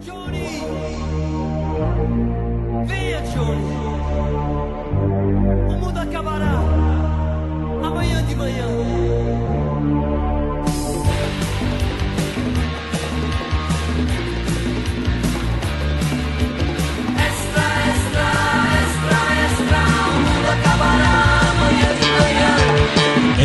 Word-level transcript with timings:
Johnny! 0.00 0.60
Venha, 2.86 3.22
Johnny! 3.32 3.76
O 5.68 5.78
mundo 5.78 5.98
acabará 5.98 6.60
amanhã 7.82 8.22
de 8.24 8.34
manhã. 8.34 8.66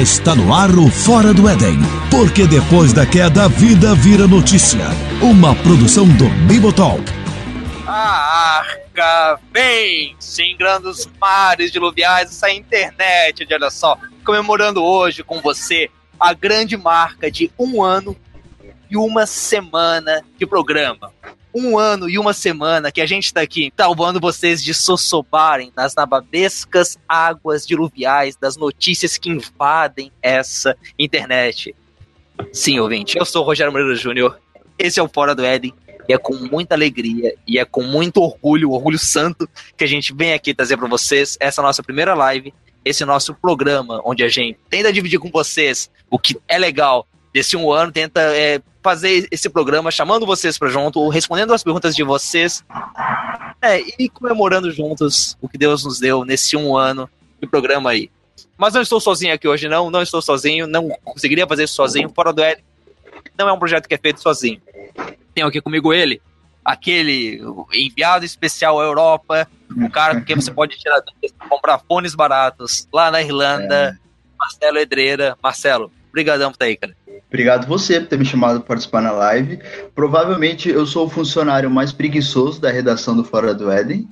Está 0.02 0.34
no 0.34 0.52
ar 0.52 0.72
o 0.72 0.90
Fora 0.90 1.32
do 1.32 1.48
Éden, 1.48 1.78
porque 2.10 2.48
depois 2.48 2.92
da 2.92 3.06
queda 3.06 3.46
a 3.46 3.48
vida 3.48 3.94
vira 3.94 4.26
notícia. 4.26 5.11
Uma 5.24 5.56
produção 5.56 6.08
do 6.18 6.28
Bibotalk. 6.48 7.04
A 7.86 8.58
arca 8.58 9.40
vem, 9.54 10.16
singrando 10.20 10.90
os 10.90 11.08
mares 11.20 11.72
diluviais, 11.72 12.32
essa 12.32 12.52
internet, 12.52 13.48
olha 13.54 13.70
só, 13.70 14.00
comemorando 14.26 14.84
hoje 14.84 15.24
com 15.24 15.40
você 15.40 15.92
a 16.20 16.34
grande 16.34 16.76
marca 16.76 17.30
de 17.30 17.52
um 17.60 17.84
ano 17.84 18.18
e 18.90 18.98
uma 18.98 19.28
semana 19.28 20.26
de 20.40 20.48
programa. 20.48 21.14
Um 21.54 21.78
ano 21.78 22.10
e 22.10 22.18
uma 22.18 22.34
semana 22.34 22.92
que 22.92 23.00
a 23.00 23.06
gente 23.06 23.26
está 23.26 23.42
aqui 23.42 23.72
salvando 23.78 24.20
vocês 24.20 24.64
de 24.64 24.74
sossobarem 24.74 25.72
nas 25.78 25.94
nababescas 25.94 26.98
águas 27.08 27.68
diluviais 27.68 28.36
das 28.36 28.58
notícias 28.58 29.20
que 29.20 29.30
invadem 29.30 30.12
essa 30.20 30.76
internet. 30.98 31.76
Sim, 32.52 32.80
ouvinte, 32.80 33.20
eu 33.20 33.26
sou 33.26 33.44
o 33.44 33.46
Rogério 33.46 33.72
Moreira 33.72 33.94
Júnior, 33.94 34.42
esse 34.82 35.00
é 35.00 35.04
o 35.04 35.08
Fora 35.08 35.34
do 35.36 35.44
Éden, 35.44 35.74
e 36.08 36.14
é 36.14 36.18
com 36.18 36.34
muita 36.34 36.76
alegria 36.76 37.36
e 37.48 37.58
é 37.58 37.66
com 37.66 37.84
muito 37.84 38.22
orgulho, 38.22 38.72
orgulho 38.72 39.00
santo, 39.00 39.48
que 39.78 39.84
a 39.84 39.88
gente 39.88 40.14
vem 40.14 40.34
aqui 40.34 40.54
trazer 40.54 40.78
para 40.78 40.88
vocês 40.88 41.38
essa 41.40 41.62
nossa 41.62 41.82
primeira 41.82 42.14
live, 42.14 42.54
esse 42.84 43.06
nosso 43.06 43.34
programa, 43.34 44.02
onde 44.04 44.24
a 44.24 44.28
gente 44.28 44.58
tenta 44.70 44.92
dividir 44.92 45.20
com 45.20 45.30
vocês 45.30 45.90
o 46.10 46.18
que 46.18 46.38
é 46.48 46.58
legal 46.58 47.08
desse 47.34 47.56
um 47.56 47.72
ano, 47.72 47.92
tenta 47.92 48.20
é, 48.20 48.62
fazer 48.82 49.28
esse 49.32 49.50
programa 49.50 49.92
chamando 49.92 50.26
vocês 50.26 50.58
para 50.58 50.70
junto, 50.70 51.08
respondendo 51.10 51.54
as 51.54 51.64
perguntas 51.64 51.96
de 51.96 52.04
vocês, 52.04 52.64
é, 53.62 53.80
e 53.98 54.10
comemorando 54.10 54.72
juntos 54.72 55.38
o 55.40 55.48
que 55.48 55.58
Deus 55.58 55.86
nos 55.86 56.00
deu 56.00 56.26
nesse 56.26 56.58
um 56.58 56.76
ano 56.76 57.10
de 57.40 57.48
programa 57.48 57.92
aí. 57.92 58.10
Mas 58.58 58.74
não 58.74 58.82
estou 58.82 59.00
sozinho 59.00 59.34
aqui 59.34 59.48
hoje, 59.48 59.68
não, 59.70 59.90
não 59.90 60.02
estou 60.02 60.22
sozinho, 60.22 60.68
não 60.68 60.90
conseguiria 61.04 61.48
fazer 61.48 61.64
isso 61.64 61.76
sozinho, 61.76 62.12
fora 62.14 62.34
do 62.34 62.44
L. 62.44 62.62
Não 63.38 63.50
é 63.50 63.54
um 63.54 63.60
projeto 63.60 63.88
que 63.88 63.96
é 63.96 63.98
feito 63.98 64.22
sozinho. 64.22 64.62
Tenho 65.34 65.48
aqui 65.48 65.62
comigo 65.62 65.94
ele, 65.94 66.22
aquele 66.64 67.42
enviado 67.74 68.26
especial 68.26 68.80
à 68.80 68.84
Europa, 68.84 69.48
o 69.76 69.90
cara 69.90 70.16
com 70.16 70.26
quem 70.26 70.36
você 70.36 70.52
pode 70.52 70.78
tirar 70.78 71.02
comprar 71.50 71.80
fones 71.80 72.14
baratos 72.14 72.88
lá 72.94 73.10
na 73.10 73.22
Irlanda, 73.22 73.98
Marcelo 74.38 74.78
Edreira. 74.78 75.38
Marcelo, 75.42 75.92
brigadão 76.12 76.50
por 76.50 76.56
estar 76.56 76.66
aí, 76.66 76.78
cara. 76.78 76.96
Obrigado 77.28 77.66
você 77.66 78.00
por 78.00 78.10
ter 78.10 78.20
me 78.20 78.26
chamado 78.26 78.60
para 78.60 78.68
participar 78.68 79.02
na 79.02 79.12
live. 79.12 79.60
Provavelmente 79.96 80.70
eu 80.70 80.86
sou 80.86 81.06
o 81.06 81.10
funcionário 81.10 81.70
mais 81.70 81.94
preguiçoso 81.94 82.60
da 82.60 82.70
redação 82.70 83.16
do 83.16 83.24
Fora 83.24 83.54
do 83.54 83.72
Éden. 83.72 84.08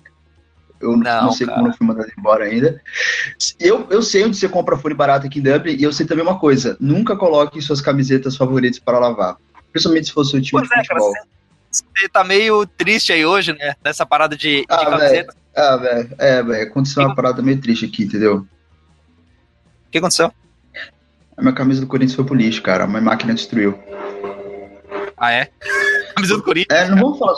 Eu 0.81 0.91
não, 0.95 0.97
Não, 1.23 1.31
sei 1.31 1.45
cara. 1.45 1.57
como 1.57 1.69
não 1.69 1.75
fui 1.77 1.85
mandado 1.87 2.11
embora 2.17 2.45
ainda. 2.45 2.81
Eu, 3.59 3.85
eu 3.89 4.01
sei 4.01 4.23
onde 4.23 4.37
você 4.37 4.47
compra 4.47 4.77
fone 4.77 4.93
barato 4.95 5.27
aqui 5.27 5.39
em 5.39 5.43
Dublin 5.43 5.75
e 5.75 5.83
eu 5.83 5.91
sei 5.91 6.05
também 6.05 6.23
uma 6.23 6.39
coisa: 6.39 6.77
nunca 6.79 7.15
coloque 7.17 7.61
suas 7.61 7.81
camisetas 7.81 8.35
favoritas 8.37 8.79
para 8.79 8.97
lavar. 8.99 9.35
Principalmente 9.71 10.07
se 10.07 10.13
for 10.13 10.23
seu 10.23 10.41
time 10.41 10.51
Pois 10.61 10.69
de 10.69 10.73
é, 10.73 10.83
cara, 10.87 10.99
futebol. 11.01 11.13
você, 11.69 11.83
você 11.95 12.09
tá 12.09 12.23
meio 12.23 12.65
triste 12.65 13.11
aí 13.11 13.25
hoje, 13.25 13.53
né? 13.53 13.75
Nessa 13.83 14.05
parada 14.05 14.35
de, 14.37 14.61
de 14.61 14.65
Ah, 14.69 14.85
camiseta. 14.85 15.35
Ah, 15.55 15.75
velho, 15.77 16.09
é, 16.17 16.43
velho, 16.43 16.63
aconteceu 16.69 17.03
uma 17.03 17.13
parada 17.15 17.41
meio 17.41 17.59
triste 17.59 17.85
aqui, 17.85 18.03
entendeu? 18.03 18.37
O 19.87 19.91
que 19.91 19.97
aconteceu? 19.97 20.31
A 21.35 21.41
minha 21.41 21.53
camisa 21.53 21.81
do 21.81 21.87
Corinthians 21.87 22.15
foi 22.15 22.25
pro 22.25 22.35
lixo, 22.35 22.61
cara. 22.61 22.83
A 22.83 22.87
minha 22.87 23.01
máquina 23.01 23.33
destruiu. 23.33 23.77
Ah, 25.17 25.31
é? 25.33 25.49
Camisa 26.15 26.35
do 26.37 26.43
Corinthians. 26.43 26.79
É, 26.79 26.89
não 26.89 26.97
vamos 26.97 27.19
falar. 27.19 27.35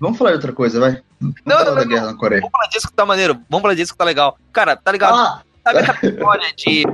Vamos 0.00 0.18
falar 0.18 0.30
de 0.30 0.36
outra 0.36 0.52
coisa, 0.52 0.78
vai. 0.78 1.02
Vamos 1.20 1.36
Não, 1.44 1.56
falar 1.56 1.64
não, 1.70 1.74
da 1.74 1.80
não, 1.82 1.88
guerra 1.88 2.06
na 2.06 2.14
Coreia. 2.14 2.40
Vamos 2.40 2.52
falar 2.52 2.66
disso 2.68 2.86
que 2.88 2.94
tá 2.94 3.04
maneiro. 3.04 3.34
Vamos 3.48 3.62
falar 3.62 3.74
disso 3.74 3.92
que 3.92 3.98
tá 3.98 4.04
legal. 4.04 4.38
Cara, 4.52 4.76
tá 4.76 4.92
ligado? 4.92 5.14
Ah, 5.14 5.42
Sabe 5.64 5.78
aquela 5.80 6.12
história 6.14 6.52
de, 6.56 6.84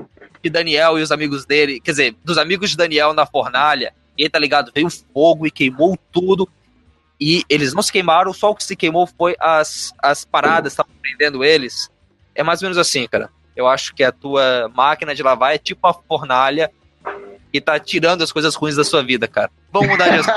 de 0.43 0.51
Daniel 0.51 0.99
e 0.99 1.03
os 1.03 1.13
amigos 1.13 1.45
dele, 1.45 1.81
quer 1.81 1.93
dizer, 1.93 2.17
dos 2.25 2.39
amigos 2.39 2.71
de 2.71 2.77
Daniel 2.77 3.13
na 3.13 3.27
fornalha, 3.27 3.93
e 4.17 4.25
aí, 4.25 4.31
tá 4.31 4.39
ligado? 4.39 4.73
Veio 4.75 4.89
fogo 5.13 5.47
e 5.47 5.51
queimou 5.51 5.99
tudo, 6.11 6.49
e 7.21 7.45
eles 7.49 7.73
não 7.73 7.83
se 7.83 7.93
queimaram, 7.93 8.33
só 8.33 8.51
o 8.51 8.55
que 8.55 8.65
se 8.65 8.75
queimou 8.75 9.07
foi 9.07 9.37
as, 9.39 9.93
as 10.03 10.25
paradas, 10.25 10.73
estavam 10.73 10.93
prendendo 11.01 11.45
eles. 11.45 11.91
É 12.35 12.43
mais 12.43 12.61
ou 12.63 12.67
menos 12.67 12.79
assim, 12.79 13.07
cara. 13.07 13.31
Eu 13.55 13.69
acho 13.69 13.95
que 13.95 14.03
a 14.03 14.11
tua 14.11 14.69
máquina 14.75 15.15
de 15.15 15.23
lavar 15.23 15.55
é 15.55 15.59
tipo 15.59 15.87
a 15.87 15.95
fornalha 15.95 16.71
e 17.53 17.61
tá 17.61 17.79
tirando 17.79 18.23
as 18.23 18.33
coisas 18.33 18.57
ruins 18.57 18.75
da 18.75 18.83
sua 18.83 19.03
vida, 19.03 19.29
cara. 19.29 19.51
Vamos 19.73 19.89
mudar 19.89 20.09
de 20.09 20.19
assunto. 20.19 20.35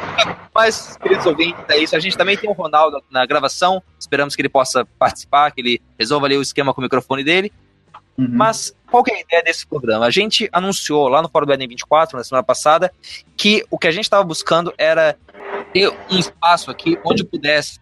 Mas, 0.54 0.96
queridos 0.96 1.26
ouvintes, 1.26 1.62
é 1.68 1.78
isso. 1.78 1.94
A 1.94 2.00
gente 2.00 2.16
também 2.16 2.36
tem 2.36 2.50
o 2.50 2.52
Ronaldo 2.52 3.02
na 3.10 3.24
gravação. 3.24 3.82
Esperamos 3.98 4.34
que 4.34 4.42
ele 4.42 4.48
possa 4.48 4.84
participar, 4.98 5.50
que 5.52 5.60
ele 5.60 5.82
resolva 5.98 6.26
ali 6.26 6.36
o 6.36 6.42
esquema 6.42 6.74
com 6.74 6.80
o 6.80 6.84
microfone 6.84 7.22
dele. 7.22 7.52
Uhum. 8.18 8.28
Mas 8.30 8.74
qual 8.90 9.02
que 9.02 9.12
é 9.12 9.16
a 9.16 9.20
ideia 9.20 9.42
desse 9.42 9.66
programa? 9.66 10.04
A 10.04 10.10
gente 10.10 10.48
anunciou 10.52 11.08
lá 11.08 11.22
no 11.22 11.28
Fórum 11.28 11.46
do 11.46 11.52
Eden 11.52 11.68
24, 11.68 12.18
na 12.18 12.24
semana 12.24 12.42
passada, 12.42 12.92
que 13.36 13.64
o 13.70 13.78
que 13.78 13.86
a 13.86 13.90
gente 13.90 14.04
estava 14.04 14.24
buscando 14.24 14.74
era 14.76 15.16
ter 15.72 15.88
um 16.10 16.18
espaço 16.18 16.70
aqui 16.70 16.98
onde 17.04 17.24
pudesse 17.24 17.78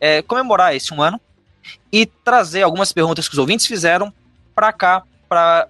é, 0.00 0.22
comemorar 0.22 0.74
esse 0.74 0.94
um 0.94 1.02
ano 1.02 1.20
e 1.92 2.06
trazer 2.06 2.62
algumas 2.62 2.92
perguntas 2.92 3.28
que 3.28 3.34
os 3.34 3.38
ouvintes 3.38 3.66
fizeram 3.66 4.12
para 4.54 4.72
cá, 4.72 5.02
para 5.28 5.68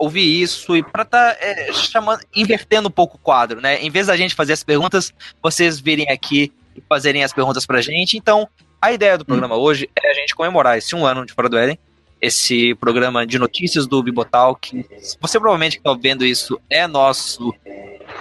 ouvir 0.00 0.42
isso 0.42 0.74
e 0.74 0.82
para 0.82 1.02
estar 1.02 1.36
chamando, 1.74 2.22
invertendo 2.34 2.88
um 2.88 2.90
pouco 2.90 3.16
o 3.16 3.20
quadro, 3.20 3.60
né? 3.60 3.78
Em 3.82 3.90
vez 3.90 4.06
da 4.06 4.16
gente 4.16 4.34
fazer 4.34 4.54
as 4.54 4.64
perguntas, 4.64 5.12
vocês 5.42 5.78
virem 5.78 6.10
aqui 6.10 6.50
e 6.74 6.82
fazerem 6.88 7.22
as 7.22 7.34
perguntas 7.34 7.66
pra 7.66 7.82
gente. 7.82 8.16
Então, 8.16 8.48
a 8.80 8.92
ideia 8.92 9.18
do 9.18 9.26
programa 9.26 9.56
hoje 9.56 9.90
é 9.94 10.10
a 10.10 10.14
gente 10.14 10.34
comemorar 10.34 10.78
esse 10.78 10.96
um 10.96 11.04
ano 11.04 11.26
de 11.26 11.34
Fora 11.34 11.50
do 11.50 11.58
Éden, 11.58 11.78
esse 12.18 12.74
programa 12.76 13.26
de 13.26 13.38
notícias 13.38 13.86
do 13.86 14.02
Bibotal, 14.02 14.56
que 14.56 14.86
você 15.20 15.38
provavelmente 15.38 15.76
que 15.76 15.80
está 15.86 15.94
vendo 16.00 16.24
isso 16.24 16.58
é 16.70 16.86
nosso 16.86 17.54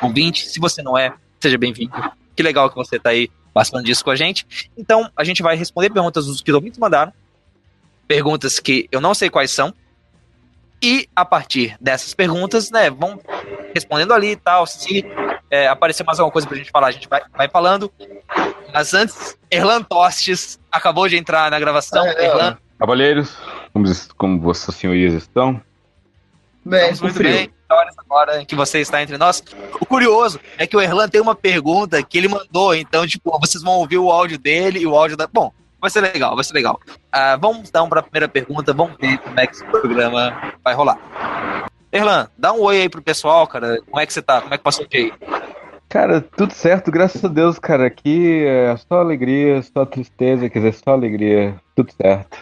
ouvinte. 0.02 0.50
Se 0.50 0.60
você 0.60 0.82
não 0.82 0.98
é, 0.98 1.14
seja 1.40 1.58
bem-vindo. 1.58 1.94
Que 2.36 2.44
legal 2.44 2.70
que 2.70 2.76
você 2.76 2.98
está 2.98 3.12
aí 3.12 3.30
participando 3.54 3.86
disso 3.86 4.04
com 4.04 4.12
a 4.12 4.16
gente. 4.18 4.46
Então, 4.78 5.10
a 5.16 5.24
gente 5.24 5.42
vai 5.42 5.56
responder 5.56 5.90
perguntas 5.90 6.26
dos 6.26 6.42
que 6.42 6.52
os 6.52 6.56
ouvintes 6.56 6.78
mandaram, 6.78 7.14
perguntas 8.06 8.60
que 8.60 8.88
eu 8.92 9.00
não 9.00 9.14
sei 9.14 9.30
quais 9.30 9.52
são, 9.52 9.74
e 10.82 11.08
a 11.16 11.26
partir 11.26 11.76
dessas 11.80 12.14
perguntas, 12.14 12.72
né, 12.72 12.90
vão 12.90 13.20
respondendo 13.74 14.14
ali 14.14 14.32
e 14.32 14.36
tal. 14.36 14.66
Se 14.66 15.06
é, 15.50 15.68
aparecer 15.68 16.04
mais 16.04 16.20
alguma 16.20 16.32
coisa 16.32 16.48
pra 16.48 16.58
gente 16.58 16.72
falar, 16.72 16.88
a 16.88 16.92
gente 16.92 17.08
vai, 17.08 17.22
vai 17.36 17.50
falando. 17.50 17.92
Mas 18.74 18.94
antes, 18.94 19.38
Erlan 19.50 19.84
Tostes 19.84 20.60
acabou 20.72 21.08
de 21.08 21.18
entrar 21.18 21.50
na 21.52 21.60
gravação. 21.60 22.04
Ah, 22.04 22.14
é. 22.18 22.26
Erlan, 22.26 22.58
Cavalheiros, 22.80 23.36
como, 23.74 23.86
como 24.18 24.40
vossas 24.40 24.74
senhorias 24.76 25.14
estão? 25.14 25.62
Bem, 26.64 26.92
estamos 26.92 27.02
muito 27.02 27.16
frio. 27.16 27.32
bem. 27.32 27.54
Olha 27.72 27.90
essa 27.90 28.02
hora 28.10 28.46
que 28.46 28.56
você 28.56 28.80
está 28.80 29.04
entre 29.04 29.18
nós. 29.18 29.44
O 29.80 29.86
curioso 29.86 30.40
é 30.58 30.66
que 30.66 30.76
o 30.76 30.82
Erlan 30.82 31.08
tem 31.08 31.22
uma 31.22 31.36
pergunta 31.36 32.02
que 32.02 32.18
ele 32.18 32.28
mandou, 32.28 32.74
então, 32.74 33.06
tipo, 33.06 33.38
vocês 33.40 33.62
vão 33.62 33.74
ouvir 33.74 33.98
o 33.98 34.12
áudio 34.12 34.40
dele 34.40 34.80
e 34.80 34.88
o 34.88 34.96
áudio 34.96 35.16
da. 35.16 35.28
Bom, 35.28 35.52
vai 35.82 35.90
ser 35.90 36.02
legal, 36.02 36.36
vai 36.36 36.44
ser 36.44 36.54
legal. 36.54 36.80
Ah, 37.12 37.38
vamos 37.38 37.70
então 37.70 37.88
para 37.90 38.00
a 38.00 38.04
primeira 38.04 38.28
pergunta, 38.28 38.74
vamos 38.74 38.96
ver 39.00 39.18
como 39.20 39.40
é 39.40 39.48
que 39.48 39.56
esse 39.56 39.66
programa 39.66 40.54
vai 40.64 40.74
rolar. 40.74 40.98
Erlan, 41.92 42.28
dá 42.38 42.54
um 42.54 42.62
oi 42.62 42.82
aí 42.82 42.90
pro 42.90 43.02
pessoal, 43.02 43.48
cara. 43.48 43.82
Como 43.90 44.00
é 44.00 44.06
que 44.06 44.14
você 44.14 44.22
tá? 44.22 44.42
Como 44.42 44.54
é 44.54 44.58
que 44.58 44.64
passou 44.64 44.86
o 44.86 44.88
dia 44.88 45.06
aí? 45.06 45.14
Cara, 45.88 46.22
tudo 46.22 46.54
certo, 46.54 46.92
graças 46.92 47.24
a 47.26 47.28
Deus, 47.28 47.58
cara. 47.58 47.88
Aqui 47.88 48.44
é 48.46 48.78
só 48.78 49.00
alegria, 49.00 49.62
só 49.64 49.86
tristeza, 49.86 50.48
quer 50.48 50.60
dizer, 50.60 50.74
só 50.76 50.92
alegria, 50.92 51.56
tudo 51.76 51.92
certo. 52.00 52.38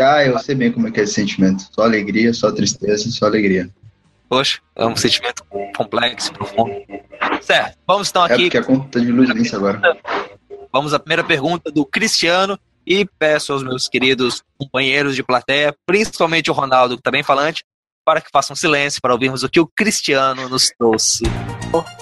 Ah, 0.00 0.24
eu 0.24 0.38
sei 0.38 0.54
bem 0.54 0.72
como 0.72 0.88
é 0.88 0.90
que 0.90 1.00
é 1.00 1.02
esse 1.02 1.12
sentimento. 1.12 1.64
Só 1.70 1.82
alegria, 1.82 2.32
só 2.32 2.50
tristeza, 2.50 3.10
só 3.10 3.26
alegria. 3.26 3.68
Poxa, 4.26 4.60
é 4.74 4.86
um 4.86 4.96
sentimento 4.96 5.44
complexo, 5.76 6.32
profundo. 6.32 6.72
Certo, 7.42 7.76
vamos 7.86 8.08
então 8.08 8.24
É 8.26 8.32
aqui. 8.32 8.44
porque 8.44 8.56
a 8.56 8.64
conta 8.64 8.98
de 8.98 9.12
luz 9.12 9.28
vence 9.34 9.54
agora. 9.54 9.78
Vamos 10.72 10.94
à 10.94 10.98
primeira 10.98 11.22
pergunta 11.22 11.70
do 11.70 11.84
Cristiano. 11.84 12.58
E 12.84 13.04
peço 13.04 13.52
aos 13.52 13.62
meus 13.62 13.88
queridos 13.88 14.42
companheiros 14.58 15.14
de 15.14 15.22
plateia, 15.22 15.72
principalmente 15.86 16.50
o 16.50 16.54
Ronaldo, 16.54 16.96
que 16.96 17.00
está 17.00 17.12
bem 17.12 17.22
falante, 17.22 17.62
para 18.04 18.20
que 18.20 18.28
façam 18.32 18.56
silêncio 18.56 19.00
para 19.00 19.12
ouvirmos 19.12 19.44
o 19.44 19.48
que 19.48 19.60
o 19.60 19.66
Cristiano 19.68 20.48
nos 20.48 20.70
trouxe. 20.76 21.22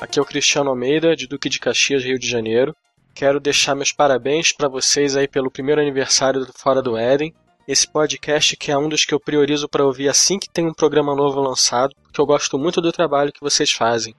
Aqui 0.00 0.18
é 0.18 0.22
o 0.22 0.24
Cristiano 0.24 0.70
Almeida, 0.70 1.14
de 1.14 1.26
Duque 1.26 1.50
de 1.50 1.58
Caxias, 1.58 2.02
Rio 2.02 2.18
de 2.18 2.26
Janeiro. 2.26 2.74
Quero 3.14 3.38
deixar 3.38 3.74
meus 3.74 3.92
parabéns 3.92 4.52
para 4.52 4.68
vocês 4.68 5.16
aí 5.16 5.28
pelo 5.28 5.50
primeiro 5.50 5.82
aniversário 5.82 6.46
do 6.46 6.52
Fora 6.56 6.80
do 6.80 6.96
Éden. 6.96 7.34
Esse 7.68 7.86
podcast 7.86 8.56
que 8.56 8.72
é 8.72 8.78
um 8.78 8.88
dos 8.88 9.04
que 9.04 9.12
eu 9.12 9.20
priorizo 9.20 9.68
para 9.68 9.84
ouvir 9.84 10.08
assim 10.08 10.38
que 10.38 10.48
tem 10.48 10.66
um 10.66 10.72
programa 10.72 11.14
novo 11.14 11.40
lançado, 11.40 11.94
porque 12.02 12.20
eu 12.20 12.26
gosto 12.26 12.58
muito 12.58 12.80
do 12.80 12.90
trabalho 12.90 13.32
que 13.32 13.40
vocês 13.42 13.70
fazem. 13.70 14.14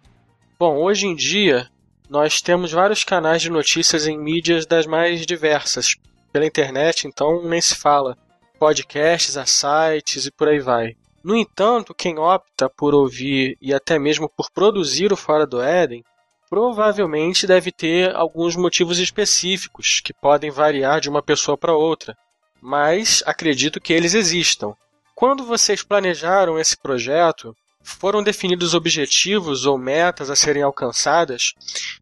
Bom, 0.60 0.78
hoje 0.78 1.08
em 1.08 1.16
dia 1.16 1.68
nós 2.12 2.42
temos 2.42 2.74
vários 2.74 3.06
canais 3.06 3.42
de 3.42 3.50
notícias 3.50 4.06
em 4.06 4.18
mídias 4.18 4.66
das 4.66 4.86
mais 4.86 5.26
diversas. 5.26 5.96
Pela 6.30 6.46
internet, 6.46 7.08
então, 7.08 7.42
nem 7.42 7.62
se 7.62 7.74
fala. 7.74 8.18
Podcasts, 8.60 9.38
a 9.38 9.46
sites 9.46 10.26
e 10.26 10.32
por 10.32 10.50
aí 10.50 10.60
vai. 10.60 10.98
No 11.24 11.38
entanto, 11.38 11.96
quem 11.96 12.20
opta 12.20 12.70
por 12.70 12.94
ouvir 12.94 13.58
e 13.62 13.74
até 13.74 13.98
mesmo 13.98 14.28
por 14.28 14.52
produzir 14.52 15.14
o 15.14 15.16
Fora 15.16 15.48
do 15.48 15.62
Éden 15.62 16.04
provavelmente 16.50 17.48
deve 17.48 17.72
ter 17.72 18.14
alguns 18.14 18.58
motivos 18.58 19.00
específicos 19.00 20.02
que 20.04 20.14
podem 20.14 20.52
variar 20.52 21.00
de 21.00 21.10
uma 21.10 21.24
pessoa 21.24 21.58
para 21.58 21.74
outra, 21.74 22.14
mas 22.62 23.24
acredito 23.26 23.80
que 23.80 23.94
eles 23.94 24.14
existam. 24.14 24.74
Quando 25.16 25.46
vocês 25.46 25.82
planejaram 25.82 26.60
esse 26.60 26.76
projeto, 26.76 27.56
foram 27.84 28.24
definidos 28.24 28.74
objetivos 28.74 29.66
ou 29.66 29.78
metas 29.78 30.30
a 30.30 30.36
serem 30.36 30.64
alcançadas, 30.64 31.54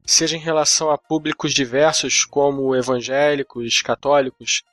seja 0.05 0.35
em 0.35 0.39
relação 0.39 0.89
a 0.89 0.97
públicos 0.97 1.53
diversos 1.53 2.25
como 2.25 2.75
evangélicos, 2.75 3.81
católicos, 3.81 4.63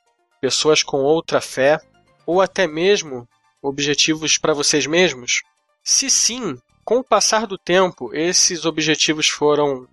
pessoas 0.40 0.82
com 0.82 0.98
outra 0.98 1.40
fé, 1.40 1.80
ou 2.24 2.40
até 2.40 2.66
mesmo 2.66 3.28
objetivos 3.62 4.38
para 4.38 4.54
vocês 4.54 4.86
mesmos? 4.86 5.42
Se 5.82 6.10
sim, 6.10 6.58
com 6.84 6.98
o 6.98 7.04
passar 7.04 7.46
do 7.46 7.58
tempo, 7.58 8.14
esses 8.14 8.64
objetivos 8.64 9.28
foram 9.28 9.88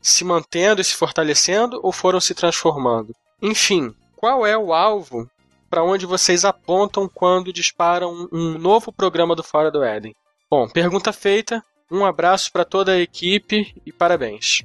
se 0.00 0.24
mantendo 0.24 0.80
e 0.80 0.84
se 0.84 0.94
fortalecendo 0.94 1.80
ou 1.82 1.92
foram 1.92 2.20
se 2.20 2.34
transformando? 2.34 3.14
Enfim, 3.40 3.94
qual 4.16 4.46
é 4.46 4.56
o 4.56 4.72
alvo 4.72 5.30
para 5.70 5.82
onde 5.82 6.04
vocês 6.04 6.44
apontam 6.44 7.08
quando 7.08 7.52
disparam 7.52 8.28
um 8.32 8.58
novo 8.58 8.92
programa 8.92 9.34
do 9.34 9.42
Fora 9.42 9.70
do 9.70 9.82
Éden? 9.82 10.14
Bom, 10.52 10.68
pergunta 10.68 11.14
feita. 11.14 11.64
Um 11.90 12.04
abraço 12.04 12.52
para 12.52 12.62
toda 12.62 12.92
a 12.92 13.00
equipe 13.00 13.74
e 13.86 13.90
parabéns. 13.90 14.60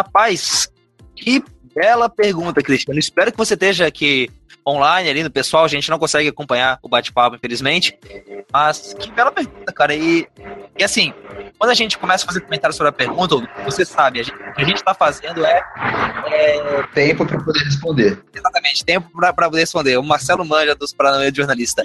Rapaz, 0.00 0.72
que 1.14 1.44
bela 1.74 2.08
pergunta, 2.08 2.62
Cristiano. 2.62 2.98
Espero 2.98 3.30
que 3.30 3.36
você 3.36 3.52
esteja 3.52 3.86
aqui 3.86 4.30
online 4.66 5.10
ali 5.10 5.22
no 5.22 5.30
pessoal. 5.30 5.66
A 5.66 5.68
gente 5.68 5.90
não 5.90 5.98
consegue 5.98 6.30
acompanhar 6.30 6.78
o 6.82 6.88
bate-papo, 6.88 7.36
infelizmente. 7.36 7.98
Mas 8.50 8.94
que 8.94 9.12
bela 9.12 9.30
pergunta, 9.30 9.70
cara. 9.74 9.94
E, 9.94 10.26
e 10.78 10.82
assim, 10.82 11.12
quando 11.58 11.72
a 11.72 11.74
gente 11.74 11.98
começa 11.98 12.24
a 12.24 12.26
fazer 12.26 12.40
comentários 12.40 12.74
sobre 12.74 12.88
a 12.88 12.92
pergunta, 12.92 13.36
você 13.62 13.84
sabe, 13.84 14.20
a 14.20 14.22
gente, 14.22 14.34
o 14.34 14.54
que 14.54 14.62
a 14.62 14.64
gente 14.64 14.78
está 14.78 14.94
fazendo 14.94 15.44
é, 15.44 15.62
é 16.28 16.82
Tempo 16.94 17.26
para 17.26 17.44
poder 17.44 17.62
responder. 17.62 18.24
Exatamente, 18.34 18.82
tempo 18.82 19.10
para 19.12 19.34
poder 19.34 19.60
responder. 19.60 19.98
O 19.98 20.02
Marcelo 20.02 20.46
Manja 20.46 20.74
dos 20.74 20.94
Paranoia 20.94 21.30
de 21.30 21.36
Jornalista. 21.36 21.84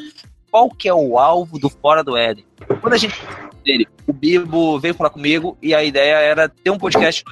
Qual 0.52 0.70
que 0.70 0.88
é 0.88 0.94
o 0.94 1.18
alvo 1.18 1.60
do 1.60 1.70
Fora 1.70 2.04
do 2.04 2.18
Éden? 2.18 2.46
Quando 2.82 2.94
a 2.94 2.98
gente 2.98 3.16
dele, 3.64 3.88
o 4.08 4.14
Bibo 4.14 4.80
veio 4.80 4.94
falar 4.94 5.10
comigo 5.10 5.58
e 5.62 5.74
a 5.74 5.84
ideia 5.84 6.16
era 6.16 6.50
ter 6.50 6.70
um 6.70 6.78
podcast 6.78 7.24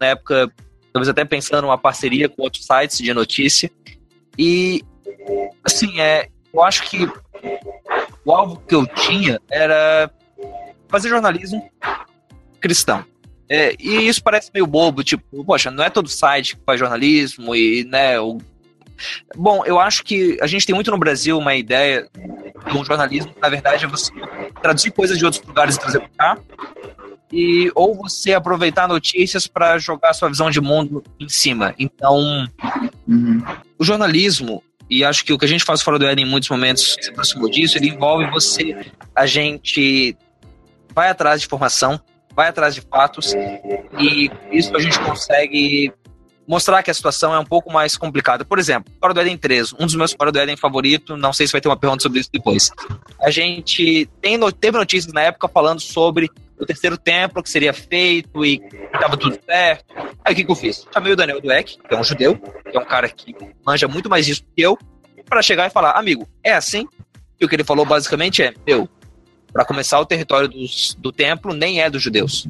na 0.00 0.06
época, 0.06 0.50
talvez 0.92 1.08
até 1.08 1.24
pensando 1.24 1.66
uma 1.66 1.76
parceria 1.76 2.28
com 2.28 2.42
outros 2.42 2.64
sites 2.64 2.98
de 2.98 3.12
notícia. 3.12 3.70
E 4.38 4.82
assim, 5.64 6.00
é, 6.00 6.28
eu 6.52 6.62
acho 6.62 6.88
que 6.88 7.06
o 8.24 8.32
alvo 8.32 8.60
que 8.66 8.74
eu 8.74 8.86
tinha 8.86 9.40
era 9.50 10.10
fazer 10.88 11.08
jornalismo 11.08 11.70
cristão. 12.60 13.04
É, 13.48 13.74
e 13.80 14.06
isso 14.06 14.22
parece 14.22 14.50
meio 14.54 14.66
bobo, 14.66 15.02
tipo, 15.02 15.44
poxa, 15.44 15.70
não 15.70 15.82
é 15.82 15.90
todo 15.90 16.08
site 16.08 16.56
que 16.56 16.62
faz 16.64 16.78
jornalismo 16.78 17.54
e, 17.54 17.84
né, 17.84 18.20
o 18.20 18.38
Bom, 19.36 19.64
eu 19.64 19.78
acho 19.78 20.04
que 20.04 20.38
a 20.40 20.46
gente 20.46 20.66
tem 20.66 20.74
muito 20.74 20.90
no 20.90 20.98
Brasil 20.98 21.38
uma 21.38 21.54
ideia 21.54 22.08
de 22.70 22.76
um 22.76 22.84
jornalismo 22.84 23.32
que, 23.32 23.40
na 23.40 23.48
verdade, 23.48 23.84
é 23.84 23.88
você 23.88 24.12
traduzir 24.62 24.90
coisas 24.90 25.18
de 25.18 25.24
outros 25.24 25.42
lugares 25.44 25.76
e 25.76 25.80
trazer 25.80 26.00
para 26.00 26.08
cá. 26.36 26.38
E, 27.32 27.70
ou 27.76 27.94
você 27.94 28.34
aproveitar 28.34 28.88
notícias 28.88 29.46
para 29.46 29.78
jogar 29.78 30.12
sua 30.14 30.28
visão 30.28 30.50
de 30.50 30.60
mundo 30.60 31.02
em 31.18 31.28
cima. 31.28 31.74
Então, 31.78 32.46
Uhum. 33.06 33.42
o 33.78 33.84
jornalismo, 33.84 34.62
e 34.88 35.04
acho 35.04 35.24
que 35.24 35.32
o 35.32 35.38
que 35.38 35.44
a 35.44 35.48
gente 35.48 35.64
faz 35.64 35.80
fora 35.80 35.98
do 35.98 36.06
Éden 36.06 36.26
em 36.26 36.28
muitos 36.28 36.48
momentos 36.50 36.96
se 37.00 37.10
aproximou 37.10 37.48
disso, 37.48 37.78
ele 37.78 37.88
envolve 37.88 38.28
você, 38.30 38.76
a 39.14 39.26
gente 39.26 40.16
vai 40.92 41.08
atrás 41.08 41.40
de 41.40 41.46
informação, 41.46 42.00
vai 42.34 42.48
atrás 42.48 42.74
de 42.74 42.80
fatos, 42.80 43.32
e 43.98 44.28
isso 44.50 44.76
a 44.76 44.80
gente 44.80 44.98
consegue 45.00 45.92
mostrar 46.50 46.82
que 46.82 46.90
a 46.90 46.94
situação 46.94 47.32
é 47.32 47.38
um 47.38 47.44
pouco 47.44 47.72
mais 47.72 47.96
complicada. 47.96 48.44
Por 48.44 48.58
exemplo, 48.58 48.92
Fora 49.00 49.14
do 49.14 49.20
Éden 49.20 49.38
3, 49.38 49.72
um 49.74 49.86
dos 49.86 49.94
meus 49.94 50.12
Fora 50.12 50.32
do 50.32 50.38
Éden 50.40 50.56
favorito, 50.56 51.16
não 51.16 51.32
sei 51.32 51.46
se 51.46 51.52
vai 51.52 51.60
ter 51.60 51.68
uma 51.68 51.76
pergunta 51.76 52.02
sobre 52.02 52.18
isso 52.18 52.28
depois. 52.32 52.72
A 53.20 53.30
gente 53.30 54.10
tem, 54.20 54.36
teve 54.54 54.76
notícias 54.76 55.12
na 55.12 55.22
época 55.22 55.46
falando 55.46 55.78
sobre 55.78 56.28
o 56.58 56.66
terceiro 56.66 56.98
templo 56.98 57.40
que 57.40 57.48
seria 57.48 57.72
feito 57.72 58.44
e 58.44 58.60
estava 58.92 59.16
tudo 59.16 59.38
certo. 59.46 59.94
Aí 60.24 60.32
o 60.32 60.36
que, 60.36 60.44
que 60.44 60.50
eu 60.50 60.56
fiz? 60.56 60.84
Chamei 60.92 61.12
o 61.12 61.16
Daniel 61.16 61.40
Dweck, 61.40 61.78
que 61.88 61.94
é 61.94 61.96
um 61.96 62.02
judeu, 62.02 62.36
que 62.36 62.76
é 62.76 62.80
um 62.80 62.84
cara 62.84 63.08
que 63.08 63.32
manja 63.64 63.86
muito 63.86 64.10
mais 64.10 64.26
disso 64.26 64.42
que 64.42 64.60
eu, 64.60 64.76
para 65.26 65.42
chegar 65.42 65.68
e 65.68 65.70
falar, 65.70 65.92
amigo, 65.92 66.28
é 66.42 66.52
assim? 66.52 66.84
E 67.40 67.44
o 67.44 67.48
que 67.48 67.54
ele 67.54 67.62
falou 67.62 67.86
basicamente 67.86 68.42
é, 68.42 68.52
meu, 68.66 68.88
para 69.52 69.64
começar 69.64 70.00
o 70.00 70.04
território 70.04 70.48
dos, 70.48 70.96
do 70.98 71.12
templo 71.12 71.54
nem 71.54 71.80
é 71.80 71.88
dos 71.88 72.02
judeus. 72.02 72.48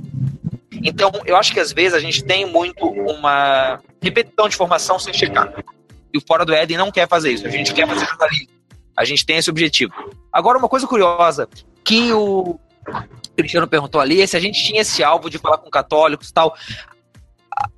Então, 0.82 1.10
eu 1.26 1.36
acho 1.36 1.52
que 1.52 1.60
às 1.60 1.72
vezes 1.72 1.94
a 1.94 2.00
gente 2.00 2.24
tem 2.24 2.46
muito 2.46 2.86
uma 2.86 3.78
repetição 4.02 4.48
de 4.48 4.54
informação 4.54 4.98
sem 4.98 5.12
checar. 5.12 5.52
E 6.12 6.18
o 6.18 6.22
Fora 6.26 6.44
do 6.44 6.52
Éden 6.54 6.76
não 6.76 6.90
quer 6.90 7.06
fazer 7.08 7.30
isso. 7.32 7.46
A 7.46 7.50
gente 7.50 7.72
quer 7.74 7.86
fazer 7.86 8.06
jornalismo. 8.06 8.48
A 8.96 9.04
gente 9.04 9.24
tem 9.24 9.36
esse 9.36 9.50
objetivo. 9.50 9.92
Agora, 10.32 10.58
uma 10.58 10.68
coisa 10.68 10.86
curiosa 10.86 11.48
que 11.84 12.12
o 12.12 12.58
Cristiano 13.36 13.66
perguntou 13.68 14.00
ali 14.00 14.20
é 14.20 14.26
se 14.26 14.36
a 14.36 14.40
gente 14.40 14.62
tinha 14.62 14.80
esse 14.80 15.02
alvo 15.04 15.30
de 15.30 15.38
falar 15.38 15.58
com 15.58 15.70
católicos 15.70 16.28
e 16.28 16.32
tal. 16.34 16.54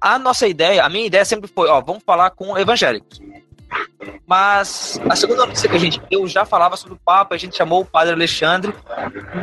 A- 0.01 0.19
nossa 0.19 0.47
ideia, 0.47 0.85
a 0.85 0.89
minha 0.89 1.07
ideia 1.07 1.25
sempre 1.25 1.51
foi, 1.53 1.69
ó, 1.69 1.81
vamos 1.81 2.03
falar 2.05 2.31
com 2.31 2.57
evangélicos. 2.57 3.21
Mas 4.27 5.01
a 5.09 5.17
segunda 5.17 5.47
notícia 5.47 5.69
que 5.69 5.77
a 5.77 5.81
gente 5.81 6.01
deu 6.11 6.27
já 6.27 6.45
falava 6.45 6.77
sobre 6.77 6.95
o 6.95 7.01
Papa, 7.05 7.35
a 7.35 7.39
gente 7.39 7.57
chamou 7.57 7.83
o 7.83 7.85
Padre 7.85 8.13
Alexandre, 8.13 8.75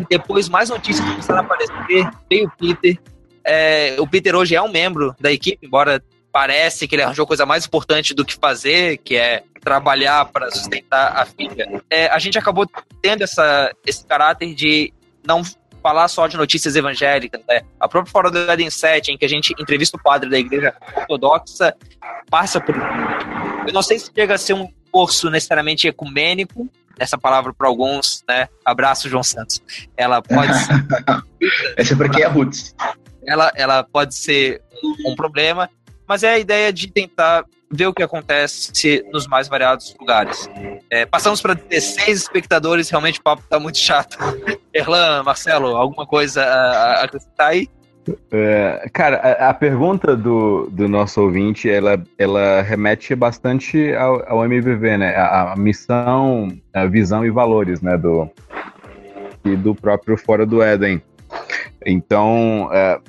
depois 0.10 0.48
mais 0.48 0.70
notícias 0.70 1.08
começaram 1.08 1.42
a 1.42 1.44
aparecer, 1.44 2.10
veio 2.30 2.48
o 2.48 2.52
Peter. 2.58 3.00
É, 3.44 3.96
o 4.00 4.08
Peter 4.08 4.36
hoje 4.36 4.56
é 4.56 4.62
um 4.62 4.70
membro 4.70 5.16
da 5.20 5.32
equipe, 5.32 5.66
embora 5.66 6.04
parece 6.32 6.88
que 6.88 6.96
ele 6.96 7.04
arranjou 7.04 7.26
coisa 7.26 7.46
mais 7.46 7.66
importante 7.66 8.14
do 8.14 8.24
que 8.24 8.36
fazer, 8.36 8.98
que 8.98 9.16
é 9.16 9.44
trabalhar 9.62 10.26
para 10.26 10.50
sustentar 10.52 11.18
a 11.18 11.26
filha. 11.26 11.82
É, 11.90 12.08
a 12.08 12.20
gente 12.20 12.38
acabou 12.38 12.68
tendo 13.02 13.24
essa, 13.24 13.74
esse 13.86 14.06
caráter 14.06 14.54
de 14.54 14.94
não 15.26 15.44
falar 15.82 16.08
só 16.08 16.28
de 16.28 16.38
notícias 16.38 16.76
evangélicas, 16.76 17.42
né? 17.48 17.62
A 17.80 17.88
própria 17.88 18.12
Fora 18.12 18.30
do 18.30 18.52
Eden 18.52 18.70
7, 18.70 19.12
em 19.12 19.18
que 19.18 19.26
a 19.26 19.30
gente 19.30 19.54
entrevista 19.60 19.98
o 19.98 20.02
padre 20.02 20.30
da 20.30 20.38
igreja 20.38 20.74
ortodoxa, 20.96 21.76
passa 22.30 22.60
por. 22.60 22.76
Eu 23.68 23.74
não 23.74 23.82
sei 23.82 24.00
se 24.00 24.12
chega 24.14 24.36
a 24.36 24.38
ser 24.38 24.54
um 24.54 24.72
curso 24.92 25.30
necessariamente 25.30 25.88
ecumênico, 25.88 26.70
essa 26.98 27.18
palavra 27.18 27.54
para 27.54 27.68
alguns, 27.68 28.24
né? 28.28 28.50
Abraço, 28.64 29.10
João 29.10 29.24
Santos. 29.24 29.62
Ela 29.96 30.22
pode 30.22 30.54
ser 30.60 30.86
Essa 31.78 31.94
é 31.94 31.98
pra 31.98 32.10
quem 32.10 32.24
é 32.24 32.28
roots. 32.28 32.76
Ela, 33.30 33.52
ela 33.56 33.84
pode 33.84 34.16
ser 34.16 34.62
um 35.06 35.16
problema, 35.16 35.70
mas 36.08 36.24
é 36.24 36.34
a 36.34 36.40
ideia 36.40 36.74
de 36.74 36.92
tentar 36.92 37.46
ver 37.72 37.88
o 37.88 37.94
que 37.94 38.02
acontece 38.02 39.06
nos 39.12 39.28
mais 39.28 39.48
variados 39.48 39.96
lugares. 40.00 40.50
É, 40.90 41.06
passamos 41.06 41.42
para 41.42 41.54
16 41.54 42.18
espectadores, 42.18 42.90
realmente 42.90 43.20
o 43.20 43.24
papo 43.24 43.44
tá 43.48 43.60
muito 43.60 43.78
chato. 43.78 44.18
Erlan, 44.74 45.24
Marcelo, 45.24 45.76
alguma 45.76 46.06
coisa 46.06 46.44
a 46.44 47.04
acrescentar 47.04 47.50
aí? 47.50 47.70
É, 48.32 48.90
cara, 48.92 49.18
a, 49.18 49.50
a 49.50 49.54
pergunta 49.54 50.16
do, 50.16 50.68
do 50.72 50.88
nosso 50.88 51.22
ouvinte, 51.22 51.70
ela, 51.70 52.02
ela 52.18 52.62
remete 52.62 53.14
bastante 53.14 53.94
ao, 53.94 54.28
ao 54.28 54.46
MVV, 54.46 54.98
né? 54.98 55.16
A, 55.16 55.54
a 55.54 55.56
missão, 55.56 56.48
a 56.74 56.88
visão 56.88 57.24
e 57.24 57.30
valores, 57.30 57.82
né? 57.82 57.98
Do, 57.98 58.28
e 59.46 59.56
do 59.56 59.76
próprio 59.76 60.18
Fora 60.18 60.46
do 60.46 60.62
Éden. 60.62 61.02
Então, 61.86 62.70
é, 62.72 63.00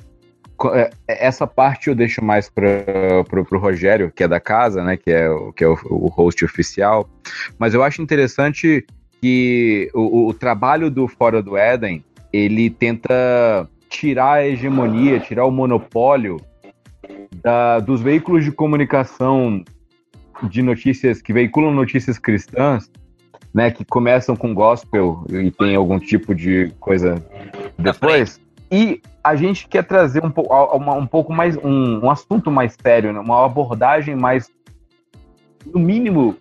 essa 1.07 1.47
parte 1.47 1.87
eu 1.89 1.95
deixo 1.95 2.23
mais 2.23 2.49
para 2.49 2.65
o 3.53 3.57
Rogério, 3.57 4.11
que 4.15 4.23
é 4.23 4.27
da 4.27 4.39
casa, 4.39 4.83
né? 4.83 4.97
Que 4.97 5.11
é, 5.11 5.29
o, 5.29 5.51
que 5.53 5.63
é 5.63 5.67
o, 5.67 5.77
o 5.89 6.07
host 6.07 6.43
oficial. 6.45 7.09
Mas 7.57 7.73
eu 7.73 7.83
acho 7.83 8.01
interessante 8.01 8.85
que 9.21 9.89
o, 9.93 10.01
o- 10.01 10.27
o 10.29 10.33
trabalho 10.33 10.89
do 10.89 11.07
Fora 11.07 11.41
do 11.41 11.55
Éden, 11.57 12.03
ele 12.33 12.69
tenta 12.69 13.67
tirar 13.89 14.33
a 14.33 14.47
hegemonia, 14.47 15.19
tirar 15.19 15.45
o 15.45 15.51
monopólio 15.51 16.37
da- 17.43 17.79
dos 17.79 18.01
veículos 18.01 18.43
de 18.43 18.51
comunicação 18.51 19.63
de 20.43 20.61
notícias 20.61 21.21
que 21.21 21.31
veiculam 21.33 21.71
notícias 21.73 22.17
cristãs, 22.17 22.89
né, 23.53 23.69
que 23.69 23.83
começam 23.85 24.35
com 24.35 24.53
gospel 24.53 25.23
e 25.29 25.51
tem 25.51 25.75
algum 25.75 25.99
tipo 25.99 26.33
de 26.33 26.71
coisa 26.79 27.15
depois. 27.77 28.39
E 28.71 29.01
a 29.23 29.35
gente 29.35 29.67
quer 29.67 29.83
trazer 29.83 30.23
um, 30.23 30.31
uma- 30.75 30.93
um 30.95 31.05
pouco 31.05 31.33
mais 31.33 31.57
um, 31.57 31.99
um 32.05 32.09
assunto 32.09 32.49
mais 32.49 32.75
sério, 32.81 33.11
né, 33.11 33.19
uma 33.19 33.45
abordagem 33.45 34.15
mais, 34.15 34.49
no 35.65 35.79
mínimo, 35.79 36.37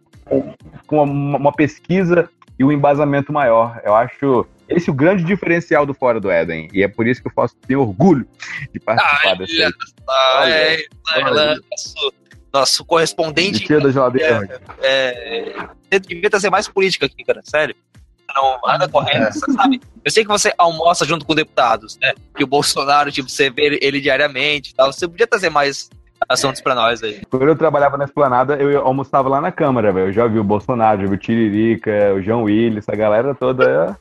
com 0.86 1.02
uma, 1.02 1.38
uma 1.38 1.52
pesquisa 1.52 2.28
e 2.58 2.64
um 2.64 2.70
embasamento 2.70 3.32
maior. 3.32 3.80
Eu 3.84 3.94
acho 3.94 4.46
esse 4.68 4.88
é 4.88 4.92
o 4.92 4.94
grande 4.94 5.24
diferencial 5.24 5.84
do 5.84 5.92
Fora 5.92 6.20
do 6.20 6.30
Éden. 6.30 6.68
E 6.72 6.84
é 6.84 6.86
por 6.88 7.04
isso 7.08 7.20
que 7.20 7.26
eu 7.26 7.32
faço 7.32 7.56
tenho 7.66 7.80
orgulho 7.80 8.24
de 8.72 8.78
participar 8.78 9.34
dessa. 9.34 9.74
Ah, 10.08 10.40
Olha, 10.42 10.52
é, 10.54 10.84
olha. 11.24 11.60
nosso, 11.68 12.12
nosso 12.52 12.84
correspondente. 12.84 13.58
Tira 13.66 13.80
da 13.80 13.90
geladeira. 13.90 14.60
É, 14.80 15.52
você 15.90 15.98
devia 15.98 16.30
trazer 16.30 16.50
mais 16.50 16.68
política 16.68 17.06
aqui, 17.06 17.24
cara, 17.24 17.40
sério. 17.44 17.74
Não, 18.34 18.60
nada 18.64 18.88
correto, 18.88 19.38
você 19.38 19.52
sabe? 19.52 19.80
Eu 20.04 20.10
sei 20.10 20.24
que 20.24 20.30
você 20.30 20.52
almoça 20.56 21.04
junto 21.04 21.24
com 21.24 21.34
deputados, 21.34 21.98
né? 22.00 22.12
Que 22.34 22.44
o 22.44 22.46
Bolsonaro, 22.46 23.10
tipo, 23.10 23.28
você 23.28 23.50
vê 23.50 23.78
ele 23.80 24.00
diariamente 24.00 24.70
e 24.70 24.74
tal. 24.74 24.92
Você 24.92 25.06
podia 25.08 25.26
trazer 25.26 25.50
mais 25.50 25.90
assuntos 26.28 26.60
pra 26.60 26.74
nós 26.74 27.02
aí. 27.02 27.22
Quando 27.30 27.48
eu 27.48 27.56
trabalhava 27.56 27.96
na 27.96 28.04
esplanada, 28.04 28.56
eu 28.56 28.80
almoçava 28.86 29.28
lá 29.28 29.40
na 29.40 29.50
Câmara, 29.50 29.92
velho. 29.92 30.08
Eu 30.08 30.12
já 30.12 30.26
vi 30.26 30.38
o 30.38 30.44
Bolsonaro, 30.44 31.02
já 31.02 31.08
vi 31.08 31.14
o 31.14 31.18
Tiririca, 31.18 32.14
o 32.14 32.22
João 32.22 32.44
Willis, 32.44 32.78
essa 32.78 32.96
galera 32.96 33.34
toda. 33.34 33.98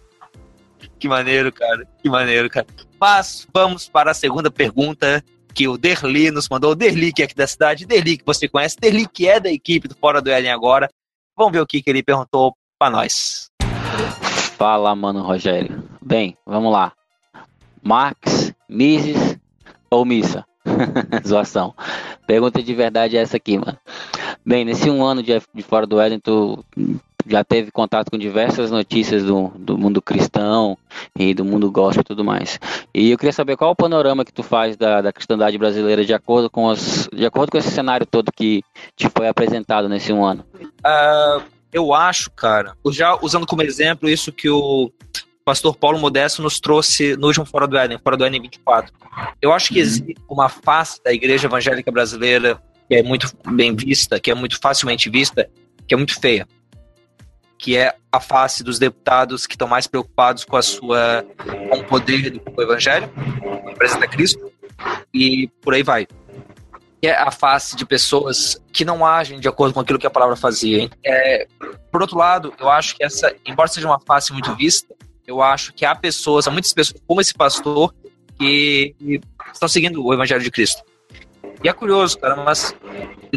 Que 1.00 1.08
maneiro, 1.08 1.52
cara. 1.52 1.88
Que 2.02 2.10
maneiro, 2.10 2.50
cara. 2.50 2.68
Mas 3.00 3.48
vamos 3.54 3.88
para 3.88 4.12
a 4.12 4.14
segunda 4.14 4.52
pergunta 4.52 5.24
que 5.54 5.68
o 5.68 5.78
Derli 5.78 6.32
nos 6.32 6.48
mandou. 6.50 6.72
O 6.72 6.76
Derli, 6.76 7.12
que 7.12 7.22
é 7.22 7.26
aqui 7.26 7.36
da 7.36 7.48
cidade. 7.48 7.86
Derli, 7.86 8.18
que 8.18 8.26
você 8.26 8.48
conhece. 8.48 8.78
Derli, 8.80 9.08
que 9.08 9.28
é 9.28 9.40
da 9.40 9.52
equipe 9.52 9.88
do 9.88 9.96
Fora 9.96 10.22
do 10.22 10.30
Eden 10.30 10.52
agora. 10.52 10.90
Vamos 11.38 11.54
ver 11.54 11.62
o 11.62 11.68
que, 11.68 11.82
que 11.82 11.90
ele 11.90 12.04
perguntou 12.04 12.54
pra 12.78 12.90
nós. 12.90 13.49
Fala, 14.58 14.96
mano, 14.96 15.22
Rogério. 15.22 15.84
Bem, 16.02 16.38
vamos 16.46 16.72
lá. 16.72 16.92
Max, 17.82 18.54
Mises 18.68 19.38
ou 19.90 20.06
Missa? 20.06 20.46
Zoação. 21.26 21.74
Pergunta 22.28 22.62
de 22.62 22.74
verdade 22.76 23.18
é 23.18 23.22
essa 23.22 23.38
aqui, 23.38 23.58
mano. 23.58 23.78
Bem, 24.46 24.66
nesse 24.66 24.90
um 24.90 25.04
ano 25.04 25.24
de, 25.24 25.42
de 25.54 25.64
Fora 25.64 25.88
do 25.88 26.00
Éden, 26.00 26.20
tu 26.20 26.64
já 27.26 27.44
teve 27.44 27.72
contato 27.72 28.10
com 28.10 28.18
diversas 28.18 28.72
notícias 28.72 29.24
do, 29.24 29.52
do 29.56 29.78
mundo 29.78 30.02
cristão 30.02 30.78
e 31.18 31.34
do 31.34 31.46
mundo 31.46 31.72
gospel 31.72 32.02
e 32.02 32.06
tudo 32.06 32.24
mais. 32.24 32.60
E 32.94 33.12
eu 33.12 33.18
queria 33.18 33.34
saber 33.34 33.56
qual 33.56 33.72
o 33.72 33.76
panorama 33.76 34.26
que 34.26 34.34
tu 34.34 34.44
faz 34.44 34.76
da, 34.76 35.02
da 35.02 35.14
cristandade 35.14 35.58
brasileira 35.58 36.04
de 36.04 36.14
acordo 36.14 36.50
com 36.50 36.66
os, 36.66 37.08
de 37.14 37.26
acordo 37.26 37.52
com 37.52 37.58
esse 37.58 37.72
cenário 37.72 38.06
todo 38.06 38.32
que 38.32 38.64
te 38.96 39.10
foi 39.10 39.28
apresentado 39.28 39.88
nesse 39.88 40.12
um 40.12 40.26
ano. 40.26 40.44
Ah, 40.84 41.42
eu 41.72 41.94
acho, 41.94 42.32
cara, 42.32 42.76
já 42.92 43.18
usando 43.22 43.46
como 43.46 43.62
exemplo 43.62 44.10
isso 44.10 44.32
que 44.32 44.50
o 44.50 44.92
pastor 45.46 45.76
Paulo 45.76 46.00
Modesto 46.00 46.42
nos 46.42 46.60
trouxe 46.60 47.16
no 47.16 47.28
último 47.28 47.46
Fora 47.46 47.68
do 47.68 47.78
Éden, 47.78 48.00
Fora 48.04 48.18
do 48.18 48.26
Éden 48.26 48.42
24. 48.42 48.94
Eu 49.42 49.52
acho 49.52 49.70
que 49.70 49.80
existe 49.80 50.16
uma 50.30 50.50
face 50.50 51.02
da 51.04 51.12
igreja 51.12 51.48
evangélica 51.48 51.92
brasileira 51.92 52.62
que 52.88 52.96
é 52.96 53.04
muito 53.04 53.32
bem 53.52 53.76
vista, 53.76 54.20
que 54.20 54.32
é 54.32 54.36
muito 54.36 54.60
facilmente 54.60 55.10
vista, 55.10 55.50
que 55.88 55.94
é 55.94 55.98
muito 55.98 56.20
feia. 56.20 56.48
Que 57.58 57.78
é 57.78 57.94
a 58.12 58.20
face 58.20 58.64
dos 58.64 58.80
deputados 58.80 59.46
que 59.46 59.54
estão 59.54 59.68
mais 59.68 59.86
preocupados 59.86 60.44
com 60.46 60.56
a 60.56 60.62
sua 60.62 61.26
com 61.70 61.78
o 61.78 61.84
poder 61.84 62.32
do 62.32 62.62
evangelho, 62.62 63.10
que 63.10 63.70
representa 63.70 64.08
Cristo, 64.08 64.52
e 65.14 65.48
por 65.62 65.74
aí 65.74 65.84
vai. 65.84 66.08
É 67.02 67.12
a 67.12 67.32
face 67.32 67.76
de 67.76 67.86
pessoas 67.86 68.62
que 68.74 68.84
não 68.84 69.06
agem 69.06 69.40
de 69.40 69.48
acordo 69.48 69.74
com 69.74 69.80
aquilo 69.80 69.98
que 69.98 70.08
a 70.08 70.10
palavra 70.10 70.36
fazia. 70.36 70.90
É, 71.06 71.48
por 71.92 72.02
outro 72.02 72.18
lado, 72.18 72.54
eu 72.60 72.70
acho 72.70 72.96
que 72.96 73.04
essa, 73.04 73.34
embora 73.46 73.70
seja 73.70 73.88
uma 73.88 74.00
face 74.00 74.34
muito 74.34 74.54
vista, 74.56 74.94
eu 75.26 75.42
acho 75.42 75.74
que 75.74 75.86
há 75.86 75.96
pessoas, 75.96 76.48
há 76.48 76.52
muitas 76.52 76.74
pessoas 76.74 77.02
como 77.08 77.22
esse 77.22 77.34
pastor 77.34 77.94
que 78.38 78.96
estão 79.54 79.68
seguindo 79.68 80.04
o 80.04 80.14
Evangelho 80.14 80.42
de 80.42 80.52
Cristo. 80.52 80.84
E 81.64 81.70
é 81.70 81.74
curioso, 81.74 82.18
cara, 82.18 82.36
mas 82.38 82.74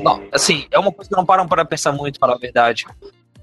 não, 0.02 0.26
assim, 0.32 0.66
é 0.70 0.78
uma 0.78 0.92
coisa 0.92 1.10
que 1.10 1.16
não 1.16 1.26
param 1.26 1.46
para 1.46 1.64
pensar 1.64 1.92
muito, 1.92 2.18
para 2.18 2.34
a 2.34 2.38
verdade. 2.38 2.86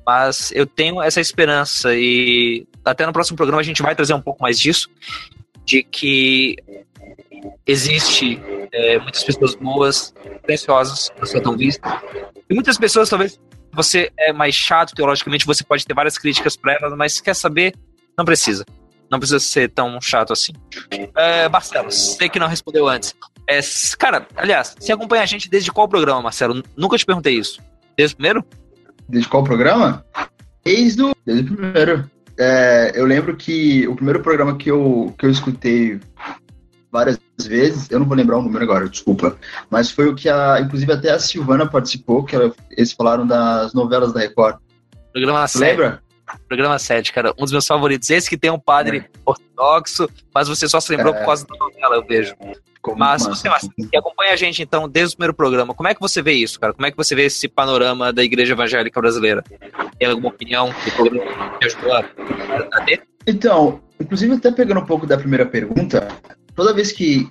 Mas 0.06 0.52
eu 0.54 0.66
tenho 0.66 1.02
essa 1.02 1.22
esperança 1.22 1.94
e 1.94 2.66
até 2.84 3.06
no 3.06 3.14
próximo 3.14 3.38
programa 3.38 3.62
a 3.62 3.66
gente 3.66 3.82
vai 3.82 3.96
trazer 3.96 4.14
um 4.14 4.22
pouco 4.22 4.42
mais 4.42 4.60
disso, 4.60 4.90
de 5.66 5.84
que 5.84 6.56
existe 7.66 8.42
é, 8.72 9.00
muitas 9.00 9.24
pessoas 9.24 9.56
boas, 9.56 10.14
preciosas, 10.42 11.12
não 11.18 11.26
são 11.26 11.42
tão 11.42 11.58
vistas. 11.58 11.92
E 12.50 12.54
muitas 12.54 12.78
pessoas, 12.78 13.10
talvez, 13.10 13.40
você 13.72 14.12
é 14.18 14.34
mais 14.34 14.56
chato 14.56 14.96
teologicamente, 14.96 15.46
você 15.46 15.64
pode 15.64 15.86
ter 15.86 15.94
várias 15.94 16.18
críticas 16.18 16.56
para 16.56 16.74
elas, 16.74 16.96
mas 16.98 17.22
quer 17.22 17.36
saber, 17.36 17.74
não 18.18 18.26
precisa. 18.26 18.66
Não 19.10 19.18
precisa 19.18 19.40
ser 19.40 19.70
tão 19.70 20.00
chato 20.00 20.34
assim. 20.34 20.54
É, 21.16 21.50
Marcelo, 21.50 21.92
sei 21.92 22.30
que 22.30 22.40
não 22.40 22.48
respondeu 22.48 22.88
antes. 22.88 23.16
É, 23.48 23.60
cara, 23.98 24.28
aliás, 24.36 24.76
você 24.80 24.92
acompanha 24.92 25.24
a 25.24 25.26
gente 25.26 25.50
desde 25.50 25.72
qual 25.72 25.88
programa, 25.88 26.22
Marcelo? 26.22 26.64
Nunca 26.78 26.98
te 26.98 27.06
perguntei 27.06 27.36
isso. 27.36 27.60
Desde 27.98 28.14
o 28.14 28.18
primeiro? 28.18 28.46
Desde 29.08 29.28
qual 29.28 29.44
programa? 29.44 30.06
Desde 30.64 31.02
o, 31.02 31.16
desde 31.26 31.52
o 31.52 31.56
primeiro. 31.56 32.10
É, 32.38 32.92
eu 32.94 33.06
lembro 33.06 33.36
que 33.36 33.88
o 33.88 33.96
primeiro 33.96 34.22
programa 34.22 34.56
que 34.56 34.70
eu, 34.70 35.14
que 35.18 35.26
eu 35.26 35.32
escutei 35.32 36.00
várias 36.92 37.20
vezes, 37.42 37.90
eu 37.92 38.00
não 38.00 38.06
vou 38.06 38.16
lembrar 38.18 38.38
o 38.38 38.42
número 38.42 38.64
agora, 38.64 38.90
desculpa, 38.90 39.38
mas 39.70 39.92
foi 39.92 40.08
o 40.10 40.16
que 40.16 40.28
a, 40.30 40.60
inclusive 40.60 40.92
até 40.92 41.12
a 41.12 41.20
Silvana 41.20 41.68
participou, 41.70 42.24
que 42.24 42.36
ela- 42.36 42.54
eles 42.72 42.92
falaram 42.92 43.26
das 43.28 43.74
novelas 43.74 44.12
da 44.14 44.20
Record. 44.20 44.58
Programa 45.14 45.48
Você 45.48 45.58
7. 45.60 45.70
lembra? 45.70 46.02
Programa 46.48 46.78
7, 46.78 47.12
cara. 47.12 47.34
Um 47.40 47.44
dos 47.44 47.52
meus 47.52 47.66
favoritos. 47.66 48.08
Esse 48.12 48.30
que 48.30 48.38
tem 48.38 48.52
um 48.52 48.60
padre 48.60 49.06
ortodoxo, 49.26 50.08
mas 50.34 50.48
você 50.48 50.68
só 50.70 50.80
se 50.80 50.92
lembrou 50.96 51.14
É. 51.14 51.18
por 51.20 51.26
causa 51.26 51.46
da 51.48 51.56
novela, 51.58 51.96
eu 51.96 52.06
vejo. 52.06 52.36
Muito 52.40 52.62
Mas 52.98 53.24
massa. 53.28 53.30
você, 53.36 53.50
Marcelo, 53.50 53.74
que 53.92 53.98
acompanha 53.98 54.34
a 54.34 54.36
gente, 54.36 54.62
então, 54.62 54.88
desde 54.88 55.14
o 55.14 55.18
primeiro 55.18 55.34
programa, 55.34 55.74
como 55.74 55.90
é 55.90 55.94
que 55.96 56.00
você 56.00 56.22
vê 56.22 56.32
isso, 56.34 56.60
cara? 56.60 56.72
Como 56.74 56.86
é 56.86 56.92
que 56.92 56.96
você 56.98 57.14
vê 57.14 57.24
esse 57.26 57.48
panorama 57.48 58.14
da 58.14 58.24
igreja 58.24 58.54
evangélica 58.54 59.02
brasileira? 59.02 59.44
Tem 60.00 60.08
alguma 60.08 60.30
opinião 60.30 60.70
do 60.86 60.92
programa 60.92 61.58
que 61.60 61.66
ajudou 61.66 61.94
a 61.94 62.06
a 62.74 62.82
ter? 62.86 63.04
Então, 63.28 63.82
inclusive 64.00 64.34
até 64.36 64.52
pegando 64.52 64.80
um 64.80 64.86
pouco 64.86 65.06
da 65.06 65.18
primeira 65.18 65.46
pergunta, 65.46 66.08
toda 66.60 66.74
vez 66.74 66.92
que 66.92 67.26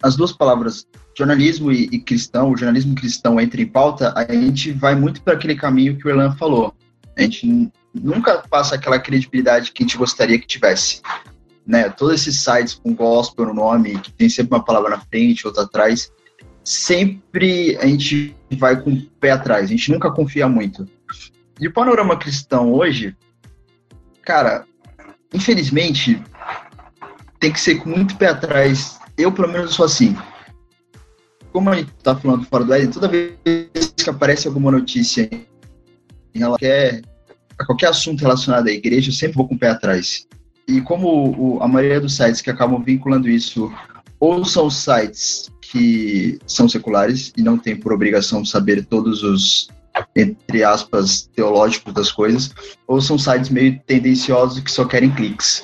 as 0.00 0.14
duas 0.14 0.30
palavras 0.30 0.86
jornalismo 1.18 1.72
e, 1.72 1.88
e 1.90 1.98
cristão, 1.98 2.52
o 2.52 2.56
jornalismo 2.56 2.94
cristão 2.94 3.40
entra 3.40 3.60
em 3.60 3.66
pauta, 3.66 4.14
a 4.16 4.32
gente 4.32 4.70
vai 4.70 4.94
muito 4.94 5.20
para 5.22 5.32
aquele 5.32 5.56
caminho 5.56 5.96
que 5.98 6.06
o 6.06 6.08
Elan 6.08 6.36
falou. 6.36 6.72
A 7.18 7.22
gente 7.22 7.68
nunca 7.92 8.38
passa 8.48 8.76
aquela 8.76 9.00
credibilidade 9.00 9.72
que 9.72 9.82
a 9.82 9.84
gente 9.84 9.98
gostaria 9.98 10.38
que 10.38 10.46
tivesse. 10.46 11.02
Né? 11.66 11.88
Todos 11.88 12.14
esses 12.14 12.44
sites 12.44 12.74
com 12.74 12.94
gospel 12.94 13.46
no 13.46 13.54
nome, 13.54 13.98
que 13.98 14.12
tem 14.12 14.28
sempre 14.28 14.54
uma 14.54 14.64
palavra 14.64 14.90
na 14.90 15.00
frente, 15.00 15.48
outra 15.48 15.64
atrás, 15.64 16.12
sempre 16.62 17.76
a 17.78 17.86
gente 17.88 18.36
vai 18.52 18.80
com 18.80 18.92
o 18.92 19.02
pé 19.18 19.32
atrás, 19.32 19.64
a 19.64 19.66
gente 19.74 19.90
nunca 19.90 20.12
confia 20.12 20.48
muito. 20.48 20.88
E 21.60 21.66
o 21.66 21.72
panorama 21.72 22.16
cristão 22.16 22.72
hoje, 22.72 23.16
cara, 24.22 24.64
infelizmente, 25.34 26.22
tem 27.40 27.50
que 27.50 27.60
ser 27.60 27.76
com 27.76 27.88
muito 27.88 28.16
pé 28.16 28.28
atrás. 28.28 29.00
Eu, 29.16 29.32
pelo 29.32 29.48
menos, 29.48 29.74
sou 29.74 29.86
assim. 29.86 30.16
Como 31.52 31.68
a 31.70 31.76
gente 31.76 31.90
tá 32.02 32.14
falando 32.14 32.44
fora 32.44 32.64
do 32.64 32.72
Éden, 32.72 32.90
toda 32.90 33.08
vez 33.08 33.34
que 33.96 34.08
aparece 34.08 34.46
alguma 34.46 34.70
notícia 34.70 35.28
em 36.34 36.40
qualquer, 36.40 37.02
a 37.58 37.64
qualquer 37.66 37.88
assunto 37.88 38.20
relacionado 38.20 38.68
à 38.68 38.70
igreja, 38.70 39.10
eu 39.10 39.14
sempre 39.14 39.36
vou 39.36 39.48
com 39.48 39.56
o 39.56 39.58
pé 39.58 39.70
atrás. 39.70 40.28
E 40.68 40.80
como 40.80 41.56
o- 41.56 41.62
a 41.62 41.66
maioria 41.66 42.00
dos 42.00 42.14
sites 42.14 42.40
que 42.40 42.50
acabam 42.50 42.80
vinculando 42.82 43.28
isso, 43.28 43.72
ou 44.20 44.44
são 44.44 44.70
sites 44.70 45.50
que 45.60 46.38
são 46.46 46.68
seculares 46.68 47.32
e 47.36 47.42
não 47.42 47.58
têm 47.58 47.74
por 47.74 47.92
obrigação 47.92 48.44
saber 48.44 48.84
todos 48.84 49.22
os, 49.22 49.68
entre 50.14 50.62
aspas, 50.62 51.28
teológicos 51.34 51.92
das 51.92 52.12
coisas, 52.12 52.52
ou 52.86 53.00
são 53.00 53.18
sites 53.18 53.48
meio 53.50 53.80
tendenciosos 53.86 54.60
que 54.60 54.70
só 54.70 54.84
querem 54.84 55.10
cliques. 55.10 55.62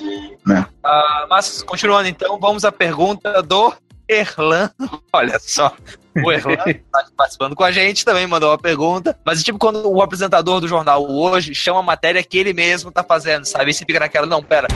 Ah, 0.83 1.27
mas, 1.29 1.63
continuando 1.63 2.07
então, 2.07 2.39
vamos 2.39 2.63
à 2.63 2.71
pergunta 2.71 3.41
do 3.41 3.73
Erlan. 4.07 4.69
Olha 5.11 5.37
só, 5.39 5.75
o 6.23 6.31
Erlan 6.31 6.55
está 6.67 7.05
participando 7.15 7.55
com 7.55 7.63
a 7.63 7.71
gente, 7.71 8.05
também 8.05 8.25
mandou 8.27 8.51
uma 8.51 8.57
pergunta. 8.57 9.17
Mas 9.25 9.41
é 9.41 9.43
tipo 9.43 9.59
quando 9.59 9.89
o 9.89 10.01
apresentador 10.01 10.59
do 10.61 10.67
jornal 10.67 11.05
hoje 11.09 11.53
chama 11.53 11.79
a 11.79 11.83
matéria 11.83 12.23
que 12.23 12.37
ele 12.37 12.53
mesmo 12.53 12.91
tá 12.91 13.03
fazendo, 13.03 13.45
sabe? 13.45 13.71
E 13.71 13.73
você 13.73 13.85
fica 13.85 13.99
naquela, 13.99 14.25
não, 14.25 14.41
pera, 14.41 14.67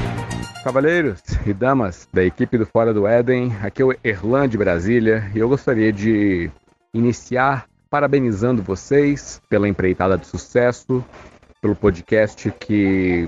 Cavaleiros 0.63 1.21
e 1.43 1.53
damas 1.53 2.07
da 2.13 2.23
equipe 2.23 2.55
do 2.55 2.67
Fora 2.67 2.93
do 2.93 3.07
Éden, 3.07 3.51
aqui 3.63 3.81
é 3.81 3.85
o 3.85 3.95
Erlan 4.03 4.47
de 4.47 4.59
Brasília 4.59 5.31
e 5.33 5.39
eu 5.39 5.49
gostaria 5.49 5.91
de 5.91 6.51
iniciar 6.93 7.65
parabenizando 7.89 8.61
vocês 8.61 9.41
pela 9.49 9.67
empreitada 9.67 10.19
de 10.19 10.27
sucesso, 10.27 11.03
pelo 11.59 11.75
podcast 11.75 12.53
que 12.59 13.27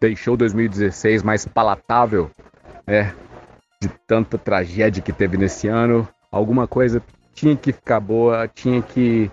deixou 0.00 0.36
2016 0.36 1.22
mais 1.22 1.46
palatável, 1.46 2.30
né? 2.86 3.14
De 3.80 3.88
tanta 4.06 4.38
tragédia 4.38 5.02
que 5.02 5.12
teve 5.12 5.36
nesse 5.36 5.68
ano. 5.68 6.08
Alguma 6.30 6.66
coisa 6.66 7.02
tinha 7.34 7.56
que 7.56 7.72
ficar 7.72 8.00
boa, 8.00 8.48
tinha 8.48 8.80
que 8.80 9.30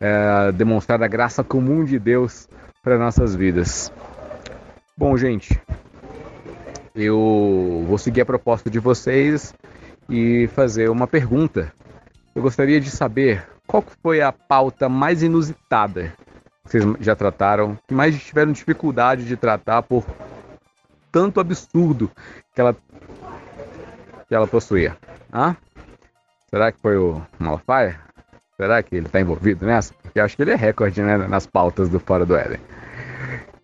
é, 0.00 0.52
demonstrar 0.52 1.02
a 1.02 1.08
graça 1.08 1.42
comum 1.42 1.84
de 1.84 1.98
Deus 1.98 2.48
para 2.82 2.98
nossas 2.98 3.34
vidas. 3.34 3.92
Bom, 4.96 5.16
gente, 5.16 5.58
eu 6.94 7.84
vou 7.86 7.98
seguir 7.98 8.20
a 8.20 8.26
proposta 8.26 8.68
de 8.68 8.78
vocês 8.78 9.54
e 10.08 10.48
fazer 10.48 10.90
uma 10.90 11.06
pergunta. 11.06 11.72
Eu 12.34 12.42
gostaria 12.42 12.80
de 12.80 12.90
saber 12.90 13.46
qual 13.66 13.82
foi 14.02 14.20
a 14.20 14.32
pauta 14.32 14.88
mais 14.88 15.22
inusitada 15.22 16.12
vocês 16.70 16.84
já 17.00 17.16
trataram, 17.16 17.76
que 17.88 17.94
mais 17.94 18.16
tiveram 18.22 18.52
dificuldade 18.52 19.24
de 19.24 19.36
tratar 19.36 19.82
por 19.82 20.04
tanto 21.10 21.40
absurdo 21.40 22.10
que 22.54 22.60
ela, 22.60 22.76
que 24.28 24.34
ela 24.34 24.46
possuía. 24.46 24.96
Hã? 25.32 25.56
Será 26.48 26.70
que 26.70 26.80
foi 26.80 26.96
o 26.96 27.20
Malafaia? 27.38 28.00
Será 28.56 28.82
que 28.82 28.94
ele 28.94 29.06
está 29.06 29.20
envolvido 29.20 29.66
nessa? 29.66 29.94
Porque 29.94 30.20
eu 30.20 30.24
acho 30.24 30.36
que 30.36 30.42
ele 30.42 30.52
é 30.52 30.56
recorde 30.56 31.02
né, 31.02 31.16
nas 31.16 31.46
pautas 31.46 31.88
do 31.88 31.98
Fora 31.98 32.24
do 32.24 32.36
Éden. 32.36 32.60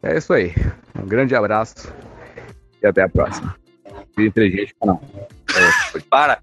É 0.03 0.17
isso 0.17 0.33
aí. 0.33 0.55
Um 1.01 1.07
grande 1.07 1.35
abraço 1.35 1.93
e 2.83 2.87
até 2.87 3.03
a 3.03 3.09
próxima. 3.09 3.55
Vida 4.17 4.29
inteligente 4.29 4.75
não. 4.85 5.01
Para. 6.11 6.39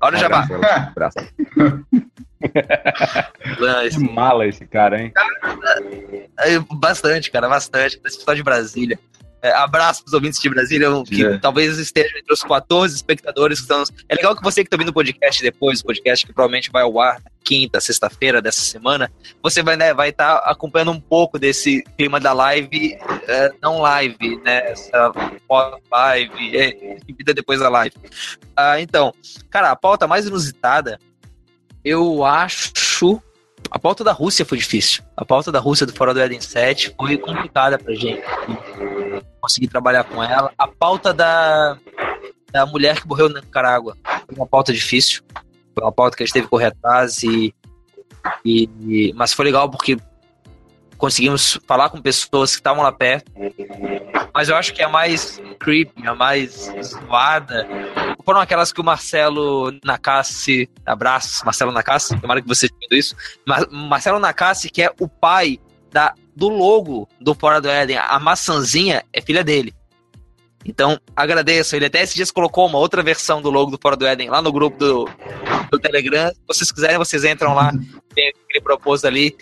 Olha 0.00 0.16
o 0.16 0.20
jabá. 0.20 0.46
Abraço. 0.90 1.18
Esse- 3.84 3.98
Que 3.98 4.12
mala 4.12 4.46
esse 4.46 4.66
cara, 4.66 5.00
hein? 5.00 5.12
É, 6.38 6.58
Bastante, 6.72 7.30
cara, 7.30 7.48
bastante. 7.48 8.00
Esse 8.04 8.18
pessoal 8.18 8.34
de 8.36 8.42
Brasília. 8.42 8.98
É, 9.40 9.52
abraço 9.52 10.02
pros 10.02 10.14
ouvintes 10.14 10.40
de 10.40 10.48
Brasília, 10.48 10.88
que 11.06 11.24
É. 11.24 11.38
talvez 11.38 11.78
estejam 11.78 12.18
entre 12.18 12.32
os 12.34 12.42
14 12.42 12.96
espectadores 12.96 13.58
que 13.60 13.62
estão. 13.72 13.84
É 14.08 14.16
legal 14.16 14.34
que 14.34 14.42
você 14.42 14.64
que 14.64 14.70
tá 14.70 14.74
ouvindo 14.74 14.88
o 14.88 14.92
podcast 14.92 15.40
depois, 15.40 15.80
o 15.80 15.84
podcast 15.84 16.26
que 16.26 16.32
provavelmente 16.32 16.70
vai 16.72 16.82
ao 16.82 16.98
ar 17.00 17.22
quinta, 17.44 17.80
sexta-feira 17.80 18.42
dessa 18.42 18.60
semana, 18.60 19.10
você 19.42 19.62
vai 19.62 19.74
estar 19.76 19.94
vai 19.94 20.12
tá 20.12 20.38
acompanhando 20.38 20.90
um 20.90 21.00
pouco 21.00 21.38
desse 21.38 21.82
clima 21.96 22.18
da 22.18 22.32
live, 22.32 22.98
é, 23.28 23.52
não 23.62 23.78
live, 23.80 24.36
né? 24.42 24.72
Essa 24.72 25.12
pós-live, 25.46 26.56
é, 26.58 26.96
vida 27.06 27.32
depois 27.32 27.60
da 27.60 27.68
live. 27.68 27.94
Ah, 28.56 28.80
então, 28.80 29.14
cara, 29.48 29.70
a 29.70 29.76
pauta 29.76 30.06
mais 30.08 30.26
inusitada, 30.26 30.98
eu 31.84 32.24
acho. 32.24 33.20
A 33.70 33.78
pauta 33.78 34.02
da 34.04 34.12
Rússia 34.12 34.44
foi 34.44 34.56
difícil. 34.58 35.02
A 35.16 35.24
pauta 35.24 35.50
da 35.52 35.58
Rússia 35.58 35.84
do 35.86 35.92
Fora 35.92 36.14
do 36.14 36.20
Eden 36.20 36.40
7 36.40 36.94
foi 36.96 37.16
complicada 37.18 37.78
pra 37.78 37.94
gente. 37.94 38.22
Consegui 39.40 39.68
trabalhar 39.68 40.04
com 40.04 40.22
ela. 40.22 40.52
A 40.56 40.66
pauta 40.68 41.12
da, 41.12 41.76
da 42.52 42.64
mulher 42.66 43.00
que 43.00 43.06
morreu 43.08 43.28
na 43.28 43.40
Nicarágua 43.40 43.96
foi 44.26 44.36
uma 44.36 44.46
pauta 44.46 44.72
difícil. 44.72 45.22
Foi 45.74 45.84
uma 45.84 45.92
pauta 45.92 46.16
que 46.16 46.22
a 46.22 46.26
gente 46.26 46.32
teve 46.32 46.46
que 46.46 46.50
correr 46.50 46.66
atrás 46.66 47.22
e- 47.22 47.52
e- 48.44 49.12
mas 49.14 49.32
foi 49.32 49.44
legal 49.44 49.70
porque 49.70 49.96
conseguimos 50.96 51.58
falar 51.66 51.90
com 51.90 52.00
pessoas 52.00 52.52
que 52.52 52.60
estavam 52.60 52.82
lá 52.82 52.90
perto. 52.92 53.30
Mas 54.38 54.48
eu 54.48 54.54
acho 54.54 54.72
que 54.72 54.80
a 54.80 54.88
mais 54.88 55.42
creepy, 55.58 56.06
a 56.06 56.14
mais 56.14 56.70
zoada, 56.80 57.66
foram 58.24 58.38
aquelas 58.40 58.72
que 58.72 58.80
o 58.80 58.84
Marcelo 58.84 59.76
Nakassi, 59.84 60.70
abraços, 60.86 61.42
Marcelo 61.42 61.72
Nakassi, 61.72 62.16
tomara 62.20 62.40
que 62.40 62.46
você 62.46 62.68
tenha 62.68 62.78
ouvido 62.82 62.96
isso, 62.96 63.16
Mar- 63.44 63.68
Marcelo 63.68 64.20
Nakassi, 64.20 64.70
que 64.70 64.80
é 64.80 64.92
o 65.00 65.08
pai 65.08 65.58
da, 65.90 66.14
do 66.36 66.48
logo 66.48 67.08
do 67.20 67.34
Fora 67.34 67.60
do 67.60 67.68
Éden, 67.68 67.96
a 67.96 68.16
maçãzinha 68.20 69.04
é 69.12 69.20
filha 69.20 69.42
dele. 69.42 69.74
Então, 70.64 71.00
agradeço. 71.16 71.74
Ele 71.74 71.86
até 71.86 72.00
esses 72.00 72.14
dias 72.14 72.30
colocou 72.30 72.64
uma 72.68 72.78
outra 72.78 73.02
versão 73.02 73.42
do 73.42 73.50
logo 73.50 73.72
do 73.72 73.78
Fora 73.82 73.96
do 73.96 74.06
Éden 74.06 74.30
lá 74.30 74.40
no 74.40 74.52
grupo 74.52 74.78
do, 74.78 75.08
do 75.68 75.80
Telegram. 75.80 76.28
Se 76.28 76.40
vocês 76.46 76.70
quiserem, 76.70 76.96
vocês 76.96 77.24
entram 77.24 77.54
lá. 77.54 77.72
Tem 78.14 78.28
aquele 78.28 78.60
propôs 78.62 79.04
ali. 79.04 79.36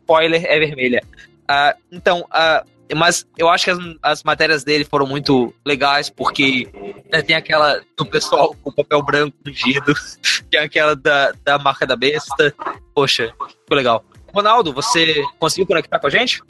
Spoiler 0.00 0.42
é 0.46 0.58
vermelha. 0.58 1.04
Ah, 1.46 1.76
então, 1.92 2.26
ah, 2.30 2.64
mas 2.94 3.26
eu 3.36 3.48
acho 3.48 3.64
que 3.64 3.70
as, 3.70 3.78
as 4.02 4.22
matérias 4.22 4.64
dele 4.64 4.84
foram 4.84 5.06
muito 5.06 5.52
legais, 5.64 6.08
porque 6.08 6.68
né, 7.12 7.22
tem 7.22 7.36
aquela 7.36 7.80
do 7.96 8.06
pessoal 8.06 8.54
com 8.62 8.72
papel 8.72 9.02
branco 9.02 9.36
ungido, 9.46 9.92
tem 10.50 10.60
aquela 10.60 10.96
da, 10.96 11.32
da 11.44 11.58
marca 11.58 11.86
da 11.86 11.96
besta. 11.96 12.54
Poxa, 12.94 13.32
ficou 13.62 13.76
legal. 13.76 14.04
Ronaldo, 14.32 14.72
você 14.72 15.22
conseguiu 15.38 15.66
conectar 15.66 15.98
com 15.98 16.06
a 16.06 16.10
gente? 16.10 16.42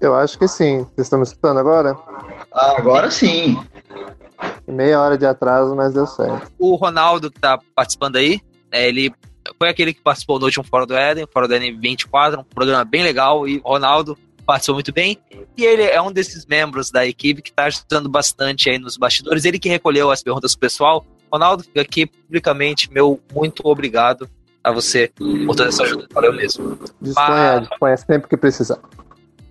Eu 0.00 0.14
acho 0.14 0.38
que 0.38 0.46
sim. 0.46 0.84
Vocês 0.94 1.06
estão 1.06 1.18
me 1.18 1.24
escutando 1.24 1.58
agora? 1.58 1.96
Ah, 2.52 2.74
agora 2.78 3.10
sim. 3.10 3.60
Meia 4.66 5.00
hora 5.00 5.18
de 5.18 5.26
atraso, 5.26 5.74
mas 5.74 5.92
deu 5.92 6.06
certo. 6.06 6.52
O 6.58 6.76
Ronaldo, 6.76 7.30
que 7.30 7.40
tá 7.40 7.58
participando 7.74 8.16
aí, 8.16 8.40
é, 8.70 8.88
ele 8.88 9.12
foi 9.58 9.68
aquele 9.68 9.92
que 9.92 10.00
participou 10.00 10.38
no 10.38 10.44
último 10.44 10.64
Fora 10.64 10.86
do 10.86 10.94
Éden, 10.94 11.26
Fora 11.32 11.48
do 11.48 11.54
Éden 11.54 11.78
24, 11.78 12.40
um 12.40 12.44
programa 12.44 12.84
bem 12.84 13.02
legal, 13.02 13.48
e 13.48 13.58
o 13.58 13.68
Ronaldo 13.68 14.16
participou 14.48 14.76
muito 14.76 14.94
bem. 14.94 15.18
E 15.58 15.62
ele 15.62 15.82
é 15.82 16.00
um 16.00 16.10
desses 16.10 16.46
membros 16.46 16.90
da 16.90 17.06
equipe 17.06 17.42
que 17.42 17.52
tá 17.52 17.64
ajudando 17.64 18.08
bastante 18.08 18.70
aí 18.70 18.78
nos 18.78 18.96
bastidores. 18.96 19.44
Ele 19.44 19.58
que 19.58 19.68
recolheu 19.68 20.10
as 20.10 20.22
perguntas 20.22 20.54
do 20.54 20.58
pessoal. 20.58 21.04
Ronaldo, 21.30 21.64
fica 21.64 21.82
aqui 21.82 22.06
publicamente, 22.06 22.90
meu 22.90 23.20
muito 23.34 23.60
obrigado 23.66 24.26
a 24.64 24.72
você 24.72 25.12
por 25.14 25.54
toda 25.54 25.68
essa 25.68 25.82
ajuda. 25.82 26.06
Valeu 26.14 26.32
mesmo. 26.32 26.78
Disponha, 26.98 27.60
disponha 27.60 27.96
sempre 27.98 28.26
que 28.26 28.38
precisar. 28.38 28.78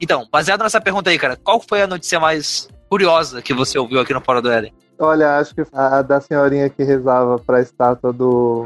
Então, 0.01 0.27
baseado 0.31 0.63
nessa 0.63 0.81
pergunta 0.81 1.12
aí, 1.12 1.19
cara, 1.19 1.36
qual 1.36 1.62
foi 1.62 1.83
a 1.83 1.88
notícia 1.88 2.19
mais 2.19 2.67
curiosa 2.89 3.39
que 3.39 3.53
você 3.53 3.77
ouviu 3.77 3.99
aqui 3.99 4.15
no 4.15 4.21
Fora 4.21 4.41
do 4.41 4.51
Éden? 4.51 4.73
Olha, 4.97 5.38
acho 5.38 5.53
que 5.53 5.62
a 5.73 6.01
da 6.01 6.19
senhorinha 6.19 6.71
que 6.71 6.83
rezava 6.83 7.38
pra 7.38 7.62
estátua 7.62 8.12
do. 8.12 8.65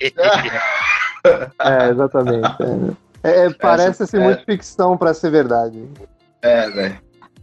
É, 1.60 1.90
exatamente. 1.90 2.46
É, 2.62 3.07
é, 3.22 3.50
parece 3.50 4.02
assim, 4.02 4.16
é. 4.18 4.20
muito 4.20 4.44
ficção 4.44 4.96
pra 4.96 5.12
ser 5.14 5.30
verdade. 5.30 5.84
É, 6.42 6.68
velho. 6.70 6.98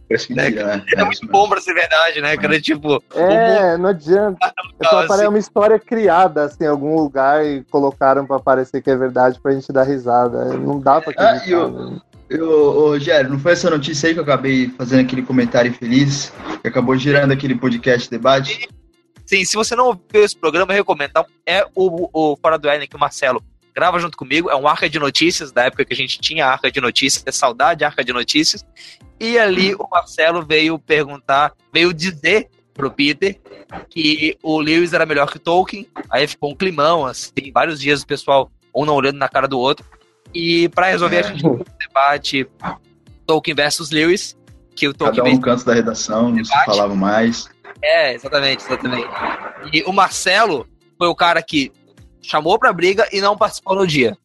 Parece 0.08 0.32
mentira, 0.32 0.76
né? 0.76 0.84
É 0.96 1.04
muito 1.04 1.26
bom 1.26 1.48
pra 1.48 1.60
ser 1.60 1.74
verdade, 1.74 2.20
né, 2.20 2.36
cara? 2.36 2.60
Tipo, 2.60 3.02
É, 3.12 3.76
não 3.76 3.88
adianta. 3.88 4.54
É 4.80 4.88
só 4.88 4.98
assim. 5.00 5.08
parece 5.08 5.26
uma 5.28 5.38
história 5.38 5.78
criada 5.80 6.44
assim, 6.44 6.62
em 6.62 6.68
algum 6.68 6.94
lugar 6.94 7.44
e 7.44 7.64
colocaram 7.64 8.24
pra 8.24 8.38
parecer 8.38 8.80
que 8.80 8.88
é 8.90 8.96
verdade 8.96 9.40
pra 9.40 9.50
gente 9.52 9.72
dar 9.72 9.82
risada. 9.82 10.44
Não 10.54 10.78
dá 10.78 11.00
pra 11.00 11.12
Ah, 11.16 11.30
acreditar. 11.30 11.50
e 11.50 11.54
o- 11.56 11.90
né? 11.90 11.98
Eu, 12.30 12.50
ô, 12.50 12.88
Rogério, 12.88 13.30
não 13.30 13.38
foi 13.38 13.52
essa 13.52 13.68
notícia 13.70 14.08
aí 14.08 14.12
que 14.14 14.18
eu 14.20 14.24
acabei 14.24 14.68
fazendo 14.78 15.00
aquele 15.00 15.22
comentário 15.22 15.70
infeliz, 15.70 16.32
que 16.62 16.66
acabou 16.68 16.96
girando 16.96 17.32
aquele 17.32 17.54
podcast 17.56 18.08
debate? 18.10 18.68
Sim, 19.24 19.44
se 19.44 19.56
você 19.56 19.74
não 19.76 19.86
ouviu 19.86 20.24
esse 20.24 20.36
programa, 20.36 20.72
eu 20.72 20.76
recomendo. 20.76 21.10
Então, 21.10 21.26
é 21.44 21.64
o, 21.74 22.08
o 22.12 22.36
Fora 22.36 22.56
do 22.58 22.68
Éden 22.68 22.88
que 22.88 22.96
o 22.96 22.98
Marcelo 22.98 23.42
grava 23.76 23.98
junto 23.98 24.16
comigo. 24.16 24.50
É 24.50 24.56
um 24.56 24.66
Arca 24.66 24.88
de 24.88 24.98
Notícias, 24.98 25.52
da 25.52 25.64
época 25.64 25.84
que 25.84 25.92
a 25.92 25.96
gente 25.96 26.18
tinha 26.18 26.46
Arca 26.46 26.70
de 26.70 26.80
Notícias, 26.80 27.22
é 27.26 27.30
saudade 27.30 27.84
Arca 27.84 28.02
de 28.02 28.10
Notícias. 28.10 28.64
E 29.20 29.38
ali 29.38 29.74
o 29.74 29.86
Marcelo 29.90 30.44
veio 30.44 30.78
perguntar, 30.78 31.52
veio 31.72 31.92
dizer 31.92 32.48
pro 32.72 32.90
Peter 32.90 33.38
que 33.90 34.38
o 34.42 34.58
Lewis 34.58 34.94
era 34.94 35.04
melhor 35.04 35.30
que 35.30 35.36
o 35.36 35.40
Tolkien. 35.40 35.86
Aí 36.08 36.26
ficou 36.26 36.52
um 36.52 36.54
climão, 36.54 37.04
assim, 37.04 37.52
vários 37.52 37.78
dias 37.78 38.00
o 38.00 38.06
pessoal 38.06 38.50
um 38.74 38.86
não 38.86 38.94
olhando 38.94 39.18
na 39.18 39.28
cara 39.28 39.46
do 39.46 39.58
outro. 39.58 39.84
E 40.34 40.68
pra 40.70 40.86
resolver, 40.86 41.18
a 41.18 41.22
gente 41.22 41.42
teve 41.42 41.54
um 41.54 41.64
debate 41.78 42.48
Tolkien 43.26 43.54
versus 43.54 43.90
Lewis, 43.90 44.36
que 44.74 44.88
o 44.88 44.94
Tolkien 44.94 45.24
Cada 45.24 45.36
um 45.36 45.40
canto 45.40 45.64
da 45.66 45.74
redação, 45.74 46.30
não 46.30 46.44
se 46.44 46.64
falava 46.64 46.94
mais. 46.94 47.48
é, 47.82 48.14
exatamente, 48.14 48.64
exatamente. 48.64 49.08
E 49.72 49.82
o 49.82 49.92
Marcelo 49.92 50.66
foi 50.98 51.08
o 51.08 51.14
cara 51.14 51.42
que 51.42 51.72
chamou 52.26 52.58
pra 52.58 52.72
briga 52.72 53.08
e 53.12 53.20
não 53.20 53.36
participou 53.36 53.76
no 53.76 53.86
dia. 53.86 54.16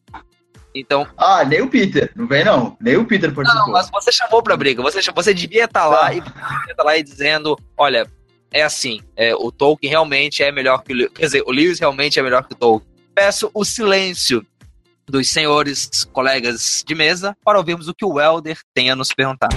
Então, 0.74 1.06
Ah, 1.18 1.44
nem 1.44 1.60
o 1.60 1.68
Peter, 1.68 2.10
não 2.16 2.26
vem 2.26 2.44
não. 2.44 2.76
Nem 2.80 2.96
o 2.96 3.04
Peter 3.04 3.28
não, 3.28 3.34
participou. 3.36 3.72
mas 3.72 3.90
você 3.90 4.10
chamou 4.10 4.42
pra 4.42 4.56
briga. 4.56 4.82
Você, 4.82 5.00
você 5.14 5.34
devia 5.34 5.64
estar 5.64 5.86
lá 5.86 6.06
Tá. 6.06 6.14
e 6.14 6.20
devia 6.20 6.70
estar 6.70 6.82
lá 6.82 6.96
e 6.96 7.02
dizendo, 7.02 7.58
olha, 7.76 8.06
é 8.50 8.62
assim, 8.62 9.00
é, 9.16 9.34
o 9.34 9.52
Tolkien 9.52 9.90
realmente 9.90 10.42
é 10.42 10.50
melhor 10.50 10.82
que 10.82 10.92
o 10.92 10.96
Lewis. 10.96 11.12
Quer 11.14 11.26
dizer, 11.26 11.42
o 11.46 11.50
Lewis 11.52 11.78
realmente 11.78 12.18
é 12.18 12.22
melhor 12.22 12.42
que 12.46 12.54
o 12.54 12.56
Tolkien. 12.56 12.90
Peço 13.14 13.50
o 13.52 13.64
silêncio 13.64 14.44
dos 15.06 15.28
senhores 15.30 16.04
colegas 16.12 16.82
de 16.86 16.94
mesa 16.94 17.36
para 17.44 17.58
ouvirmos 17.58 17.86
o 17.88 17.94
que 17.94 18.04
o 18.04 18.18
Elder 18.18 18.58
tem 18.72 18.90
a 18.90 18.96
nos 18.96 19.12
perguntar. 19.12 19.50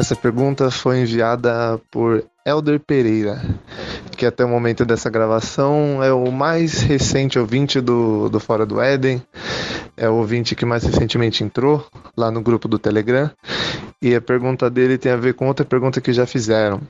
Essa 0.00 0.16
pergunta 0.16 0.70
foi 0.70 1.02
enviada 1.02 1.78
por 1.90 2.24
Elder 2.46 2.80
Pereira, 2.80 3.38
que 4.16 4.24
até 4.24 4.42
o 4.42 4.48
momento 4.48 4.82
dessa 4.82 5.10
gravação 5.10 6.02
é 6.02 6.10
o 6.10 6.32
mais 6.32 6.80
recente 6.80 7.38
ouvinte 7.38 7.82
do, 7.82 8.30
do 8.30 8.40
Fora 8.40 8.64
do 8.64 8.80
Éden, 8.80 9.22
é 9.98 10.08
o 10.08 10.14
ouvinte 10.14 10.54
que 10.54 10.64
mais 10.64 10.84
recentemente 10.84 11.44
entrou 11.44 11.86
lá 12.16 12.30
no 12.30 12.40
grupo 12.40 12.66
do 12.66 12.78
Telegram, 12.78 13.30
e 14.00 14.14
a 14.14 14.22
pergunta 14.22 14.70
dele 14.70 14.96
tem 14.96 15.12
a 15.12 15.16
ver 15.16 15.34
com 15.34 15.46
outra 15.46 15.66
pergunta 15.66 16.00
que 16.00 16.14
já 16.14 16.24
fizeram. 16.24 16.80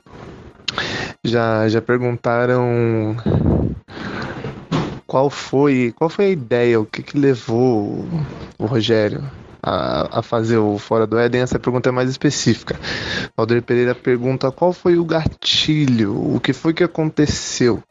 Já, 1.21 1.67
já 1.67 1.81
perguntaram 1.81 3.17
qual 5.05 5.29
foi, 5.29 5.93
qual 5.97 6.09
foi 6.09 6.25
a 6.27 6.29
ideia, 6.29 6.79
o 6.79 6.85
que, 6.85 7.03
que 7.03 7.17
levou 7.17 8.07
o 8.57 8.65
Rogério 8.65 9.21
a, 9.61 10.19
a 10.19 10.21
fazer 10.21 10.57
o 10.57 10.77
Fora 10.77 11.05
do 11.05 11.17
Éden? 11.17 11.41
Essa 11.41 11.59
pergunta 11.59 11.89
é 11.89 11.91
mais 11.91 12.09
específica. 12.09 12.79
Alder 13.35 13.61
Pereira 13.61 13.95
pergunta 13.95 14.51
qual 14.51 14.73
foi 14.73 14.97
o 14.97 15.05
gatilho, 15.05 16.35
o 16.35 16.39
que 16.39 16.53
foi 16.53 16.73
que 16.73 16.83
aconteceu 16.83 17.81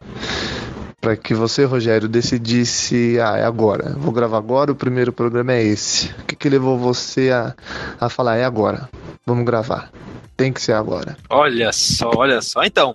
para 1.01 1.17
que 1.17 1.33
você, 1.33 1.65
Rogério, 1.65 2.09
decidisse, 2.09 3.19
ah, 3.21 3.39
é 3.39 3.45
agora, 3.45 3.95
vou 3.97 4.13
gravar 4.13 4.37
agora, 4.37 4.71
o 4.71 4.75
primeiro 4.75 5.13
programa 5.13 5.55
é 5.55 5.63
esse. 5.63 6.11
O 6.21 6.25
que, 6.25 6.37
que 6.37 6.49
levou 6.49 6.79
você 6.79 7.31
a, 7.31 7.55
a 7.99 8.09
falar, 8.11 8.37
é 8.37 8.45
agora, 8.45 8.89
vamos 9.25 9.47
gravar, 9.47 9.91
tem 10.37 10.53
que 10.53 10.61
ser 10.61 10.75
agora. 10.75 11.17
Olha 11.31 11.73
só, 11.73 12.11
olha 12.15 12.43
só. 12.43 12.63
Então, 12.65 12.95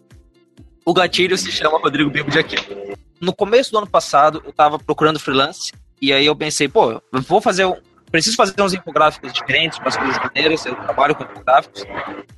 o 0.85 0.93
gatilho 0.93 1.35
se 1.35 1.51
chama 1.51 1.79
Rodrigo 1.79 2.11
Bibo 2.11 2.29
de 2.29 2.37
Aquino. 2.37 2.95
No 3.19 3.33
começo 3.33 3.71
do 3.71 3.79
ano 3.79 3.87
passado, 3.87 4.43
eu 4.45 4.53
tava 4.53 4.77
procurando 4.77 5.19
freelance, 5.19 5.71
e 5.99 6.13
aí 6.13 6.27
eu 6.27 6.35
pensei, 6.35 6.67
pô, 6.67 7.01
vou 7.11 7.41
fazer 7.41 7.65
preciso 8.15 8.37
fazer 8.37 8.61
uns 8.61 8.73
infográficos 8.73 9.33
diferentes, 9.33 9.77
umas 9.77 9.97
coisas 9.97 10.17
maneiras, 10.17 10.65
eu 10.65 10.75
trabalho 10.75 11.15
com 11.15 11.23
infográficos, 11.23 11.83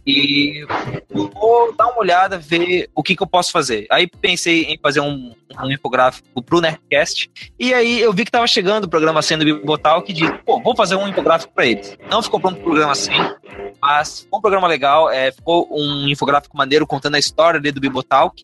e 0.06 0.66
vou 1.10 1.76
dar 1.76 1.88
uma 1.88 2.00
olhada, 2.00 2.40
ver 2.40 2.90
o 2.96 3.04
que, 3.04 3.16
que 3.16 3.22
eu 3.22 3.28
posso 3.28 3.52
fazer. 3.52 3.86
Aí 3.92 4.08
pensei 4.08 4.64
em 4.64 4.80
fazer 4.82 5.02
um, 5.02 5.36
um 5.64 5.72
infográfico 5.72 6.42
pro 6.42 6.62
Nerdcast, 6.62 7.30
e 7.60 7.74
aí 7.74 8.02
eu 8.02 8.12
vi 8.12 8.26
que 8.26 8.32
tava 8.32 8.48
chegando 8.48 8.86
o 8.86 8.90
programa 8.90 9.22
sendo 9.22 9.46
Bibotal, 9.46 10.02
que 10.02 10.14
disse, 10.14 10.34
pô, 10.46 10.60
vou 10.60 10.76
fazer 10.76 10.96
um 10.96 11.08
infográfico 11.08 11.54
para 11.54 11.66
eles. 11.68 11.96
Não 12.10 12.24
ficou 12.24 12.40
pronto 12.40 12.60
o 12.60 12.64
programa 12.64 12.92
assim, 12.92 13.14
mas 13.80 14.22
ficou 14.22 14.40
um 14.40 14.42
programa 14.42 14.68
legal, 14.68 15.12
é, 15.12 15.32
ficou 15.32 15.68
um 15.72 16.08
infográfico 16.08 16.58
maneiro 16.58 16.88
contando 16.88 17.16
a 17.16 17.20
história 17.20 17.60
ali 17.60 17.72
do 17.72 17.80
Bibotalk, 17.80 18.44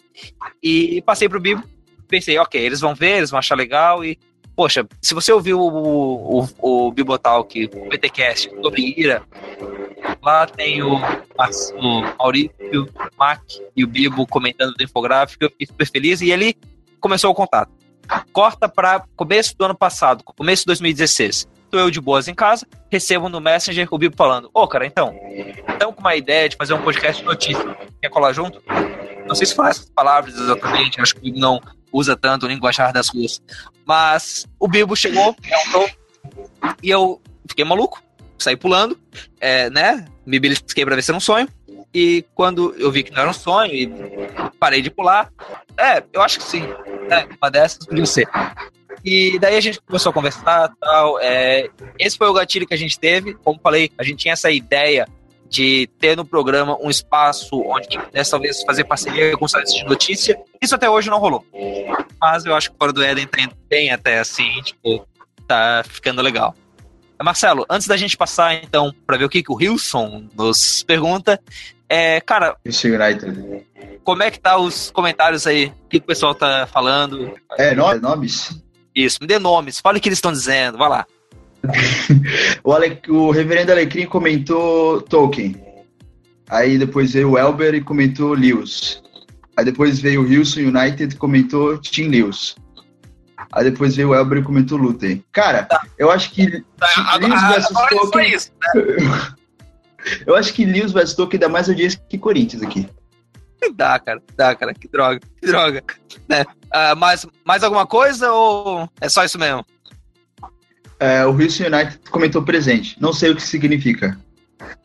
e 0.61 1.01
passei 1.03 1.27
pro 1.27 1.39
Bibo, 1.39 1.63
pensei, 2.07 2.37
ok, 2.37 2.61
eles 2.61 2.79
vão 2.79 2.93
ver, 2.93 3.17
eles 3.17 3.31
vão 3.31 3.39
achar 3.39 3.55
legal, 3.55 4.05
e 4.05 4.19
Poxa, 4.55 4.87
se 5.01 5.13
você 5.13 5.31
ouviu 5.31 5.59
o, 5.59 6.43
o, 6.43 6.47
o 6.59 6.91
Bibotalk, 6.91 7.69
o 7.73 7.89
BTcast, 7.89 8.49
o 8.49 8.79
Ira, 8.79 9.23
lá 10.21 10.45
tem 10.45 10.83
o, 10.83 10.95
o 10.95 12.01
Maurício, 12.19 12.53
o 12.83 13.17
Mac 13.17 13.41
e 13.75 13.83
o 13.83 13.87
Bibo 13.87 14.27
comentando 14.27 14.73
do 14.73 14.83
infográfico, 14.83 15.43
eu 15.43 15.49
fiquei 15.49 15.67
super 15.67 15.87
feliz 15.87 16.21
e 16.21 16.31
ele 16.31 16.55
começou 16.99 17.31
o 17.31 17.35
contato. 17.35 17.71
Corta 18.31 18.69
para 18.69 19.03
começo 19.15 19.57
do 19.57 19.65
ano 19.65 19.75
passado, 19.75 20.23
começo 20.23 20.63
de 20.63 20.67
2016. 20.67 21.47
Tô 21.71 21.79
eu 21.79 21.89
de 21.89 21.99
boas 21.99 22.27
em 22.27 22.35
casa, 22.35 22.67
recebo 22.91 23.29
no 23.29 23.41
Messenger 23.41 23.87
o 23.89 23.97
Bibo 23.97 24.15
falando: 24.15 24.51
Ô, 24.53 24.67
cara, 24.67 24.85
então, 24.85 25.15
estamos 25.67 25.95
com 25.95 26.01
uma 26.01 26.15
ideia 26.15 26.47
de 26.47 26.55
fazer 26.55 26.75
um 26.75 26.81
podcast 26.83 27.21
de 27.21 27.25
notícia. 27.25 27.77
Quer 27.99 28.09
colar 28.09 28.33
junto? 28.33 28.61
Não 29.25 29.33
sei 29.33 29.47
se 29.47 29.55
foram 29.55 29.69
essas 29.69 29.89
palavras 29.89 30.35
exatamente, 30.35 31.01
acho 31.01 31.15
que 31.15 31.21
o 31.21 31.23
Bibo 31.23 31.39
não 31.39 31.59
usa 31.93 32.17
tanto 32.17 32.45
o 32.45 32.49
linguajar 32.49 32.91
das 32.91 33.08
ruas. 33.10 33.41
Mas 33.86 34.47
o 34.60 34.67
Bilbo 34.67 34.95
chegou, 34.95 35.34
perguntou, 35.36 35.89
e 36.82 36.89
eu 36.89 37.21
fiquei 37.47 37.63
maluco, 37.63 38.01
saí 38.38 38.58
pulando, 38.58 38.97
é, 39.39 39.69
né? 39.69 40.06
Me 40.25 40.39
belisquei 40.39 40.84
pra 40.84 40.95
ver 40.95 41.03
se 41.03 41.12
era 41.12 41.17
um 41.17 41.21
sonho. 41.21 41.47
E 41.93 42.25
quando 42.34 42.73
eu 42.79 42.91
vi 42.91 43.03
que 43.03 43.12
não 43.12 43.21
era 43.21 43.29
um 43.29 43.34
sonho 43.34 43.71
e 43.71 43.88
parei 44.60 44.82
de 44.82 44.89
pular, 44.89 45.32
é, 45.77 46.03
eu 46.12 46.21
acho 46.21 46.39
que 46.39 46.45
sim. 46.45 46.63
É, 47.12 47.27
uma 47.39 47.51
dessas 47.51 47.86
podia 47.86 48.06
ser. 48.06 48.27
E 49.06 49.38
daí 49.38 49.58
a 49.58 49.62
gente 49.62 49.79
começou 49.82 50.10
a 50.10 50.13
conversar 50.13 50.71
tal. 50.79 51.19
É, 51.19 51.69
esse 51.99 52.17
foi 52.17 52.27
o 52.27 52.34
gatilho 52.34 52.65
que 52.65 52.73
a 52.73 52.77
gente 52.77 52.97
teve. 52.97 53.36
Como 53.36 53.60
falei, 53.62 53.91
a 53.97 54.03
gente 54.03 54.19
tinha 54.19 54.34
essa 54.34 54.49
ideia 54.49 55.06
de 55.53 55.87
ter 55.99 56.17
no 56.17 56.25
programa 56.25 56.75
um 56.81 56.89
espaço 56.89 57.61
onde 57.61 57.87
quem 57.87 57.99
pudesse 58.01 58.31
talvez 58.31 58.63
fazer 58.63 58.85
parceria 58.85 59.37
com 59.37 59.47
sites 59.47 59.71
de 59.75 59.83
notícia. 59.85 60.35
Isso 60.59 60.73
até 60.73 60.89
hoje 60.89 61.11
não 61.11 61.19
rolou. 61.19 61.45
Mas 62.19 62.43
eu 62.43 62.55
acho 62.55 62.71
que 62.71 62.77
fora 62.77 62.91
do 62.91 63.03
Éden 63.03 63.27
tem, 63.27 63.47
tem 63.69 63.91
até 63.91 64.17
assim, 64.17 64.49
tipo, 64.63 65.07
tá 65.47 65.83
ficando 65.87 66.23
legal. 66.23 66.55
Marcelo, 67.23 67.65
antes 67.69 67.87
da 67.87 67.95
gente 67.95 68.17
passar 68.17 68.55
então 68.63 68.91
para 69.05 69.15
ver 69.15 69.25
o 69.25 69.29
que, 69.29 69.43
que 69.43 69.51
o 69.51 69.55
Wilson 69.55 70.27
nos 70.35 70.81
pergunta, 70.83 71.39
é, 71.87 72.19
cara, 72.19 72.57
como 74.03 74.23
é 74.23 74.31
que 74.31 74.39
tá 74.39 74.57
os 74.57 74.89
comentários 74.89 75.45
aí? 75.45 75.67
O 75.85 75.87
que, 75.87 75.99
que 75.99 76.03
o 76.03 76.07
pessoal 76.07 76.33
tá 76.33 76.65
falando? 76.65 77.31
É, 77.59 77.75
no- 77.75 77.93
nomes? 78.01 78.59
Isso, 78.95 79.19
me 79.21 79.27
dê 79.27 79.37
nomes, 79.37 79.79
fale 79.79 79.99
o 79.99 80.01
que 80.01 80.09
eles 80.09 80.17
estão 80.17 80.31
dizendo, 80.31 80.77
vai 80.79 80.89
lá. 80.89 81.05
O, 82.63 82.73
Ale, 82.73 82.99
o 83.08 83.32
reverendo 83.32 83.71
Alecrim 83.71 84.06
comentou 84.06 85.02
Tolkien. 85.02 85.56
Aí 86.49 86.78
depois 86.78 87.13
veio 87.13 87.32
o 87.32 87.38
Elber 87.38 87.73
e 87.73 87.82
comentou 87.82 88.34
Lewis. 88.34 89.02
Aí 89.56 89.65
depois 89.65 89.99
veio 89.99 90.21
o 90.21 90.26
Wilson 90.26 90.62
United 90.62 91.13
e 91.13 91.17
comentou 91.17 91.78
Tim 91.78 92.10
Lewis. 92.10 92.56
Aí 93.52 93.63
depois 93.63 93.95
veio 93.95 94.10
o 94.10 94.15
Elber 94.15 94.39
e 94.39 94.43
comentou 94.43 94.78
Luther. 94.78 95.21
Cara, 95.32 95.67
eu 95.97 96.12
acho 96.12 96.32
que 96.32 96.45
Lewis 96.45 96.63
versus 97.47 97.71
Agora 97.71 97.88
foi 97.89 97.97
Tolkien. 97.97 98.36
isso, 98.36 98.52
né? 98.76 99.34
Eu 100.28 100.36
acho 100.36 100.54
que 100.54 100.65
Lewis 100.65 100.91
versus 100.91 101.15
Tolkien 101.15 101.39
dá 101.39 101.47
mais 101.47 101.69
audiência 101.69 101.97
que 102.10 102.17
Corinthians 102.17 102.62
aqui. 102.62 102.89
Dá, 103.73 103.97
cara, 103.97 104.21
dá, 104.36 104.54
cara, 104.54 104.73
que 104.73 104.89
droga, 104.89 105.21
que 105.39 105.47
droga. 105.47 105.82
Né? 106.28 106.43
Ah, 106.69 106.93
mais, 106.93 107.26
mais 107.45 107.63
alguma 107.63 107.88
coisa 107.88 108.30
ou 108.30 108.89
é 108.99 109.08
só 109.08 109.23
isso 109.23 109.39
mesmo? 109.39 109.65
É, 111.03 111.25
o 111.25 111.31
Wilson 111.31 111.65
United 111.65 111.99
comentou 112.09 112.41
presente. 112.43 112.95
Não 112.97 113.11
sei 113.11 113.31
o 113.31 113.35
que 113.35 113.41
significa. 113.41 114.17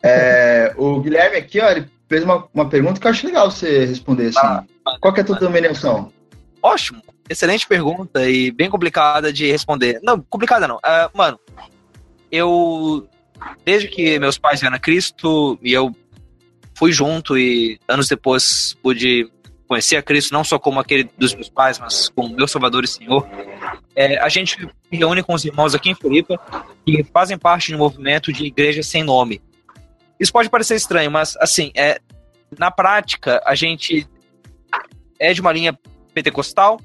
É, 0.03 0.73
o 0.75 0.99
Guilherme 0.99 1.37
aqui, 1.37 1.61
ó, 1.61 1.71
ele 1.71 1.87
fez 2.09 2.25
uma, 2.25 2.45
uma 2.53 2.67
pergunta 2.67 2.99
que 2.99 3.07
eu 3.07 3.11
acho 3.11 3.25
legal 3.25 3.49
você 3.49 3.85
responder 3.85 4.27
assim. 4.27 4.67
Qual 4.99 5.13
que 5.13 5.21
é 5.21 5.23
a 5.23 5.25
tua 5.25 5.37
dominação? 5.39 6.11
Ótimo, 6.61 7.01
excelente 7.29 7.65
pergunta 7.65 8.29
e 8.29 8.51
bem 8.51 8.69
complicada 8.69 9.31
de 9.31 9.49
responder. 9.49 10.01
Não, 10.03 10.19
complicada 10.19 10.67
não. 10.67 10.77
Ah, 10.83 11.09
mano, 11.13 11.39
eu. 12.29 13.07
Desde 13.63 13.87
que 13.87 14.19
meus 14.19 14.37
pais 14.37 14.59
vieram 14.59 14.75
a 14.75 14.79
Cristo 14.79 15.57
e 15.63 15.71
eu 15.71 15.95
fui 16.73 16.91
junto 16.91 17.37
e 17.37 17.79
anos 17.87 18.09
depois 18.09 18.75
pude 18.83 19.31
conhecer 19.69 19.97
a 19.97 20.01
Cristo, 20.01 20.33
não 20.33 20.43
só 20.43 20.57
como 20.57 20.79
aquele 20.79 21.03
dos 21.15 21.35
meus 21.35 21.47
pais, 21.47 21.77
mas 21.77 22.09
como 22.09 22.35
meu 22.35 22.47
Salvador 22.47 22.83
e 22.83 22.87
Senhor, 22.87 23.29
é, 23.95 24.17
a 24.17 24.27
gente 24.27 24.67
reúne 24.91 25.21
com 25.21 25.35
os 25.35 25.45
irmãos 25.45 25.75
aqui 25.75 25.91
em 25.91 25.95
Floripa 25.95 26.39
que 26.83 27.03
fazem 27.13 27.37
parte 27.37 27.67
de 27.67 27.75
um 27.75 27.77
movimento 27.77 28.33
de 28.33 28.45
igreja 28.45 28.81
sem 28.81 29.03
nome. 29.03 29.39
Isso 30.19 30.33
pode 30.33 30.49
parecer 30.49 30.75
estranho, 30.75 31.11
mas 31.11 31.37
assim, 31.37 31.71
é, 31.75 32.01
na 32.57 32.71
prática, 32.71 33.43
a 33.45 33.53
gente 33.53 34.09
é 35.19 35.33
de 35.33 35.39
uma 35.39 35.51
linha 35.53 35.77
pentecostal, 36.15 36.81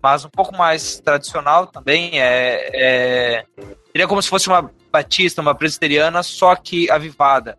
mas 0.00 0.24
um 0.24 0.30
pouco 0.30 0.56
mais 0.56 1.00
tradicional 1.00 1.66
também. 1.66 2.20
É, 2.20 2.70
é, 2.72 3.44
seria 3.90 4.06
como 4.06 4.22
se 4.22 4.28
fosse 4.28 4.46
uma 4.46 4.70
batista, 4.92 5.42
uma 5.42 5.54
presbiteriana, 5.54 6.22
só 6.22 6.54
que 6.54 6.88
avivada. 6.92 7.58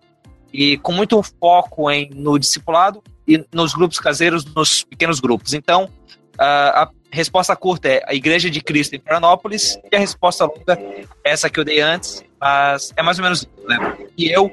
E 0.53 0.77
com 0.77 0.93
muito 0.93 1.21
foco 1.21 1.91
em, 1.91 2.09
no 2.13 2.39
discipulado 2.39 3.03
e 3.35 3.45
nos 3.53 3.73
grupos 3.73 3.99
caseiros, 3.99 4.43
nos 4.45 4.83
pequenos 4.83 5.19
grupos. 5.19 5.53
Então, 5.53 5.89
a, 6.37 6.83
a 6.83 6.89
resposta 7.11 7.55
curta 7.55 7.87
é 7.89 8.03
a 8.07 8.13
Igreja 8.13 8.49
de 8.49 8.61
Cristo 8.61 8.95
em 8.95 8.99
Florianópolis, 8.99 9.77
e 9.91 9.95
a 9.95 9.99
resposta 9.99 10.45
longa 10.45 10.73
é 10.79 11.05
essa 11.23 11.49
que 11.49 11.59
eu 11.59 11.63
dei 11.65 11.79
antes, 11.81 12.23
mas 12.39 12.93
é 12.95 13.03
mais 13.03 13.17
ou 13.19 13.23
menos 13.23 13.39
isso, 13.41 13.67
né? 13.67 13.97
E 14.17 14.29
eu 14.29 14.51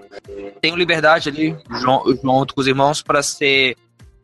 tenho 0.61 0.77
liberdade 0.77 1.29
ali, 1.29 1.57
jun- 1.81 2.19
junto 2.23 2.55
com 2.55 2.61
os 2.61 2.67
irmãos, 2.67 3.01
para 3.03 3.23
ser 3.23 3.77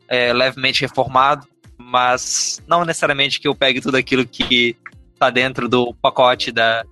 é, 0.07 0.31
levemente 0.33 0.81
reformado, 0.81 1.47
mas 1.77 2.61
não 2.67 2.83
necessariamente 2.85 3.39
que 3.39 3.47
eu 3.47 3.55
pegue 3.55 3.81
tudo 3.81 3.95
aquilo 3.97 4.25
que 4.25 4.75
tá 5.17 5.29
dentro 5.29 5.67
do 5.69 5.93
pacote 5.95 6.51
da, 6.51 6.83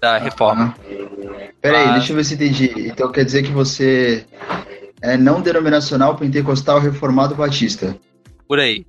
da 0.00 0.18
reforma. 0.18 0.74
Peraí, 1.62 1.88
Ah. 1.88 1.92
deixa 1.92 2.12
eu 2.12 2.16
ver 2.16 2.24
se 2.24 2.34
entendi. 2.34 2.72
Então 2.88 3.10
quer 3.12 3.24
dizer 3.24 3.42
que 3.42 3.50
você 3.52 4.26
é 5.02 5.16
não 5.16 5.40
denominacional, 5.40 6.16
pentecostal, 6.16 6.80
reformado, 6.80 7.34
batista. 7.34 7.96
Por 8.46 8.58
aí. 8.58 8.86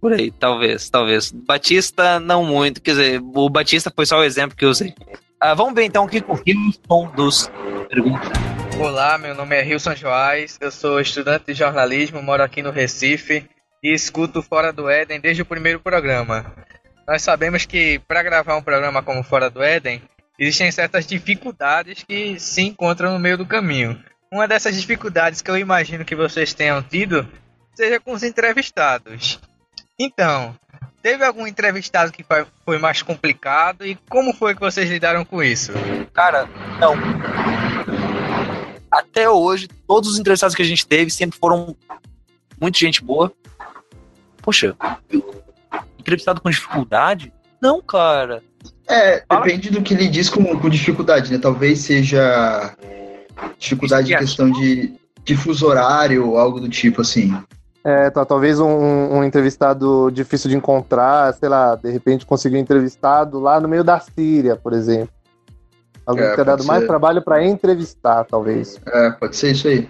Por 0.00 0.12
aí, 0.12 0.30
talvez, 0.32 0.90
talvez. 0.90 1.30
Batista, 1.30 2.18
não 2.18 2.44
muito. 2.44 2.82
Quer 2.82 2.90
dizer, 2.90 3.22
o 3.22 3.48
Batista 3.48 3.92
foi 3.94 4.04
só 4.04 4.18
o 4.18 4.24
exemplo 4.24 4.56
que 4.56 4.64
eu 4.64 4.70
usei. 4.70 4.92
Ah, 5.40 5.54
vamos 5.54 5.74
ver 5.74 5.84
então 5.84 6.04
o 6.04 6.08
que 6.08 6.18
o 6.18 6.40
Wilson 6.46 7.12
dos 7.14 7.50
pergunta. 7.88 8.32
Olá, 8.80 9.18
meu 9.18 9.34
nome 9.34 9.54
é 9.54 9.62
Rilson 9.62 9.94
Joás, 9.94 10.58
eu 10.60 10.72
sou 10.72 11.00
estudante 11.00 11.46
de 11.46 11.54
jornalismo, 11.54 12.22
moro 12.22 12.42
aqui 12.42 12.62
no 12.62 12.70
Recife 12.70 13.48
e 13.82 13.92
escuto 13.92 14.42
Fora 14.42 14.72
do 14.72 14.88
Éden 14.88 15.20
desde 15.20 15.42
o 15.42 15.46
primeiro 15.46 15.78
programa. 15.78 16.54
Nós 17.06 17.22
sabemos 17.22 17.66
que 17.66 18.00
para 18.08 18.22
gravar 18.22 18.56
um 18.56 18.62
programa 18.62 19.02
como 19.02 19.22
Fora 19.22 19.50
do 19.50 19.62
Éden, 19.62 20.02
existem 20.38 20.70
certas 20.72 21.06
dificuldades 21.06 22.02
que 22.02 22.40
se 22.40 22.62
encontram 22.62 23.12
no 23.12 23.18
meio 23.18 23.36
do 23.36 23.46
caminho. 23.46 24.02
Uma 24.32 24.48
dessas 24.48 24.74
dificuldades 24.74 25.42
que 25.42 25.50
eu 25.50 25.58
imagino 25.58 26.04
que 26.06 26.16
vocês 26.16 26.54
tenham 26.54 26.82
tido 26.82 27.28
seja 27.74 28.00
com 28.00 28.12
os 28.14 28.22
entrevistados. 28.22 29.38
Então, 30.00 30.56
teve 31.02 31.22
algum 31.22 31.46
entrevistado 31.46 32.10
que 32.10 32.24
foi- 32.24 32.78
mais 32.78 33.02
complicado 33.02 33.84
e 33.86 33.94
como 34.08 34.32
foi 34.32 34.54
que 34.54 34.60
vocês 34.60 34.88
lidaram 34.88 35.22
com 35.24 35.42
isso? 35.42 35.72
Cara, 36.14 36.48
não. 36.80 36.94
Até 38.90 39.28
hoje, 39.28 39.68
todos 39.86 40.10
os 40.10 40.18
entrevistados 40.18 40.54
que 40.56 40.62
a 40.62 40.66
gente 40.66 40.86
teve 40.86 41.10
sempre 41.10 41.38
foram 41.38 41.76
muito 42.60 42.78
gente 42.78 43.02
boa. 43.04 43.30
Poxa, 44.38 44.74
entrevistado 45.98 46.40
com 46.40 46.48
dificuldade? 46.50 47.32
Não, 47.60 47.80
cara. 47.82 48.42
É, 48.88 49.22
Fala. 49.28 49.42
depende 49.42 49.70
do 49.70 49.82
que 49.82 49.94
ele 49.94 50.08
diz 50.08 50.28
com, 50.28 50.58
com 50.58 50.68
dificuldade, 50.68 51.30
né? 51.32 51.38
Talvez 51.38 51.80
seja 51.80 52.74
dificuldade 53.58 54.12
em 54.12 54.16
questão 54.18 54.50
de, 54.50 54.94
de 55.24 55.36
fuso 55.36 55.66
horário 55.66 56.28
ou 56.28 56.38
algo 56.38 56.60
do 56.60 56.68
tipo 56.68 57.00
assim. 57.00 57.36
É, 57.84 58.10
tá, 58.10 58.24
talvez 58.24 58.60
um, 58.60 58.68
um 58.68 59.24
entrevistado 59.24 60.10
difícil 60.12 60.48
de 60.48 60.56
encontrar, 60.56 61.34
sei 61.34 61.48
lá, 61.48 61.74
de 61.74 61.90
repente 61.90 62.24
conseguir 62.24 62.56
um 62.56 62.60
entrevistado 62.60 63.40
lá 63.40 63.60
no 63.60 63.68
meio 63.68 63.82
da 63.82 63.98
Síria, 63.98 64.56
por 64.56 64.72
exemplo. 64.72 65.12
Alguém 66.06 66.24
É, 66.24 66.34
que 66.34 66.44
dado 66.44 66.64
mais 66.64 66.80
ser. 66.80 66.86
trabalho 66.86 67.22
pra 67.22 67.44
entrevistar, 67.44 68.24
talvez. 68.24 68.80
É, 68.86 69.10
pode 69.10 69.36
ser 69.36 69.52
isso 69.52 69.68
aí. 69.68 69.88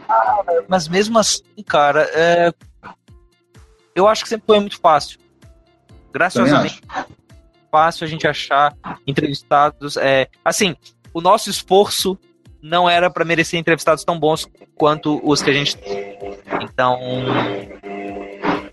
Mas 0.69 0.89
mesmo 0.89 1.19
assim, 1.19 1.43
cara, 1.67 2.09
é... 2.13 2.53
eu 3.95 4.07
acho 4.07 4.23
que 4.23 4.29
sempre 4.29 4.47
foi 4.47 4.61
muito 4.61 4.79
fácil. 4.79 5.19
Graciosamente 6.13 6.83
fácil 7.73 8.05
a 8.05 8.09
gente 8.09 8.29
achar 8.29 8.77
entrevistados. 9.07 9.97
É, 9.97 10.29
assim, 10.45 10.77
o 11.15 11.23
nosso 11.23 11.49
esforço 11.49 12.19
não 12.63 12.89
era 12.89 13.11
para 13.11 13.25
merecer 13.25 13.59
entrevistados 13.59 14.05
tão 14.05 14.19
bons 14.19 14.49
quanto 14.77 15.21
os 15.29 15.43
que 15.43 15.51
a 15.51 15.53
gente 15.53 15.77
tem. 15.77 16.19
Então, 16.63 16.99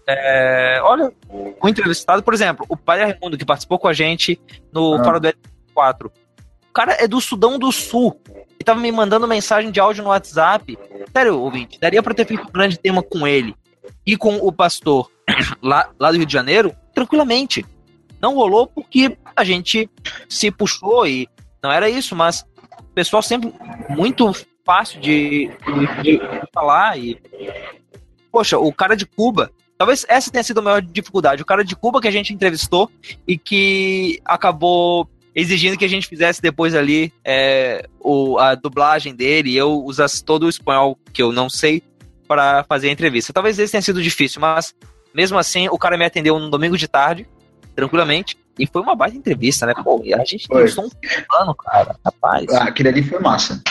é, 0.08 0.80
olha, 0.84 1.12
o 1.30 1.68
entrevistado, 1.68 2.22
por 2.22 2.34
exemplo, 2.34 2.66
o 2.70 2.78
Pai 2.78 3.02
Raimundo, 3.02 3.38
que 3.38 3.46
participou 3.46 3.80
com 3.80 3.88
a 3.88 3.94
gente 3.94 4.40
no 4.72 4.96
Ah. 4.96 5.04
Fora 5.04 5.20
do 5.20 5.28
Éden 5.28 5.42
4. 5.74 6.12
O 6.70 6.74
cara 6.74 6.98
é 7.00 7.08
do 7.08 7.20
Sudão 7.20 7.58
do 7.58 7.72
Sul. 7.72 8.20
Ele 8.28 8.64
tava 8.64 8.80
me 8.80 8.92
mandando 8.92 9.28
mensagem 9.28 9.72
de 9.72 9.80
áudio 9.80 10.04
no 10.04 10.10
WhatsApp. 10.10 10.78
Sério, 11.12 11.40
ouvinte, 11.40 11.80
daria 11.80 12.04
pra 12.04 12.14
ter 12.14 12.26
feito 12.26 12.48
um 12.48 12.52
grande 12.52 12.78
tema 12.78 13.02
com 13.02 13.28
ele 13.28 13.56
e 14.06 14.16
com 14.16 14.36
o 14.38 14.52
pastor 14.52 15.10
lá, 15.62 15.90
lá 16.00 16.12
do 16.12 16.18
Rio 16.18 16.26
de 16.26 16.34
Janeiro, 16.34 16.76
tranquilamente. 16.94 17.66
Não 18.22 18.36
rolou 18.36 18.68
porque 18.68 19.18
a 19.36 19.44
gente 19.44 19.90
se 20.28 20.52
puxou 20.52 21.08
e 21.08 21.28
não 21.64 21.72
era 21.72 21.90
isso, 21.90 22.16
mas 22.16 22.46
pessoal 23.00 23.24
sempre 23.24 23.54
muito 23.88 24.36
fácil 24.66 25.00
de, 25.00 25.50
de- 26.04 26.22
falar 26.54 27.00
e 27.00 27.18
poxa, 28.30 28.60
o 28.60 28.74
cara 28.74 28.94
de 28.96 29.06
Cuba, 29.06 29.52
talvez 29.78 30.06
essa 30.10 30.30
tenha 30.30 30.44
sido 30.44 30.60
a 30.60 30.62
maior 30.62 30.82
dificuldade, 30.82 31.42
o 31.42 31.46
cara 31.46 31.64
de 31.64 31.78
Cuba 31.78 32.02
que 32.02 32.10
a 32.10 32.12
gente 32.12 32.34
entrevistou 32.34 32.92
e 33.26 33.38
que 33.38 34.20
acabou 34.26 35.10
exigindo 35.34 35.78
que 35.78 35.86
a 35.86 35.90
gente 35.90 36.08
fizesse 36.08 36.42
depois 36.42 36.76
ali 36.76 37.14
é, 37.24 37.88
o, 38.02 38.38
a 38.38 38.54
dublagem 38.54 39.16
dele 39.16 39.52
e 39.52 39.58
eu 39.58 39.82
usasse 39.82 40.22
todo 40.22 40.44
o 40.44 40.50
espanhol 40.50 41.00
que 41.14 41.24
eu 41.24 41.32
não 41.32 41.50
sei 41.50 41.82
para 42.28 42.66
fazer 42.66 42.90
a 42.90 42.92
entrevista. 42.92 43.32
Talvez 43.32 43.58
esse 43.58 43.72
tenha 43.72 43.82
sido 43.82 44.04
difícil, 44.04 44.42
mas 44.42 44.76
mesmo 45.14 45.38
assim 45.38 45.70
o 45.70 45.78
cara 45.78 45.98
me 45.98 46.04
atendeu 46.04 46.38
no 46.38 46.50
domingo 46.50 46.78
de 46.78 46.88
tarde, 46.88 47.26
tranquilamente, 47.74 48.38
e 48.60 48.68
foi 48.68 48.82
uma 48.82 48.96
baita 48.96 49.18
entrevista, 49.18 49.66
né? 49.66 49.74
Pô, 49.84 50.02
e 50.04 50.14
a 50.14 50.24
gente 50.26 50.46
Foi. 50.48 50.64
lançou 50.64 50.86
um 50.86 50.90
plano, 51.28 51.56
cara, 51.56 51.96
rapaz. 52.06 52.46
Ah, 52.54 52.66
aquele 52.66 52.90
ali 52.90 53.04
foi 53.04 53.20
massa. 53.20 53.62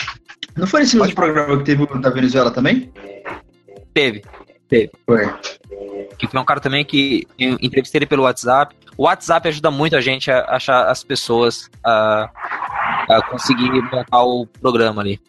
Não 0.57 0.67
foi 0.67 0.81
nesse 0.81 0.97
mesmo 0.97 1.15
programa 1.15 1.57
que 1.59 1.65
teve 1.65 1.83
o 1.83 2.01
da 2.01 2.11
Venezuela 2.11 2.51
também? 2.51 2.93
Teve. 3.95 4.23
Foi. 5.07 5.27
que 6.19 6.27
foi 6.27 6.41
um 6.41 6.45
cara 6.45 6.61
também 6.61 6.85
que 6.85 7.27
entrevistei 7.39 8.01
ele 8.01 8.07
pelo 8.07 8.25
WhatsApp. 8.25 8.75
O 8.97 9.05
WhatsApp 9.05 9.49
ajuda 9.49 9.71
muito 9.71 9.97
a 9.97 10.01
gente 10.01 10.31
a 10.31 10.45
achar 10.49 10.87
as 10.89 11.03
pessoas 11.05 11.71
a, 11.85 12.31
a 13.09 13.23
conseguir 13.31 13.71
montar 13.93 14.23
o 14.23 14.47
programa 14.47 15.01
ali. 15.01 15.21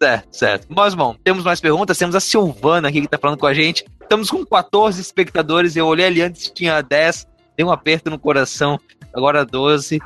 Certo, 0.00 0.28
certo. 0.32 0.66
Mas, 0.68 0.94
bom, 0.94 1.16
temos 1.24 1.44
mais 1.44 1.60
perguntas. 1.60 1.96
Temos 1.96 2.14
a 2.14 2.20
Silvana 2.20 2.88
aqui 2.88 3.00
que 3.00 3.08
tá 3.08 3.16
falando 3.16 3.38
com 3.38 3.46
a 3.46 3.54
gente. 3.54 3.84
Estamos 4.02 4.30
com 4.30 4.44
14 4.44 5.00
espectadores. 5.00 5.76
Eu 5.76 5.86
olhei 5.86 6.06
ali 6.06 6.20
antes, 6.20 6.50
tinha 6.50 6.82
10. 6.82 7.26
Dei 7.56 7.64
um 7.64 7.70
aperto 7.70 8.10
no 8.10 8.18
coração. 8.18 8.78
Agora 9.12 9.44
12. 9.44 10.00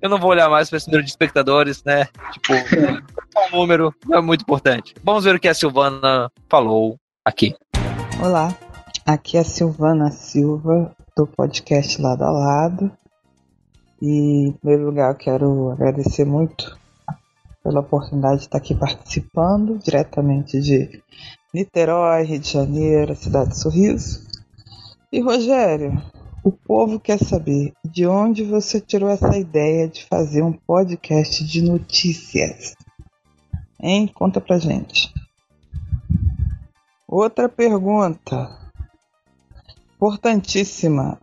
Eu 0.00 0.10
não 0.10 0.18
vou 0.18 0.30
olhar 0.30 0.50
mais 0.50 0.68
para 0.68 0.76
esse 0.76 0.88
número 0.88 1.04
de 1.04 1.10
espectadores, 1.10 1.82
né? 1.84 2.06
Tipo, 2.32 2.52
o 3.52 3.56
número 3.56 3.94
é 4.10 4.20
muito 4.20 4.42
importante. 4.42 4.94
Vamos 5.02 5.24
ver 5.24 5.34
o 5.34 5.40
que 5.40 5.48
a 5.48 5.54
Silvana 5.54 6.30
falou 6.50 6.98
aqui. 7.24 7.54
Olá, 8.20 8.54
aqui 9.06 9.36
é 9.36 9.40
a 9.40 9.44
Silvana 9.44 10.10
Silva 10.10 10.94
do 11.16 11.26
podcast 11.26 12.00
Lado 12.02 12.24
a 12.24 12.30
Lado. 12.30 12.92
E, 14.00 14.48
em 14.48 14.52
primeiro 14.52 14.86
lugar, 14.86 15.12
eu 15.12 15.16
quero 15.16 15.70
agradecer 15.70 16.24
muito 16.24 16.76
pela 17.62 17.80
oportunidade 17.80 18.38
de 18.38 18.42
estar 18.46 18.58
aqui 18.58 18.74
participando 18.74 19.78
diretamente 19.78 20.60
de 20.60 21.00
Niterói, 21.54 22.24
Rio 22.24 22.40
de 22.40 22.52
Janeiro, 22.52 23.14
cidade 23.14 23.50
de 23.50 23.58
Sorriso. 23.58 24.26
E, 25.12 25.20
Rogério, 25.20 26.02
o 26.44 26.50
povo 26.50 26.98
quer 26.98 27.18
saber 27.18 27.72
de 27.84 28.06
onde 28.06 28.42
você 28.42 28.80
tirou 28.80 29.08
essa 29.08 29.36
ideia 29.36 29.86
de 29.86 30.04
fazer 30.06 30.42
um 30.42 30.52
podcast 30.52 31.44
de 31.44 31.62
notícias. 31.62 32.74
Hein? 33.80 34.08
Conta 34.08 34.40
pra 34.40 34.58
gente. 34.58 35.12
Outra 37.06 37.48
pergunta. 37.48 38.58
Importantíssima. 39.94 41.20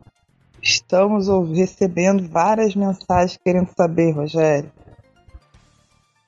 Estamos 0.62 1.28
recebendo 1.50 2.28
várias 2.28 2.76
mensagens 2.76 3.38
querendo 3.44 3.70
saber, 3.76 4.12
Rogério. 4.12 4.72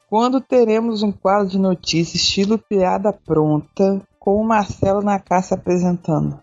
Quando 0.10 0.42
teremos 0.42 1.04
um 1.04 1.12
quadro 1.12 1.48
de 1.48 1.58
notícias 1.58 2.16
estilo 2.16 2.58
piada 2.58 3.14
pronta, 3.14 4.02
com 4.20 4.36
o 4.36 4.44
Marcelo 4.44 5.02
na 5.02 5.18
caça 5.20 5.56
apresentando? 5.56 6.42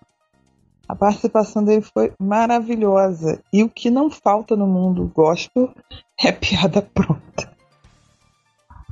A 0.88 0.96
participação 0.96 1.62
dele 1.62 1.82
foi 1.82 2.12
maravilhosa. 2.18 3.42
E 3.52 3.62
o 3.62 3.68
que 3.68 3.90
não 3.90 4.10
falta 4.10 4.56
no 4.56 4.66
mundo 4.66 5.10
gospel 5.14 5.70
é 6.18 6.32
piada 6.32 6.80
pronta. 6.80 7.52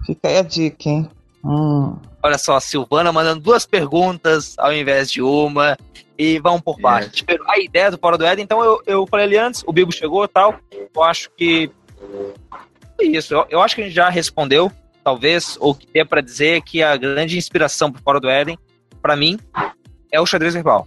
Fica 0.05 0.29
aí 0.29 0.39
a 0.39 0.43
dica, 0.43 0.89
hein? 0.89 1.09
Hum. 1.43 1.97
Olha 2.23 2.39
só, 2.39 2.57
a 2.57 2.61
Silvana 2.61 3.13
mandando 3.13 3.41
duas 3.41 3.65
perguntas 3.65 4.55
ao 4.59 4.73
invés 4.73 5.11
de 5.11 5.23
uma. 5.23 5.77
E 6.19 6.39
vamos 6.39 6.61
por 6.61 6.79
parte. 6.81 7.25
Primeiro, 7.25 7.51
A 7.51 7.59
ideia 7.59 7.91
do 7.91 7.99
Fora 7.99 8.19
do 8.19 8.25
Éden, 8.25 8.45
então 8.45 8.63
eu, 8.63 8.83
eu 8.87 9.07
falei 9.07 9.27
ali 9.27 9.39
antes, 9.39 9.63
o 9.67 9.73
Bibo 9.73 9.93
chegou 9.93 10.25
e 10.25 10.29
tal. 10.29 10.59
Eu 10.73 11.03
acho 11.03 11.31
que. 11.37 11.71
Foi 12.97 13.07
isso. 13.07 13.35
Eu, 13.35 13.47
eu 13.49 13.61
acho 13.61 13.75
que 13.75 13.83
a 13.83 13.85
gente 13.85 13.95
já 13.95 14.09
respondeu, 14.09 14.71
talvez, 15.03 15.57
ou 15.61 15.75
que 15.75 15.87
tem 15.87 16.05
para 16.05 16.21
dizer 16.21 16.63
que 16.63 16.83
a 16.83 16.97
grande 16.97 17.39
inspiração 17.39 17.91
pro 17.91 18.03
Fora 18.03 18.21
do 18.21 18.29
Éden, 18.29 18.59
para 19.01 19.17
mim, 19.17 19.39
é 20.11 20.21
o 20.21 20.27
xadrez 20.27 20.55
verbal. 20.55 20.87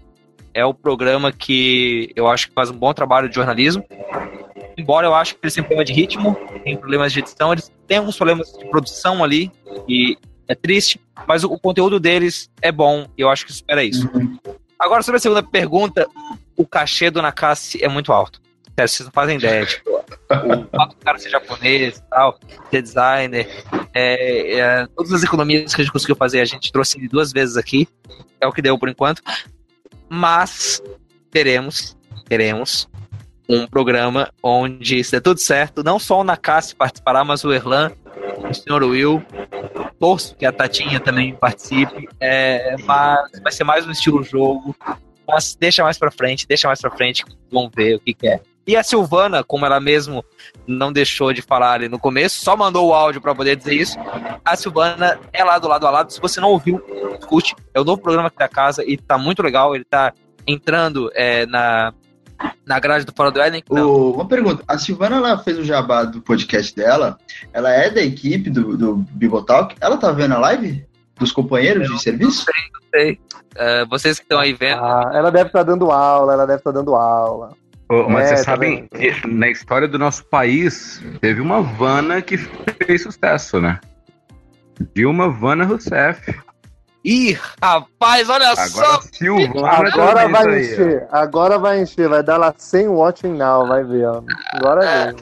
É 0.54 0.66
o 0.66 0.74
programa 0.74 1.32
que 1.32 2.12
eu 2.16 2.28
acho 2.28 2.48
que 2.48 2.54
faz 2.54 2.70
um 2.70 2.78
bom 2.78 2.94
trabalho 2.94 3.30
de 3.30 3.36
jornalismo. 3.36 3.84
Embora 4.78 5.08
eu 5.08 5.14
acho 5.14 5.36
que 5.36 5.42
eles 5.44 5.54
têm 5.54 5.64
problema 5.64 5.86
de 5.86 5.94
ritmo, 5.94 6.36
tem 6.64 6.78
problemas 6.78 7.12
de 7.12 7.20
edição, 7.20 7.52
eles 7.52 7.72
têm 7.86 7.98
alguns 7.98 8.16
problemas 8.16 8.52
de 8.54 8.66
produção 8.70 9.24
ali, 9.24 9.52
e 9.88 10.18
é 10.48 10.56
triste, 10.56 11.00
mas 11.28 11.44
o, 11.44 11.52
o 11.52 11.60
conteúdo 11.60 12.00
deles 12.00 12.50
é 12.62 12.72
bom, 12.72 13.06
e 13.18 13.22
eu 13.22 13.30
acho 13.30 13.46
que 13.46 13.52
espera 13.52 13.84
isso. 13.84 14.10
Agora, 14.80 15.04
sobre 15.04 15.18
a 15.18 15.20
segunda 15.20 15.44
pergunta, 15.44 16.08
o 16.56 16.66
cachê 16.66 17.12
do 17.12 17.22
Nakassi 17.22 17.84
é 17.84 17.90
muito 17.90 18.14
alto. 18.14 18.42
Sério, 18.76 18.90
vocês 18.90 19.06
não 19.06 19.12
fazem 19.12 19.38
ideia. 19.38 19.66
Tipo, 19.66 19.90
o 19.90 20.78
fato 20.78 20.96
do 20.96 21.04
cara 21.04 21.20
ser 21.20 21.30
japonês 21.30 22.02
tal, 22.10 22.40
ser 22.72 22.82
designer, 22.82 23.48
é, 23.94 24.58
é, 24.58 24.88
todas 24.96 25.12
as 25.12 25.24
economias 25.24 25.76
que 25.76 25.82
a 25.82 25.84
gente 25.84 25.92
conseguiu 25.92 26.16
fazer, 26.16 26.40
a 26.40 26.46
gente 26.46 26.72
trouxe 26.72 27.06
duas 27.10 27.34
vezes 27.34 27.58
aqui. 27.58 27.88
É 28.40 28.48
o 28.48 28.54
que 28.54 28.62
deu 28.62 28.80
por 28.80 28.88
enquanto. 28.88 29.22
Mas 30.10 30.82
teremos, 31.32 31.96
teremos 32.28 32.90
um 33.48 33.66
programa 33.66 34.32
onde, 34.44 35.04
se 35.04 35.12
der 35.12 35.22
tudo 35.22 35.40
certo, 35.40 35.84
não 35.84 35.98
só 35.98 36.22
o 36.22 36.24
Nakassi 36.24 36.76
participará, 36.76 37.24
mas 37.24 37.44
o 37.44 37.52
Erlan, 37.52 37.92
o 38.38 38.54
Sr. 38.54 38.84
Will, 38.84 39.24
torço 40.00 40.36
que 40.36 40.46
a 40.46 40.52
Tatinha 40.52 41.00
também 41.00 41.36
participe, 41.36 42.08
é, 42.20 42.76
mas 42.86 43.32
vai 43.42 43.52
ser 43.52 43.64
mais 43.64 43.88
um 43.88 43.92
estilo 43.92 44.24
jogo, 44.24 44.76
mas 45.28 45.56
deixa 45.56 45.84
mais 45.84 45.98
pra 45.98 46.12
frente, 46.12 46.48
deixa 46.48 46.68
mais 46.68 46.80
pra 46.80 46.92
frente, 46.92 47.26
vamos 47.52 47.72
ver 47.76 47.96
o 47.96 48.00
que, 48.00 48.14
que 48.14 48.28
é. 48.28 48.40
E 48.70 48.76
a 48.78 48.84
Silvana, 48.84 49.44
como 49.44 49.66
ela 49.66 49.80
mesmo 49.80 50.24
não 50.68 50.94
deixou 50.94 51.34
de 51.34 51.42
falar 51.42 51.74
ali 51.74 51.90
no 51.90 51.98
começo, 51.98 52.40
só 52.44 52.56
mandou 52.56 52.88
o 52.88 52.94
áudio 52.94 53.20
pra 53.20 53.34
poder 53.34 53.56
dizer 53.56 53.74
isso. 53.74 53.98
A 54.46 54.56
Silvana 54.56 55.20
é 55.34 55.44
lá 55.44 55.58
do 55.58 55.68
lado 55.68 55.88
a 55.88 55.90
lado. 55.90 56.14
Se 56.14 56.22
você 56.22 56.40
não 56.40 56.50
ouviu, 56.50 56.80
escute. 57.20 57.56
É 57.74 57.82
o 57.82 57.84
novo 57.84 58.00
programa 58.00 58.28
aqui 58.28 58.38
da 58.38 58.48
casa 58.48 58.84
e 58.86 58.96
tá 58.96 59.18
muito 59.18 59.42
legal. 59.42 59.74
Ele 59.74 59.84
tá 59.84 60.14
entrando 60.46 61.10
é, 61.16 61.48
na, 61.48 61.92
na 62.64 62.80
grade 62.80 63.06
do 63.06 63.12
Fora 63.12 63.32
do 63.32 63.42
Éden. 63.42 63.64
O- 63.70 64.12
uma 64.12 64.28
pergunta, 64.28 64.64
a 64.68 64.78
Silvana 64.78 65.18
ela 65.18 65.38
fez 65.40 65.58
o 65.58 65.64
jabá 65.64 66.04
do 66.04 66.22
podcast 66.22 66.76
dela, 66.76 67.18
ela 67.52 67.72
é 67.72 67.90
da 67.90 68.02
equipe 68.04 68.52
do, 68.52 68.78
do 68.78 68.96
Bibotalk, 68.98 69.76
ela 69.82 69.98
tá 69.98 70.12
vendo 70.12 70.36
a 70.36 70.40
live 70.40 70.86
dos 71.18 71.32
companheiros 71.32 71.90
de 71.90 72.00
serviço? 72.02 72.46
Não 72.74 72.82
sei. 72.92 73.20
É, 73.56 73.84
vocês 73.86 74.20
que 74.20 74.26
estão 74.26 74.40
aí 74.40 74.54
vendo. 74.54 74.80
Ah, 74.80 75.12
ela 75.14 75.32
deve 75.32 75.48
estar 75.48 75.64
dando 75.64 75.92
aula, 75.92 76.34
ela 76.34 76.46
deve 76.46 76.60
estar 76.60 76.72
dando 76.72 76.94
aula. 76.96 77.58
Mas 77.90 78.26
É, 78.26 78.28
vocês 78.28 78.40
tá 78.46 78.52
sabem, 78.52 78.88
na 79.28 79.50
história 79.50 79.88
do 79.88 79.98
nosso 79.98 80.24
país, 80.26 81.02
teve 81.20 81.42
uma 81.42 81.62
Vana 81.62 82.22
que 82.22 82.38
fez 82.38 83.02
sucesso, 83.04 83.60
né? 83.60 83.80
Dilma 84.96 85.30
Vana 85.30 85.66
Rousseff. 85.66 86.34
Ih, 87.04 87.38
rapaz, 87.64 88.30
olha 88.30 88.50
Agora 88.50 88.68
só. 88.70 89.02
Silvana 89.14 89.88
Agora 89.88 90.28
vai 90.28 90.46
aí, 90.48 90.54
ó. 90.54 90.58
encher, 90.60 91.08
agora 91.12 91.58
vai 91.58 91.82
encher, 91.82 92.10
vai 92.10 92.22
dar 92.22 92.38
lá 92.38 92.54
100 92.56 92.88
watching 92.90 93.34
now, 93.38 93.66
vai 93.68 93.84
ver, 93.84 94.06
ó. 94.06 94.22
Agora 94.54 94.86
É. 94.86 95.14
vem. 95.14 95.16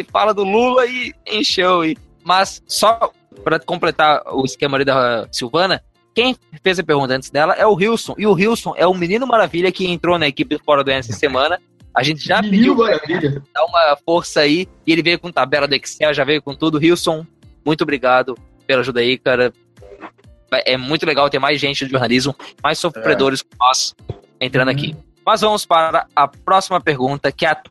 e 0.00 0.04
fala 0.04 0.34
do 0.34 0.44
Lula 0.44 0.84
e 0.86 1.14
encheu. 1.26 1.84
E... 1.84 1.96
Mas 2.24 2.60
só 2.66 3.10
para 3.44 3.58
completar 3.60 4.20
o 4.32 4.44
esquema 4.44 4.76
ali 4.76 4.84
da 4.84 5.28
Silvana, 5.30 5.80
quem 6.14 6.36
fez 6.62 6.78
a 6.78 6.82
pergunta 6.84 7.14
antes 7.14 7.30
dela 7.30 7.54
é 7.54 7.64
o 7.66 7.74
Wilson. 7.74 8.14
E 8.18 8.26
o 8.26 8.32
Wilson 8.32 8.74
é 8.76 8.86
o 8.86 8.92
menino 8.94 9.26
maravilha 9.26 9.70
que 9.70 9.86
entrou 9.86 10.18
na 10.18 10.26
equipe 10.26 10.56
do 10.56 10.64
Fora 10.64 10.82
do 10.82 10.90
essa 10.90 11.12
semana. 11.12 11.58
A 11.96 12.02
gente 12.02 12.22
já 12.24 12.42
pediu 12.42 12.76
pra 12.76 12.90
Maravilha. 12.90 13.42
dar 13.54 13.64
uma 13.64 13.96
força 14.04 14.40
aí. 14.40 14.68
E 14.86 14.92
ele 14.92 15.02
veio 15.02 15.18
com 15.18 15.32
tabela 15.32 15.66
do 15.66 15.74
Excel, 15.74 16.12
já 16.12 16.24
veio 16.24 16.42
com 16.42 16.54
tudo. 16.54 16.78
Wilson, 16.78 17.26
muito 17.64 17.82
obrigado 17.82 18.36
pela 18.66 18.82
ajuda 18.82 19.00
aí, 19.00 19.16
cara. 19.16 19.52
É 20.66 20.76
muito 20.76 21.06
legal 21.06 21.28
ter 21.30 21.38
mais 21.38 21.58
gente 21.60 21.84
do 21.84 21.90
jornalismo, 21.90 22.36
mais 22.62 22.78
sofredores 22.78 23.42
como 23.42 23.54
nós 23.60 23.94
entrando 24.40 24.68
aqui. 24.68 24.94
Mas 25.24 25.40
vamos 25.40 25.64
para 25.64 26.06
a 26.14 26.28
próxima 26.28 26.80
pergunta, 26.80 27.32
que 27.32 27.46
é 27.46 27.50
a 27.50 27.62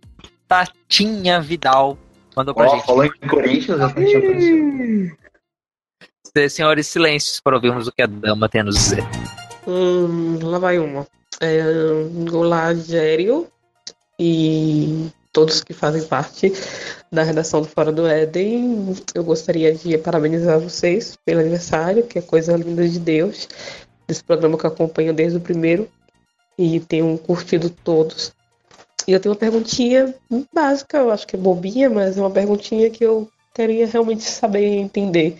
Tatinha 0.48 1.40
Vidal 1.40 1.98
Mandou 2.36 2.54
pra 2.54 2.66
Ó, 2.68 2.76
gente. 2.76 2.86
falou 2.86 3.06
em 3.06 3.12
Corinthians, 3.30 3.80
aparecido. 3.80 5.16
Senhores, 6.50 6.88
silêncios 6.88 7.40
para 7.40 7.56
ouvirmos 7.56 7.88
o 7.88 7.92
que 7.94 8.02
a 8.02 8.08
dama 8.08 8.50
tem 8.50 8.60
a 8.60 8.64
nos 8.66 8.76
dizer. 8.76 9.04
Hum, 9.66 10.38
lá 10.44 10.60
vai 10.60 10.78
uma. 10.78 11.08
É, 11.40 11.64
olá, 12.34 12.74
Gério 12.74 13.48
e 14.20 15.10
todos 15.32 15.62
que 15.62 15.74
fazem 15.74 16.04
parte 16.04 16.54
da 17.12 17.24
redação 17.24 17.62
do 17.62 17.68
Fora 17.68 17.92
do 17.92 18.08
Éden. 18.08 18.96
Eu 19.14 19.24
gostaria 19.24 19.74
de 19.74 19.98
parabenizar 19.98 20.60
vocês 20.60 21.18
pelo 21.26 21.42
aniversário, 21.42 22.04
que 22.04 22.18
é 22.18 22.22
coisa 22.22 22.56
linda 22.56 22.88
de 22.88 23.00
Deus, 23.00 23.50
desse 24.08 24.24
programa 24.24 24.58
que 24.58 24.66
eu 24.66 24.70
acompanho 24.70 25.14
desde 25.14 25.38
o 25.38 25.42
primeiro 25.42 25.90
e 26.58 26.80
tenho 26.80 27.18
curtido 27.18 27.70
todos. 27.70 28.34
E 29.08 29.12
eu 29.12 29.20
tenho 29.20 29.34
uma 29.34 29.40
perguntinha 29.40 30.16
básica, 30.54 30.98
eu 30.98 31.12
acho 31.12 31.28
que 31.28 31.36
é 31.36 31.40
bobinha, 31.40 31.90
mas 31.90 32.18
é 32.18 32.22
uma 32.22 32.32
perguntinha 32.32 32.90
que 32.90 33.04
eu 33.04 33.30
queria 33.54 33.86
realmente 33.88 34.24
saber 34.24 34.66
entender. 34.66 35.38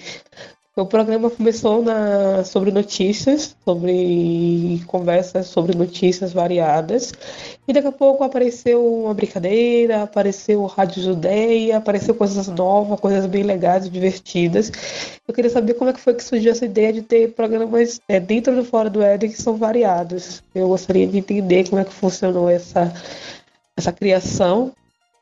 O 0.78 0.86
programa 0.86 1.30
começou 1.30 1.82
na, 1.82 2.44
sobre 2.44 2.70
notícias, 2.70 3.56
sobre 3.64 4.84
conversas 4.86 5.48
sobre 5.48 5.74
notícias 5.74 6.34
variadas, 6.34 7.14
e 7.66 7.72
daqui 7.72 7.88
a 7.88 7.94
pouco 7.94 8.26
apareceu 8.26 8.86
uma 8.86 9.14
brincadeira, 9.14 10.04
apareceu 10.04 10.62
o 10.62 10.66
Rádio 10.66 11.02
Judeia, 11.02 11.78
apareceu 11.78 12.14
coisas 12.14 12.50
novas, 12.50 13.00
coisas 13.00 13.26
bem 13.26 13.44
legais, 13.44 13.90
divertidas. 13.90 14.70
Eu 15.26 15.34
queria 15.34 15.50
saber 15.50 15.76
como 15.76 15.92
é 15.92 15.94
que 15.94 16.02
foi 16.02 16.14
que 16.14 16.22
surgiu 16.26 16.52
essa 16.52 16.66
ideia 16.66 16.92
de 16.92 17.04
ter 17.04 17.32
programas 17.32 18.02
é, 18.10 18.20
dentro 18.20 18.54
do 18.54 18.66
Fora 18.66 18.90
do 18.90 19.02
Éden 19.02 19.32
que 19.32 19.42
são 19.42 19.56
variados. 19.56 20.44
Eu 20.54 20.68
gostaria 20.68 21.08
de 21.08 21.18
entender 21.18 21.70
como 21.70 21.82
é 21.82 21.86
que 21.86 21.94
funcionou 21.94 22.50
essa, 22.50 22.94
essa 23.78 23.94
criação 23.94 24.74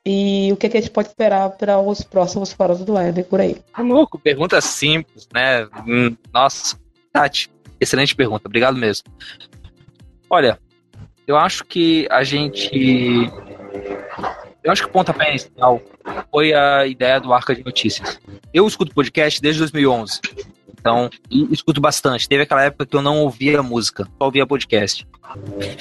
e 0.06 0.50
o 0.52 0.58
que, 0.58 0.68
é 0.68 0.70
que 0.70 0.78
a 0.78 0.82
gente 0.82 0.92
pode 0.92 1.08
esperar 1.10 1.50
para 1.52 1.80
os 1.80 2.02
próximos 2.04 2.52
Fora 2.52 2.76
do 2.76 2.98
Éden 2.98 3.24
por 3.24 3.40
aí. 3.40 3.56
Tá 3.74 3.82
louco, 3.82 4.20
pergunta 4.20 4.60
simples, 4.60 5.28
né? 5.34 5.66
Hum, 5.88 6.16
Nossa, 6.34 6.78
Tati, 7.12 7.50
excelente 7.80 8.16
pergunta, 8.16 8.48
obrigado 8.48 8.78
mesmo. 8.78 9.06
Olha, 10.30 10.60
eu 11.26 11.38
acho 11.38 11.64
que 11.64 12.08
a 12.10 12.24
gente. 12.24 13.30
Eu 14.64 14.72
acho 14.72 14.84
que 14.84 14.90
o 14.90 14.92
pontapé 14.92 15.30
inicial 15.30 15.82
foi 16.32 16.54
a 16.54 16.86
ideia 16.86 17.20
do 17.20 17.34
Arca 17.34 17.56
de 17.56 17.64
Notícias. 17.64 18.20
Eu 18.54 18.68
escuto 18.68 18.94
podcast 18.94 19.42
desde 19.42 19.60
2011. 19.60 20.20
Então, 20.84 21.10
escuto 21.50 21.80
bastante. 21.80 22.28
Teve 22.28 22.44
aquela 22.44 22.62
época 22.62 22.86
que 22.86 22.94
eu 22.94 23.02
não 23.02 23.20
ouvia 23.20 23.64
música, 23.64 24.04
só 24.04 24.26
ouvia 24.26 24.46
podcast. 24.46 25.08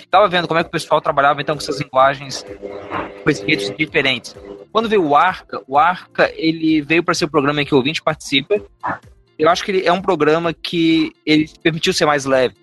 Tava 0.08 0.28
vendo 0.28 0.46
como 0.46 0.60
é 0.60 0.62
que 0.62 0.68
o 0.68 0.72
pessoal 0.72 1.00
trabalhava 1.00 1.42
então 1.42 1.56
com 1.56 1.60
essas 1.60 1.80
linguagens, 1.80 2.46
com 3.24 3.32
jeitos 3.32 3.74
diferentes. 3.76 4.36
Quando 4.70 4.88
veio 4.88 5.04
o 5.04 5.16
Arca, 5.16 5.60
o 5.66 5.76
Arca 5.76 6.32
ele 6.36 6.80
veio 6.82 7.02
para 7.02 7.14
ser 7.14 7.24
o 7.24 7.28
programa 7.28 7.60
em 7.60 7.64
que 7.64 7.74
o 7.74 7.78
ouvinte 7.78 8.00
participa. 8.00 8.62
Eu 9.36 9.50
acho 9.50 9.64
que 9.64 9.72
ele 9.72 9.84
é 9.84 9.92
um 9.92 10.00
programa 10.00 10.54
que 10.54 11.12
ele 11.26 11.50
permitiu 11.60 11.92
ser 11.92 12.06
mais 12.06 12.24
leve. 12.24 12.54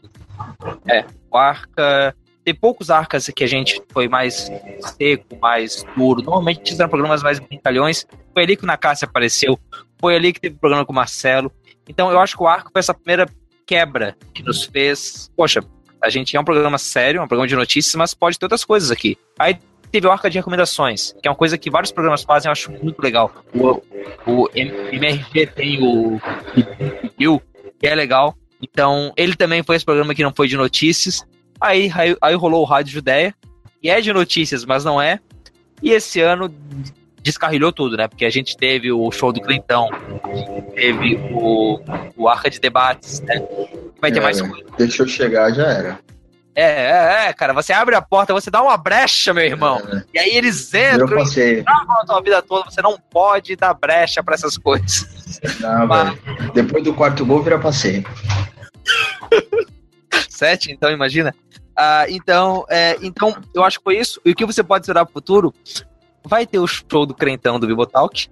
É, 0.87 1.03
o 1.29 1.37
Arca 1.37 2.15
tem 2.45 2.55
poucos 2.55 2.89
arcas 2.89 3.27
que 3.27 3.43
a 3.43 3.47
gente 3.47 3.83
foi 3.89 4.07
mais 4.07 4.49
seco, 4.97 5.37
mais 5.41 5.85
duro. 5.97 6.21
Normalmente 6.21 6.73
eram 6.73 6.87
programas 6.87 7.21
mais 7.21 7.37
brincalhões. 7.37 8.07
Foi 8.33 8.43
ali 8.43 8.55
que 8.55 8.63
o 8.63 8.67
Nakassi 8.67 9.03
apareceu. 9.03 9.59
Foi 9.99 10.15
ali 10.15 10.31
que 10.31 10.39
teve 10.39 10.55
o 10.55 10.59
programa 10.59 10.85
com 10.85 10.93
o 10.93 10.95
Marcelo. 10.95 11.51
Então 11.89 12.11
eu 12.11 12.19
acho 12.19 12.37
que 12.37 12.43
o 12.43 12.47
arco 12.47 12.69
foi 12.71 12.79
essa 12.79 12.93
primeira 12.93 13.27
quebra 13.65 14.15
que 14.33 14.43
nos 14.43 14.63
fez. 14.63 15.29
Poxa, 15.35 15.61
a 16.01 16.09
gente 16.09 16.37
é 16.37 16.39
um 16.39 16.45
programa 16.45 16.77
sério, 16.77 17.21
um 17.21 17.27
programa 17.27 17.47
de 17.47 17.55
notícias, 17.55 17.95
mas 17.95 18.13
pode 18.13 18.37
ter 18.37 18.45
outras 18.45 18.63
coisas 18.63 18.91
aqui. 18.91 19.17
Aí 19.37 19.57
teve 19.91 20.07
o 20.07 20.11
arca 20.11 20.29
de 20.29 20.37
recomendações, 20.37 21.13
que 21.21 21.27
é 21.27 21.31
uma 21.31 21.37
coisa 21.37 21.57
que 21.57 21.69
vários 21.69 21.91
programas 21.91 22.23
fazem, 22.23 22.47
eu 22.47 22.51
acho 22.51 22.71
muito 22.71 23.01
legal. 23.01 23.33
O, 23.53 23.81
o 24.25 24.49
MRG 24.53 25.47
tem 25.47 25.83
o 25.83 26.21
Bill, 27.17 27.41
que 27.79 27.87
é 27.87 27.95
legal. 27.95 28.37
Então, 28.61 29.11
ele 29.17 29.35
também 29.35 29.63
foi 29.63 29.75
esse 29.75 29.85
programa 29.85 30.13
que 30.13 30.23
não 30.23 30.33
foi 30.33 30.47
de 30.47 30.55
notícias. 30.55 31.25
Aí, 31.59 31.91
aí, 31.95 32.15
aí 32.21 32.35
rolou 32.35 32.61
o 32.61 32.65
Rádio 32.65 32.93
Judeia, 32.93 33.33
que 33.81 33.89
é 33.89 33.99
de 33.99 34.13
notícias, 34.13 34.63
mas 34.63 34.85
não 34.85 35.01
é. 35.01 35.19
E 35.81 35.91
esse 35.91 36.19
ano 36.19 36.53
descarrilhou 37.29 37.71
tudo, 37.71 37.95
né? 37.97 38.07
Porque 38.07 38.25
a 38.25 38.29
gente 38.29 38.57
teve 38.57 38.91
o 38.91 39.11
show 39.11 39.31
do 39.31 39.41
Clintão, 39.41 39.89
teve 40.75 41.15
o, 41.31 41.79
o 42.17 42.27
Arca 42.27 42.49
de 42.49 42.59
Debates, 42.59 43.21
né? 43.21 43.41
Vai 44.01 44.11
ter 44.11 44.19
É, 44.19 44.21
mais 44.21 44.41
coisa. 44.41 44.65
Deixa 44.77 45.03
eu 45.03 45.07
chegar, 45.07 45.51
já 45.53 45.67
era. 45.67 45.99
É, 46.55 46.63
é, 46.63 47.25
é, 47.29 47.33
cara, 47.33 47.53
você 47.53 47.71
abre 47.71 47.95
a 47.95 48.01
porta, 48.01 48.33
você 48.33 48.51
dá 48.51 48.61
uma 48.61 48.75
brecha, 48.75 49.33
meu 49.33 49.45
irmão. 49.45 49.81
E 50.13 50.19
aí 50.19 50.31
eles 50.35 50.73
Eu 50.73 50.95
entram 51.05 51.17
passei. 51.19 51.59
e 51.59 51.63
travam 51.63 52.01
a 52.01 52.05
tua 52.05 52.21
vida 52.21 52.41
toda, 52.41 52.69
você 52.69 52.81
não 52.81 52.97
pode 52.97 53.55
dar 53.55 53.73
brecha 53.73 54.21
pra 54.21 54.35
essas 54.35 54.57
coisas. 54.57 55.39
Não, 55.61 55.87
velho. 55.87 56.19
Depois 56.53 56.83
do 56.83 56.93
quarto 56.93 57.25
gol, 57.25 57.41
vira 57.43 57.57
passeio. 57.59 58.03
Sete, 60.29 60.71
então, 60.71 60.91
imagina. 60.91 61.33
Ah, 61.75 62.05
então, 62.09 62.65
é, 62.69 62.97
então, 63.01 63.35
eu 63.53 63.63
acho 63.63 63.77
que 63.77 63.83
foi 63.83 63.97
isso. 63.97 64.19
E 64.25 64.31
o 64.31 64.35
que 64.35 64.45
você 64.45 64.61
pode 64.63 64.83
esperar 64.83 65.05
pro 65.05 65.13
futuro? 65.13 65.53
Vai 66.29 66.45
ter 66.45 66.59
o 66.59 66.67
show 66.67 67.07
do 67.07 67.15
Crentão 67.15 67.59
do 67.59 67.65
Bibotalk, 67.65 68.29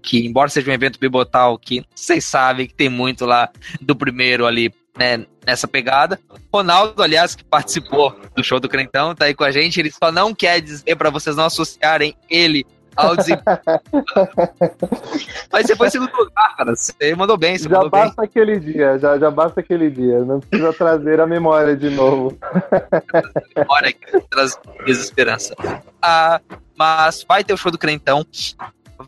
que 0.00 0.24
embora 0.24 0.48
seja 0.48 0.70
um 0.70 0.74
evento 0.74 1.00
Bibotalk, 1.00 1.84
vocês 1.92 2.24
sabem 2.24 2.68
que 2.68 2.74
tem 2.74 2.88
muito 2.88 3.26
lá 3.26 3.50
do 3.80 3.96
primeiro 3.96 4.46
ali, 4.46 4.72
né, 4.96 5.26
nessa 5.44 5.66
pegada. 5.66 6.20
Ronaldo, 6.54 7.02
aliás, 7.02 7.34
que 7.34 7.42
participou 7.42 8.16
do 8.36 8.44
show 8.44 8.60
do 8.60 8.68
Crentão, 8.68 9.16
tá 9.16 9.24
aí 9.24 9.34
com 9.34 9.42
a 9.42 9.50
gente, 9.50 9.80
ele 9.80 9.90
só 9.90 10.12
não 10.12 10.32
quer 10.32 10.60
dizer 10.60 10.94
pra 10.94 11.10
vocês 11.10 11.34
não 11.34 11.46
associarem 11.46 12.14
ele 12.30 12.64
ao 12.96 13.16
desempenho. 13.16 13.58
Mas 15.52 15.66
você 15.66 15.76
foi 15.76 15.88
em 15.88 15.90
segundo 15.90 16.16
lugar, 16.16 16.56
cara. 16.56 16.74
Você 16.74 17.14
mandou 17.14 17.36
bem, 17.36 17.56
você 17.56 17.64
Já 17.64 17.70
mandou 17.70 17.90
bem. 17.90 18.00
basta 18.02 18.22
aquele 18.22 18.58
dia, 18.58 18.98
já, 18.98 19.18
já 19.18 19.30
basta 19.30 19.60
aquele 19.60 19.90
dia. 19.90 20.20
Não 20.20 20.40
precisa 20.40 20.72
trazer 20.72 21.20
a 21.20 21.26
memória 21.26 21.76
de 21.76 21.90
novo. 21.90 22.36
memória 23.56 23.92
que 23.92 24.20
traz 24.30 24.58
desesperança. 24.86 25.54
Ah, 26.02 26.40
mas 26.76 27.24
vai 27.28 27.44
ter 27.44 27.52
o 27.52 27.56
show 27.56 27.70
do 27.70 27.78
Crentão. 27.78 28.24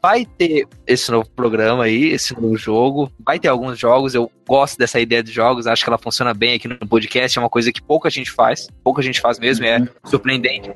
Vai 0.00 0.24
ter 0.24 0.66
esse 0.86 1.10
novo 1.10 1.28
programa 1.30 1.84
aí, 1.84 2.12
esse 2.12 2.34
novo 2.34 2.56
jogo. 2.56 3.12
Vai 3.24 3.38
ter 3.38 3.48
alguns 3.48 3.78
jogos. 3.78 4.14
Eu 4.14 4.30
gosto 4.48 4.78
dessa 4.78 4.98
ideia 4.98 5.22
de 5.22 5.30
jogos. 5.30 5.66
Acho 5.66 5.84
que 5.84 5.90
ela 5.90 5.98
funciona 5.98 6.32
bem 6.32 6.54
aqui 6.54 6.66
no 6.66 6.78
podcast. 6.78 7.38
É 7.38 7.42
uma 7.42 7.50
coisa 7.50 7.70
que 7.70 7.82
pouca 7.82 8.08
gente 8.08 8.30
faz. 8.30 8.68
Pouca 8.82 9.02
gente 9.02 9.20
faz 9.20 9.38
mesmo. 9.38 9.66
É 9.66 9.86
surpreendente. 10.04 10.70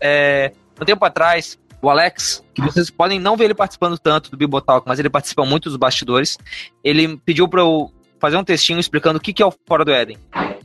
É, 0.00 0.52
um 0.80 0.84
tempo 0.86 1.04
atrás, 1.04 1.58
o 1.82 1.90
Alex, 1.90 2.44
que 2.54 2.62
vocês 2.62 2.88
podem 2.88 3.18
não 3.18 3.36
ver 3.36 3.46
ele 3.46 3.54
participando 3.54 3.98
tanto 3.98 4.30
do 4.30 4.36
Bibotalk, 4.36 4.86
mas 4.86 5.00
ele 5.00 5.10
participa 5.10 5.44
muito 5.44 5.68
dos 5.68 5.76
bastidores. 5.76 6.38
Ele 6.82 7.16
pediu 7.16 7.48
para 7.48 7.60
eu 7.60 7.92
fazer 8.20 8.36
um 8.36 8.44
textinho 8.44 8.78
explicando 8.78 9.18
o 9.18 9.20
que 9.20 9.32
que 9.32 9.42
é 9.42 9.46
o 9.46 9.52
Fora 9.66 9.84
do 9.84 9.90
Éden, 9.90 10.16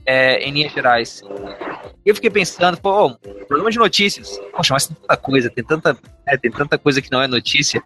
é, 0.05 0.47
em 0.47 0.51
linhas 0.51 0.71
gerais. 0.71 1.23
E 2.05 2.09
eu 2.09 2.13
fiquei 2.13 2.29
pensando, 2.29 2.77
pô, 2.77 3.15
programa 3.47 3.71
de 3.71 3.79
notícias. 3.79 4.39
Poxa, 4.55 4.75
mas 4.75 4.85
tem 4.85 4.95
tanta 4.95 5.17
coisa, 5.17 5.49
tem 5.49 5.63
tanta, 5.63 5.97
é, 6.27 6.37
tem 6.37 6.51
tanta 6.51 6.77
coisa 6.77 7.01
que 7.01 7.11
não 7.11 7.21
é 7.21 7.27
notícia. 7.27 7.81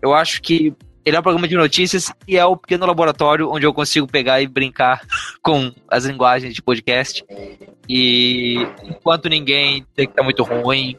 Eu 0.00 0.14
acho 0.14 0.40
que 0.40 0.74
ele 1.04 1.16
é 1.16 1.20
um 1.20 1.22
programa 1.22 1.46
de 1.46 1.54
notícias 1.54 2.10
e 2.26 2.36
é 2.36 2.44
o 2.44 2.56
pequeno 2.56 2.86
laboratório 2.86 3.50
onde 3.50 3.66
eu 3.66 3.74
consigo 3.74 4.06
pegar 4.06 4.40
e 4.40 4.46
brincar 4.46 5.00
com 5.42 5.70
as 5.88 6.04
linguagens 6.04 6.54
de 6.54 6.62
podcast. 6.62 7.24
E 7.88 8.66
enquanto 8.82 9.28
ninguém 9.28 9.86
tem 9.94 10.08
que 10.08 10.14
tá 10.14 10.22
muito 10.22 10.42
ruim, 10.42 10.96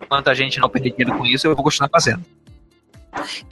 enquanto 0.00 0.28
a 0.28 0.34
gente 0.34 0.60
não 0.60 0.68
perder 0.68 0.90
dinheiro 0.90 1.18
com 1.18 1.26
isso, 1.26 1.46
eu 1.46 1.54
vou 1.54 1.64
continuar 1.64 1.88
fazendo. 1.90 2.24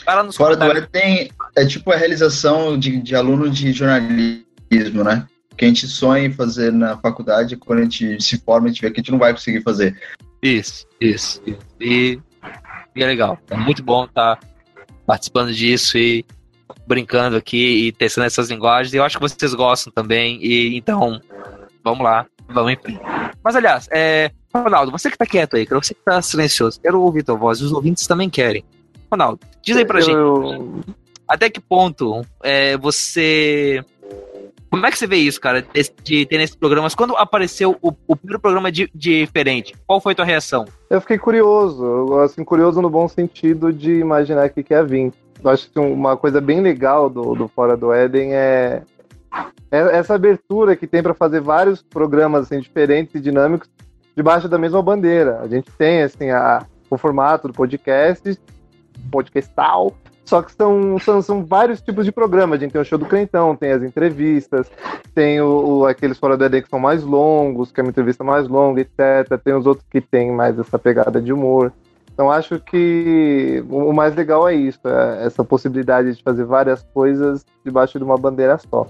Lá 0.06 0.22
nos 0.22 0.36
Fora 0.36 0.56
do. 0.56 0.64
Éden 0.64 1.30
é 1.56 1.66
tipo 1.66 1.90
a 1.90 1.96
realização 1.96 2.78
de, 2.78 3.00
de 3.00 3.16
aluno 3.16 3.50
de 3.50 3.72
jornalismo, 3.72 5.02
né? 5.02 5.26
Que 5.56 5.64
a 5.64 5.68
gente 5.68 5.88
sonha 5.88 6.26
em 6.26 6.32
fazer 6.32 6.70
na 6.70 6.96
faculdade, 6.98 7.56
quando 7.56 7.80
a 7.80 7.82
gente 7.82 8.22
se 8.22 8.38
forma, 8.38 8.66
a 8.66 8.70
gente 8.70 8.82
vê 8.82 8.90
que 8.90 9.00
a 9.00 9.02
gente 9.02 9.10
não 9.10 9.18
vai 9.18 9.32
conseguir 9.32 9.62
fazer. 9.62 9.98
Isso, 10.42 10.86
isso. 11.00 11.42
isso. 11.46 11.58
E, 11.80 12.20
e 12.94 13.02
é 13.02 13.06
legal. 13.06 13.38
É 13.50 13.56
muito 13.56 13.82
bom 13.82 14.04
estar 14.04 14.38
participando 15.06 15.52
disso 15.52 15.96
e 15.96 16.24
brincando 16.86 17.36
aqui 17.36 17.86
e 17.86 17.92
testando 17.92 18.26
essas 18.26 18.50
linguagens. 18.50 18.92
Eu 18.94 19.04
acho 19.04 19.16
que 19.18 19.22
vocês 19.28 19.54
gostam 19.54 19.92
também. 19.92 20.38
E 20.42 20.76
então, 20.76 21.20
vamos 21.84 22.04
lá, 22.04 22.26
vamos 22.48 22.72
em 22.72 22.76
frente. 22.76 23.00
Mas 23.42 23.56
aliás, 23.56 23.88
é, 23.92 24.30
Ronaldo, 24.54 24.90
você 24.90 25.10
que 25.10 25.18
tá 25.18 25.26
quieto 25.26 25.56
aí, 25.56 25.64
você 25.66 25.94
que 25.94 26.00
tá 26.04 26.20
silencioso, 26.20 26.80
quero 26.80 27.00
ouvir 27.00 27.22
tua 27.22 27.36
voz, 27.36 27.60
os 27.60 27.72
ouvintes 27.72 28.06
também 28.06 28.28
querem. 28.28 28.64
Ronaldo, 29.10 29.38
diz 29.62 29.76
aí 29.76 29.84
pra 29.84 30.00
gente. 30.00 30.14
Eu- 30.14 30.80
Até 31.28 31.48
que 31.50 31.60
ponto 31.60 32.22
é, 32.42 32.76
você. 32.76 33.84
Como 34.76 34.86
é 34.86 34.90
que 34.90 34.98
você 34.98 35.06
vê 35.06 35.16
isso, 35.16 35.40
cara, 35.40 35.62
de, 35.62 35.92
de 36.02 36.26
ter 36.26 36.36
nesses 36.36 36.54
programas? 36.54 36.94
Quando 36.94 37.16
apareceu 37.16 37.76
o, 37.80 37.92
o 38.06 38.14
primeiro 38.14 38.38
programa 38.38 38.70
di- 38.70 38.90
diferente, 38.94 39.74
qual 39.86 40.00
foi 40.00 40.12
a 40.12 40.16
tua 40.16 40.24
reação? 40.24 40.66
Eu 40.90 41.00
fiquei 41.00 41.16
curioso, 41.16 42.18
assim, 42.20 42.44
curioso 42.44 42.82
no 42.82 42.90
bom 42.90 43.08
sentido 43.08 43.72
de 43.72 43.98
imaginar 43.98 44.46
o 44.46 44.50
que 44.50 44.62
que 44.62 44.74
ia 44.74 44.84
vir. 44.84 45.12
Eu 45.42 45.50
acho 45.50 45.70
que 45.70 45.78
uma 45.78 46.16
coisa 46.16 46.40
bem 46.40 46.60
legal 46.60 47.08
do, 47.08 47.34
do 47.34 47.48
Fora 47.48 47.76
do 47.76 47.92
Éden 47.92 48.34
é, 48.34 48.82
é 49.70 49.96
essa 49.96 50.14
abertura 50.14 50.76
que 50.76 50.86
tem 50.86 51.02
para 51.02 51.14
fazer 51.14 51.40
vários 51.40 51.80
programas 51.82 52.42
assim, 52.44 52.60
diferentes 52.60 53.14
e 53.14 53.20
dinâmicos 53.20 53.68
debaixo 54.14 54.46
da 54.48 54.58
mesma 54.58 54.82
bandeira. 54.82 55.40
A 55.40 55.48
gente 55.48 55.70
tem 55.72 56.02
assim 56.02 56.30
a, 56.30 56.66
o 56.90 56.98
formato 56.98 57.48
do 57.48 57.54
podcast, 57.54 58.38
podcastal, 59.10 59.96
Só 60.26 60.42
que 60.42 60.52
são, 60.52 60.98
são, 60.98 61.22
são 61.22 61.44
vários 61.44 61.80
tipos 61.80 62.04
de 62.04 62.10
programas. 62.10 62.58
A 62.58 62.62
gente 62.62 62.72
tem 62.72 62.80
o 62.80 62.84
show 62.84 62.98
do 62.98 63.06
Crentão, 63.06 63.54
tem 63.54 63.70
as 63.70 63.82
entrevistas, 63.82 64.68
tem 65.14 65.40
o, 65.40 65.78
o- 65.78 65.86
aqueles 65.86 66.18
fora 66.18 66.36
do 66.36 66.44
ED 66.44 66.62
que 66.62 66.68
são 66.68 66.80
mais 66.80 67.02
longos, 67.04 67.70
que 67.70 67.80
é 67.80 67.82
uma 67.84 67.90
entrevista 67.90 68.24
mais 68.24 68.48
longa, 68.48 68.80
etc. 68.80 69.40
Tem 69.42 69.54
os 69.54 69.66
outros 69.66 69.86
que 69.88 70.00
tem 70.00 70.32
mais 70.32 70.58
essa 70.58 70.78
pegada 70.78 71.22
de 71.22 71.32
humor. 71.32 71.72
Então 72.12 72.30
acho 72.30 72.58
que 72.58 73.62
o 73.70 73.92
mais 73.92 74.16
legal 74.16 74.48
é 74.48 74.54
isso, 74.54 74.80
é 74.86 75.26
essa 75.26 75.44
possibilidade 75.44 76.14
de 76.16 76.22
fazer 76.22 76.44
várias 76.44 76.82
coisas 76.94 77.44
debaixo 77.64 77.98
de 77.98 78.04
uma 78.04 78.16
bandeira 78.16 78.58
só. 78.58 78.86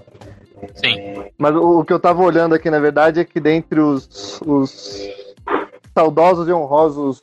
Sim. 0.73 1.23
Mas 1.37 1.53
o, 1.55 1.81
o 1.81 1.85
que 1.85 1.93
eu 1.93 1.99
tava 1.99 2.23
olhando 2.23 2.55
aqui, 2.55 2.69
na 2.71 2.79
verdade, 2.79 3.19
é 3.19 3.23
que 3.25 3.39
dentre 3.39 3.79
os, 3.79 4.41
os 4.45 4.97
saudosos 5.93 6.47
e 6.47 6.51
honrosos 6.53 7.21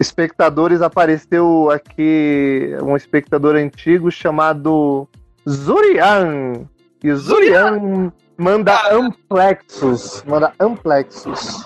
espectadores 0.00 0.80
apareceu 0.80 1.70
aqui 1.70 2.74
um 2.82 2.96
espectador 2.96 3.54
antigo 3.54 4.10
chamado 4.10 5.06
Zurian. 5.46 6.66
E 7.04 7.10
o 7.10 7.16
Zurian 7.18 8.10
manda 8.36 8.80
amplexos. 8.90 10.24
Manda 10.26 10.54
amplexos. 10.58 11.64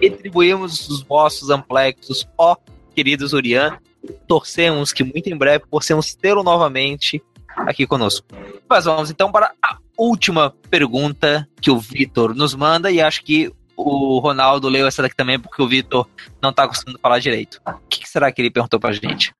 Retribuímos 0.00 0.88
os 0.88 1.02
vossos 1.04 1.48
amplexos, 1.48 2.28
ó 2.36 2.56
queridos 2.92 3.32
Urian. 3.32 3.78
Torcemos 4.26 4.92
que 4.92 5.04
muito 5.04 5.28
em 5.28 5.36
breve 5.36 5.64
possamos 5.70 6.12
tê-lo 6.16 6.42
novamente 6.42 7.22
aqui 7.56 7.86
conosco. 7.86 8.26
Mas 8.68 8.84
vamos 8.84 9.10
então 9.10 9.30
para 9.30 9.52
a 9.62 9.78
última 9.96 10.52
pergunta 10.68 11.48
que 11.60 11.70
o 11.70 11.78
Vitor 11.78 12.34
nos 12.34 12.52
manda, 12.52 12.90
e 12.90 13.00
acho 13.00 13.22
que 13.22 13.52
o 13.82 14.18
Ronaldo 14.18 14.68
leu 14.68 14.86
essa 14.86 15.02
daqui 15.02 15.16
também, 15.16 15.38
porque 15.38 15.60
o 15.60 15.68
Vitor 15.68 16.08
não 16.40 16.50
está 16.50 16.66
conseguindo 16.66 16.98
falar 16.98 17.18
direito. 17.18 17.60
O 17.66 17.88
que 17.88 18.08
será 18.08 18.30
que 18.32 18.40
ele 18.40 18.50
perguntou 18.50 18.80
pra 18.80 18.92
gente? 18.92 19.32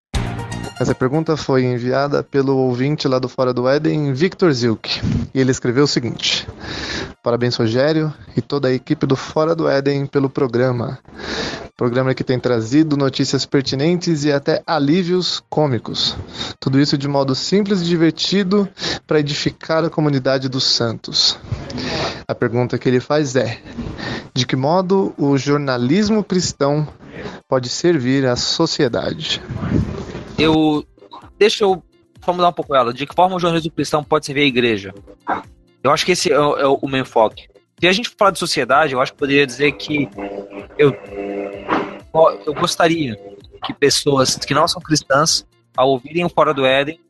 Essa 0.82 0.96
pergunta 0.96 1.36
foi 1.36 1.62
enviada 1.62 2.24
pelo 2.24 2.56
ouvinte 2.56 3.06
lá 3.06 3.20
do 3.20 3.28
Fora 3.28 3.54
do 3.54 3.68
Éden, 3.68 4.12
Victor 4.12 4.52
Zilk. 4.52 5.00
E 5.32 5.38
ele 5.38 5.52
escreveu 5.52 5.84
o 5.84 5.86
seguinte: 5.86 6.44
Parabéns, 7.22 7.54
Rogério 7.54 8.12
e 8.36 8.42
toda 8.42 8.66
a 8.66 8.72
equipe 8.72 9.06
do 9.06 9.14
Fora 9.14 9.54
do 9.54 9.68
Éden 9.68 10.06
pelo 10.06 10.28
programa. 10.28 10.98
Programa 11.76 12.12
que 12.14 12.24
tem 12.24 12.36
trazido 12.36 12.96
notícias 12.96 13.46
pertinentes 13.46 14.24
e 14.24 14.32
até 14.32 14.60
alívios 14.66 15.40
cômicos. 15.48 16.16
Tudo 16.58 16.80
isso 16.80 16.98
de 16.98 17.06
modo 17.06 17.32
simples 17.32 17.80
e 17.80 17.84
divertido 17.84 18.68
para 19.06 19.20
edificar 19.20 19.84
a 19.84 19.90
comunidade 19.90 20.48
dos 20.48 20.64
santos. 20.64 21.38
A 22.26 22.34
pergunta 22.34 22.76
que 22.76 22.88
ele 22.88 22.98
faz 22.98 23.36
é: 23.36 23.56
de 24.34 24.44
que 24.44 24.56
modo 24.56 25.14
o 25.16 25.38
jornalismo 25.38 26.24
cristão 26.24 26.88
pode 27.48 27.68
servir 27.68 28.26
à 28.26 28.34
sociedade? 28.34 29.40
Eu. 30.42 30.84
Deixa 31.38 31.64
eu 31.64 31.82
formular 32.20 32.48
um 32.48 32.52
pouco 32.52 32.74
ela. 32.74 32.92
De 32.92 33.06
que 33.06 33.14
forma 33.14 33.36
o 33.36 33.38
jornalismo 33.38 33.72
cristão 33.72 34.02
pode 34.02 34.26
servir 34.26 34.42
à 34.42 34.44
igreja? 34.44 34.94
Eu 35.82 35.90
acho 35.90 36.06
que 36.06 36.12
esse 36.12 36.32
é 36.32 36.38
o, 36.38 36.56
é 36.56 36.66
o 36.66 36.88
meu 36.88 37.00
enfoque. 37.00 37.48
Se 37.80 37.88
a 37.88 37.92
gente 37.92 38.10
falar 38.16 38.30
de 38.30 38.38
sociedade, 38.38 38.92
eu 38.92 39.00
acho 39.00 39.12
que 39.12 39.18
poderia 39.18 39.44
dizer 39.44 39.72
que 39.72 40.08
eu, 40.78 40.96
eu 42.46 42.54
gostaria 42.54 43.16
que 43.64 43.74
pessoas 43.74 44.36
que 44.36 44.54
não 44.54 44.68
são 44.68 44.80
cristãs, 44.80 45.44
ao 45.76 45.90
ouvirem 45.90 46.24
o 46.24 46.28
Fora 46.28 46.54
do 46.54 46.64
Éden, 46.64 47.00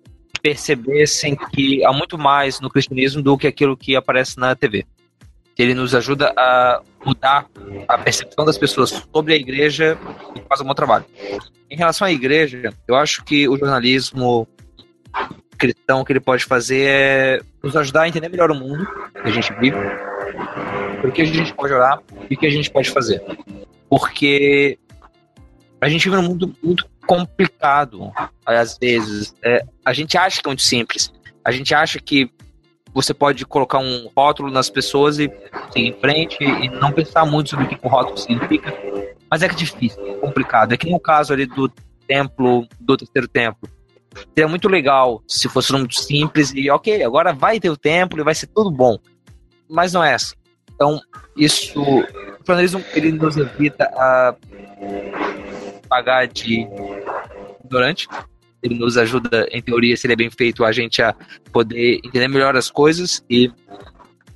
percebessem 0.40 1.36
que 1.36 1.84
há 1.84 1.92
muito 1.92 2.18
mais 2.18 2.60
no 2.60 2.70
cristianismo 2.70 3.22
do 3.22 3.36
que 3.36 3.46
aquilo 3.46 3.76
que 3.76 3.94
aparece 3.94 4.38
na 4.38 4.54
TV. 4.56 4.86
Ele 5.58 5.74
nos 5.74 5.94
ajuda 5.94 6.32
a 6.36 6.80
mudar 7.04 7.46
a 7.86 7.98
percepção 7.98 8.44
das 8.44 8.56
pessoas 8.56 8.90
sobre 9.12 9.34
a 9.34 9.36
igreja 9.36 9.98
e 10.34 10.40
faz 10.48 10.60
um 10.60 10.64
bom 10.64 10.74
trabalho. 10.74 11.04
Em 11.70 11.76
relação 11.76 12.06
à 12.06 12.12
igreja, 12.12 12.72
eu 12.86 12.94
acho 12.94 13.24
que 13.24 13.48
o 13.48 13.56
jornalismo 13.56 14.48
cristão 15.58 16.04
que 16.04 16.12
ele 16.12 16.20
pode 16.20 16.44
fazer 16.44 16.88
é 16.88 17.40
nos 17.62 17.76
ajudar 17.76 18.02
a 18.02 18.08
entender 18.08 18.28
melhor 18.28 18.50
o 18.50 18.54
mundo 18.54 18.84
que 19.12 19.28
a 19.28 19.30
gente 19.30 19.52
vive, 19.60 19.76
por 21.00 21.12
que 21.12 21.22
a 21.22 21.24
gente 21.24 21.54
pode 21.54 21.72
orar 21.72 22.00
e 22.28 22.34
o 22.34 22.38
que 22.38 22.46
a 22.46 22.50
gente 22.50 22.68
pode 22.70 22.90
fazer. 22.90 23.22
Porque 23.88 24.76
a 25.80 25.88
gente 25.88 26.08
vive 26.08 26.20
num 26.20 26.28
mundo 26.28 26.54
muito 26.62 26.88
complicado, 27.06 28.10
às 28.44 28.76
vezes. 28.78 29.34
É, 29.42 29.64
a 29.84 29.92
gente 29.92 30.16
acha 30.16 30.40
que 30.40 30.48
é 30.48 30.50
muito 30.50 30.62
simples. 30.62 31.12
A 31.44 31.52
gente 31.52 31.74
acha 31.74 32.00
que 32.00 32.30
você 32.92 33.14
pode 33.14 33.44
colocar 33.46 33.78
um 33.78 34.10
rótulo 34.16 34.50
nas 34.50 34.68
pessoas 34.68 35.18
e 35.18 35.30
seguir 35.72 35.88
em 35.88 35.92
frente 35.94 36.42
e 36.42 36.68
não 36.68 36.92
pensar 36.92 37.24
muito 37.24 37.50
sobre 37.50 37.64
o 37.64 37.68
que 37.68 37.78
o 37.82 37.88
rótulo 37.88 38.18
significa. 38.18 38.72
Mas 39.30 39.42
é 39.42 39.48
que 39.48 39.54
é 39.54 39.58
difícil, 39.58 40.06
é 40.06 40.14
complicado. 40.16 40.72
É 40.72 40.76
que 40.76 40.90
no 40.90 41.00
caso 41.00 41.32
ali 41.32 41.46
do 41.46 41.70
templo, 42.06 42.66
do 42.78 42.96
terceiro 42.96 43.26
templo, 43.28 43.68
seria 44.34 44.48
muito 44.48 44.68
legal 44.68 45.22
se 45.26 45.48
fosse 45.48 45.72
muito 45.72 45.94
simples 45.94 46.52
e 46.54 46.70
ok, 46.70 47.02
agora 47.02 47.32
vai 47.32 47.58
ter 47.58 47.70
o 47.70 47.76
templo 47.76 48.20
e 48.20 48.24
vai 48.24 48.34
ser 48.34 48.48
tudo 48.48 48.70
bom. 48.70 48.98
Mas 49.68 49.92
não 49.92 50.04
é 50.04 50.14
assim. 50.14 50.34
Então, 50.74 51.00
isso. 51.36 51.80
O 51.80 52.44
jornalismo 52.44 52.84
ele 52.92 53.12
nos 53.12 53.36
evita 53.36 53.84
a 53.96 54.34
pagar 55.88 56.26
de 56.26 56.66
ignorante. 57.64 58.08
Ele 58.62 58.76
nos 58.76 58.96
ajuda, 58.96 59.48
em 59.50 59.60
teoria, 59.60 59.96
se 59.96 60.06
ele 60.06 60.14
é 60.14 60.16
bem 60.16 60.30
feito, 60.30 60.64
a 60.64 60.72
gente 60.72 61.02
a 61.02 61.14
poder 61.52 62.00
entender 62.04 62.28
melhor 62.28 62.56
as 62.56 62.70
coisas. 62.70 63.24
E, 63.28 63.50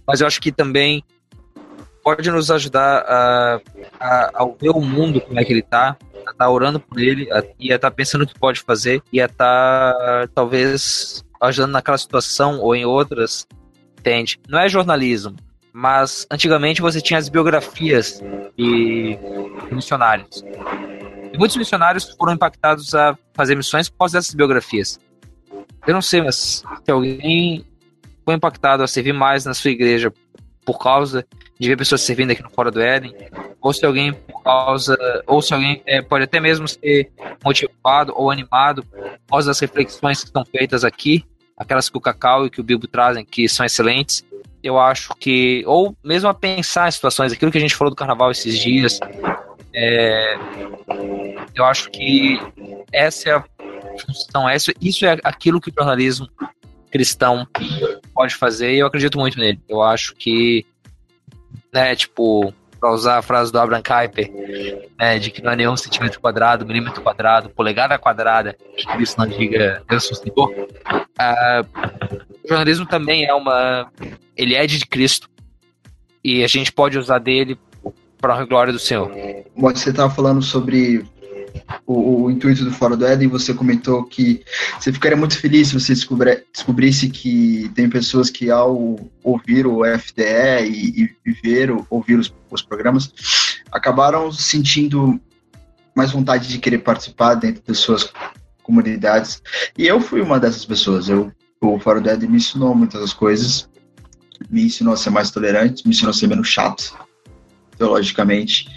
mas 0.06 0.20
eu 0.20 0.26
acho 0.26 0.40
que 0.40 0.50
também 0.50 1.04
pode 2.02 2.30
nos 2.30 2.50
ajudar 2.50 3.04
a, 3.06 3.60
a, 3.98 4.42
a 4.42 4.46
ver 4.60 4.70
o 4.70 4.80
mundo 4.80 5.20
como 5.20 5.40
é 5.40 5.44
que 5.44 5.52
ele 5.52 5.62
tá, 5.62 5.96
a 6.26 6.30
estar 6.30 6.50
orando 6.50 6.78
por 6.78 7.00
ele 7.00 7.30
a, 7.32 7.42
e 7.58 7.72
a 7.72 7.76
estar 7.76 7.90
pensando 7.90 8.22
o 8.22 8.26
que 8.26 8.38
pode 8.38 8.60
fazer 8.60 9.02
e 9.12 9.20
a 9.20 9.26
estar 9.26 10.28
talvez 10.34 11.24
ajudando 11.40 11.72
naquela 11.72 11.98
situação 11.98 12.60
ou 12.60 12.74
em 12.74 12.84
outras, 12.84 13.46
entende? 13.98 14.38
Não 14.48 14.58
é 14.58 14.68
jornalismo, 14.68 15.36
mas 15.72 16.26
antigamente 16.30 16.80
você 16.80 17.00
tinha 17.00 17.18
as 17.18 17.28
biografias 17.28 18.22
de 18.56 19.18
missionários. 19.70 20.44
E 21.36 21.38
muitos 21.38 21.58
missionários 21.58 22.08
foram 22.18 22.32
impactados 22.32 22.94
a 22.94 23.14
fazer 23.34 23.54
missões 23.54 23.90
por 23.90 23.98
causa 23.98 24.16
dessas 24.16 24.34
biografias. 24.34 24.98
Eu 25.86 25.92
não 25.92 26.00
sei, 26.00 26.22
mas 26.22 26.64
se 26.82 26.90
alguém 26.90 27.62
foi 28.24 28.34
impactado 28.34 28.82
a 28.82 28.86
servir 28.86 29.12
mais 29.12 29.44
na 29.44 29.52
sua 29.52 29.70
igreja 29.70 30.10
por 30.64 30.78
causa 30.78 31.26
de 31.60 31.68
ver 31.68 31.76
pessoas 31.76 32.00
servindo 32.00 32.30
aqui 32.30 32.42
no 32.42 32.48
Fora 32.48 32.70
do 32.70 32.80
Éden, 32.80 33.14
ou 33.60 33.70
se 33.70 33.84
alguém 33.84 34.14
por 34.14 34.42
causa, 34.42 34.96
ou 35.26 35.42
se 35.42 35.52
alguém 35.52 35.82
é, 35.84 36.00
pode 36.00 36.24
até 36.24 36.40
mesmo 36.40 36.66
ser 36.66 37.12
motivado 37.44 38.14
ou 38.16 38.30
animado 38.30 38.82
por 38.82 39.32
causa 39.32 39.48
das 39.48 39.60
reflexões 39.60 40.24
que 40.24 40.30
são 40.30 40.42
feitas 40.42 40.84
aqui, 40.84 41.22
aquelas 41.54 41.90
que 41.90 41.98
o 41.98 42.00
Cacau 42.00 42.46
e 42.46 42.50
que 42.50 42.62
o 42.62 42.64
Bilbo 42.64 42.86
trazem, 42.86 43.26
que 43.26 43.46
são 43.46 43.66
excelentes. 43.66 44.24
Eu 44.62 44.80
acho 44.80 45.14
que, 45.20 45.62
ou 45.66 45.94
mesmo 46.02 46.30
a 46.30 46.34
pensar 46.34 46.88
em 46.88 46.92
situações, 46.92 47.30
aquilo 47.30 47.52
que 47.52 47.58
a 47.58 47.60
gente 47.60 47.76
falou 47.76 47.90
do 47.90 47.96
carnaval 47.96 48.30
esses 48.30 48.58
dias, 48.58 48.98
é, 49.72 50.36
eu 51.54 51.64
acho 51.64 51.90
que 51.90 52.38
essa 52.92 53.28
é 53.28 53.32
a 53.34 53.44
função, 54.06 54.48
essa, 54.48 54.72
isso 54.80 55.04
é 55.04 55.18
aquilo 55.22 55.60
que 55.60 55.70
o 55.70 55.74
jornalismo 55.76 56.28
cristão 56.90 57.46
pode 58.14 58.34
fazer 58.34 58.74
e 58.74 58.78
eu 58.78 58.86
acredito 58.86 59.18
muito 59.18 59.38
nele. 59.38 59.60
Eu 59.68 59.82
acho 59.82 60.14
que, 60.14 60.64
né, 61.72 61.94
tipo, 61.94 62.54
pra 62.80 62.92
usar 62.92 63.18
a 63.18 63.22
frase 63.22 63.52
do 63.52 63.58
Abraham 63.58 63.82
Kuyper, 63.82 64.30
né, 64.98 65.18
de 65.18 65.30
que 65.30 65.42
não 65.42 65.52
é 65.52 65.56
nenhum 65.56 65.76
centímetro 65.76 66.20
quadrado, 66.20 66.64
milímetro 66.64 67.02
quadrado, 67.02 67.50
polegada 67.50 67.98
quadrada, 67.98 68.56
que 68.76 68.86
Cristo 68.86 69.18
não 69.18 69.26
diga 69.26 69.82
Deus 69.88 70.04
sustentou. 70.04 70.52
Ah, 71.18 71.64
o 72.44 72.48
jornalismo 72.48 72.86
também 72.86 73.24
é 73.26 73.34
uma. 73.34 73.90
Ele 74.36 74.54
é 74.54 74.66
de 74.66 74.84
Cristo 74.86 75.28
e 76.22 76.44
a 76.44 76.48
gente 76.48 76.72
pode 76.72 76.98
usar 76.98 77.18
dele 77.18 77.58
para 78.26 78.42
a 78.42 78.44
glória 78.44 78.72
do 78.72 78.78
Senhor. 78.78 79.08
Você 79.56 79.90
estava 79.90 80.12
falando 80.12 80.42
sobre 80.42 81.04
o, 81.86 82.24
o 82.24 82.30
intuito 82.30 82.64
do 82.64 82.72
Fora 82.72 82.96
do 82.96 83.06
Éden, 83.06 83.28
você 83.28 83.54
comentou 83.54 84.02
que 84.04 84.42
você 84.78 84.92
ficaria 84.92 85.16
muito 85.16 85.38
feliz 85.38 85.68
se 85.68 85.74
você 85.74 85.94
descobri- 85.94 86.44
descobrisse 86.52 87.08
que 87.08 87.70
tem 87.76 87.88
pessoas 87.88 88.28
que 88.28 88.50
ao 88.50 88.98
ouvir 89.22 89.64
o 89.64 89.84
FDE 89.84 90.66
e, 90.68 91.10
e 91.24 91.32
ver, 91.40 91.70
ouvir 91.88 92.18
os, 92.18 92.34
os 92.50 92.62
programas, 92.62 93.12
acabaram 93.70 94.32
sentindo 94.32 95.20
mais 95.94 96.10
vontade 96.10 96.48
de 96.48 96.58
querer 96.58 96.78
participar 96.78 97.34
dentro 97.34 97.62
das 97.64 97.78
suas 97.78 98.12
comunidades. 98.62 99.40
E 99.78 99.86
eu 99.86 100.00
fui 100.00 100.20
uma 100.20 100.40
dessas 100.40 100.64
pessoas. 100.64 101.08
Eu, 101.08 101.32
o 101.60 101.78
Fora 101.78 102.00
do 102.00 102.10
Éden 102.10 102.28
me 102.28 102.38
ensinou 102.38 102.74
muitas 102.74 103.12
coisas, 103.12 103.68
me 104.50 104.64
ensinou 104.64 104.94
a 104.94 104.96
ser 104.96 105.10
mais 105.10 105.30
tolerante, 105.30 105.86
me 105.86 105.94
ensinou 105.94 106.10
a 106.10 106.14
ser 106.14 106.26
menos 106.26 106.48
chato, 106.48 106.92
teologicamente 107.76 108.68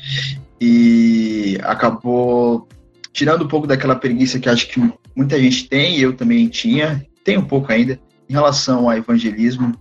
e 0.60 1.58
acabou 1.64 2.68
tirando 3.14 3.46
um 3.46 3.48
pouco 3.48 3.68
daquela 3.68 3.96
preguiça 3.96 4.40
que 4.40 4.50
acho 4.50 4.68
que 4.68 4.80
muita 5.16 5.40
gente 5.40 5.68
tem, 5.68 5.98
e 5.98 6.02
eu 6.02 6.14
também 6.14 6.48
tinha, 6.48 7.06
tem 7.24 7.38
um 7.38 7.46
pouco 7.46 7.72
ainda, 7.72 8.00
em 8.30 8.34
relação 8.34 8.90
ao 8.90 8.98
evangelismo. 8.98 9.74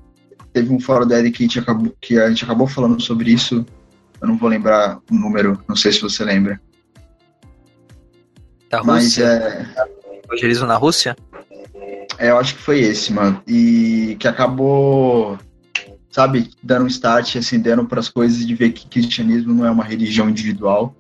Teve 0.53 0.73
um 0.73 0.81
fórum 0.81 1.07
da 1.07 1.19
Ed 1.21 1.31
que 1.31 1.43
a 1.43 1.47
gente 1.47 1.59
acabou, 1.59 1.95
que 2.01 2.19
a 2.19 2.29
gente 2.29 2.45
acabou 2.45 2.67
falando 2.67 3.01
sobre 3.01 3.31
isso, 3.31 3.65
eu 4.21 4.27
não 4.27 4.37
vou 4.37 4.49
lembrar 4.49 4.99
o 5.11 5.15
número, 5.15 5.63
não 5.69 5.77
sei 5.77 5.93
se 5.93 6.01
você 6.01 6.25
lembra. 6.25 6.61
Da 8.71 8.83
Mas 8.83 9.05
Rússia. 9.05 9.25
é. 9.25 10.21
evangelismo 10.25 10.67
na 10.67 10.77
Rússia? 10.77 11.17
É, 12.19 12.31
eu 12.31 12.39
acho 12.39 12.57
que 12.57 12.63
foi 12.63 12.81
esse, 12.81 13.13
mano. 13.13 13.41
E 13.47 14.17
que 14.19 14.27
acabou, 14.27 15.39
sabe, 16.19 16.51
dando 16.61 16.85
um 16.85 16.89
start, 16.89 17.37
acendendo 17.37 17.85
para 17.85 18.01
as 18.01 18.09
coisas 18.09 18.45
de 18.45 18.53
ver 18.53 18.73
que 18.73 18.89
cristianismo 18.89 19.55
não 19.55 19.65
é 19.65 19.71
uma 19.71 19.85
religião 19.85 20.29
individual 20.29 20.97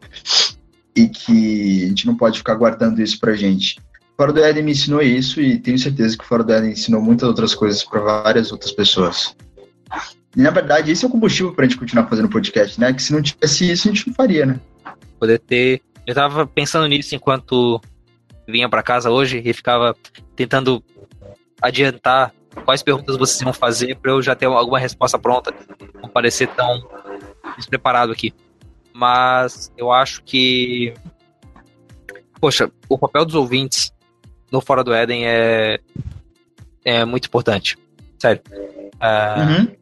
e 0.94 1.08
que 1.08 1.86
a 1.86 1.88
gente 1.88 2.06
não 2.06 2.16
pode 2.16 2.38
ficar 2.38 2.54
guardando 2.54 3.02
isso 3.02 3.18
pra 3.18 3.34
gente. 3.34 3.80
Fora 4.16 4.32
do 4.32 4.38
Éden 4.38 4.62
me 4.62 4.70
ensinou 4.70 5.02
isso 5.02 5.40
e 5.40 5.58
tenho 5.58 5.76
certeza 5.76 6.16
que 6.16 6.24
Fora 6.24 6.44
do 6.44 6.52
Éden 6.52 6.70
ensinou 6.70 7.02
muitas 7.02 7.28
outras 7.28 7.52
coisas 7.52 7.82
para 7.82 7.98
várias 8.00 8.52
outras 8.52 8.70
pessoas. 8.70 9.34
E 10.36 10.40
na 10.40 10.50
verdade, 10.50 10.92
esse 10.92 11.04
é 11.04 11.08
o 11.08 11.10
combustível 11.10 11.52
pra 11.52 11.64
gente 11.64 11.78
continuar 11.78 12.06
fazendo 12.06 12.28
podcast, 12.28 12.78
né? 12.78 12.92
Que 12.92 13.02
se 13.02 13.12
não 13.12 13.20
tivesse 13.20 13.68
isso, 13.68 13.88
a 13.88 13.92
gente 13.92 14.06
não 14.06 14.14
faria, 14.14 14.46
né? 14.46 14.60
Poder 15.18 15.40
ter. 15.40 15.82
Eu 16.06 16.14
tava 16.14 16.46
pensando 16.46 16.86
nisso 16.86 17.12
enquanto 17.16 17.80
vinha 18.46 18.68
pra 18.68 18.84
casa 18.84 19.10
hoje 19.10 19.42
e 19.44 19.52
ficava 19.52 19.96
tentando 20.36 20.80
adiantar 21.60 22.32
quais 22.64 22.82
perguntas 22.82 23.16
vocês 23.16 23.40
iam 23.40 23.52
fazer 23.52 23.96
pra 23.96 24.12
eu 24.12 24.22
já 24.22 24.34
ter 24.34 24.46
alguma 24.46 24.78
resposta 24.78 25.18
pronta. 25.18 25.52
Não 26.00 26.08
parecer 26.08 26.48
tão 26.48 26.86
despreparado 27.56 28.12
aqui. 28.12 28.32
Mas 28.92 29.72
eu 29.76 29.92
acho 29.92 30.22
que. 30.22 30.94
Poxa, 32.40 32.70
o 32.88 32.98
papel 32.98 33.24
dos 33.24 33.34
ouvintes 33.34 33.92
no 34.50 34.60
Fora 34.60 34.84
do 34.84 34.94
Éden 34.94 35.26
é, 35.26 35.80
é 36.84 37.04
muito 37.04 37.26
importante. 37.26 37.76
Sério. 38.18 38.42
Ah, 39.00 39.36
Uhum. 39.38 39.78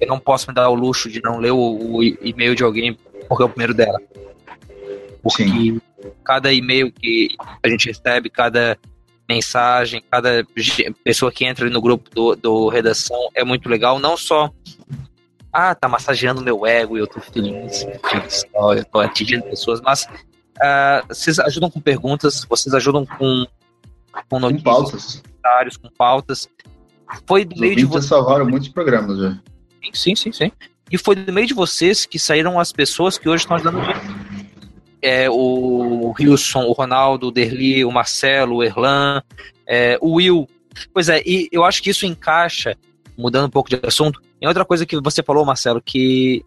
Eu 0.00 0.06
não 0.06 0.18
posso 0.18 0.48
me 0.48 0.54
dar 0.54 0.68
o 0.68 0.74
luxo 0.74 1.10
de 1.10 1.20
não 1.22 1.38
ler 1.38 1.50
o, 1.50 1.56
o 1.58 2.04
e-mail 2.04 2.54
de 2.54 2.62
alguém 2.62 2.96
porque 3.28 3.42
é 3.42 3.46
o 3.46 3.48
primeiro 3.48 3.74
dela. 3.74 3.98
Porque 5.22 5.44
cada 6.24 6.52
e-mail 6.52 6.92
que 6.92 7.36
a 7.62 7.68
gente 7.68 7.88
recebe, 7.88 8.30
cada 8.30 8.78
mensagem, 9.28 10.02
cada 10.10 10.46
pessoa 11.04 11.30
que 11.30 11.44
entra 11.44 11.68
no 11.68 11.80
grupo 11.80 12.08
do, 12.10 12.34
do 12.34 12.68
redação 12.68 13.28
é 13.34 13.44
muito 13.44 13.68
legal. 13.68 13.98
Não 13.98 14.16
só, 14.16 14.50
ah, 15.52 15.74
tá 15.74 15.88
massageando 15.88 16.42
meu 16.42 16.66
ego 16.66 16.96
e 16.96 17.00
eu 17.00 17.06
tô 17.06 17.20
feliz, 17.20 17.86
feliz, 18.08 18.44
eu 18.54 18.84
tô 18.84 19.00
atingindo 19.00 19.44
pessoas, 19.44 19.80
mas 19.80 20.06
ah, 20.60 21.04
vocês 21.08 21.38
ajudam 21.38 21.70
com 21.70 21.80
perguntas, 21.80 22.44
vocês 22.48 22.74
ajudam 22.74 23.04
com, 23.04 23.46
com 24.28 24.40
notícias, 24.40 24.64
pautas. 24.64 25.22
comentários, 25.22 25.76
com 25.76 25.88
pautas. 25.90 26.48
Foi 27.26 27.44
do 27.44 27.54
Os 27.54 27.60
meio 27.60 27.76
de 27.76 27.84
vocês. 27.84 28.06
salvaram 28.06 28.46
muitos 28.46 28.68
programas 28.68 29.18
já. 29.18 29.38
Sim, 29.92 30.14
sim, 30.14 30.32
sim. 30.32 30.52
E 30.90 30.96
foi 30.98 31.16
do 31.16 31.32
meio 31.32 31.46
de 31.46 31.54
vocês 31.54 32.06
que 32.06 32.18
saíram 32.18 32.58
as 32.58 32.72
pessoas 32.72 33.18
que 33.18 33.28
hoje 33.28 33.44
estão 33.44 33.56
ajudando. 33.56 33.78
É, 35.00 35.30
o 35.30 36.14
Wilson, 36.18 36.64
o 36.64 36.72
Ronaldo, 36.72 37.28
o 37.28 37.30
Derli, 37.30 37.84
o 37.84 37.90
Marcelo, 37.90 38.56
o 38.56 38.64
Erlan, 38.64 39.22
é, 39.66 39.98
o 40.00 40.14
Will. 40.14 40.48
Pois 40.92 41.08
é, 41.08 41.22
e 41.24 41.48
eu 41.52 41.64
acho 41.64 41.82
que 41.82 41.90
isso 41.90 42.06
encaixa, 42.06 42.76
mudando 43.16 43.46
um 43.46 43.50
pouco 43.50 43.68
de 43.68 43.80
assunto, 43.82 44.20
em 44.40 44.46
outra 44.46 44.64
coisa 44.64 44.86
que 44.86 45.00
você 45.00 45.22
falou, 45.22 45.44
Marcelo, 45.44 45.80
que, 45.80 46.44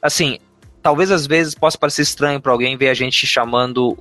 assim, 0.00 0.38
talvez 0.82 1.10
às 1.10 1.26
vezes 1.26 1.54
possa 1.54 1.78
parecer 1.78 2.02
estranho 2.02 2.40
para 2.40 2.52
alguém 2.52 2.76
ver 2.76 2.88
a 2.88 2.94
gente 2.94 3.26
chamando 3.26 3.98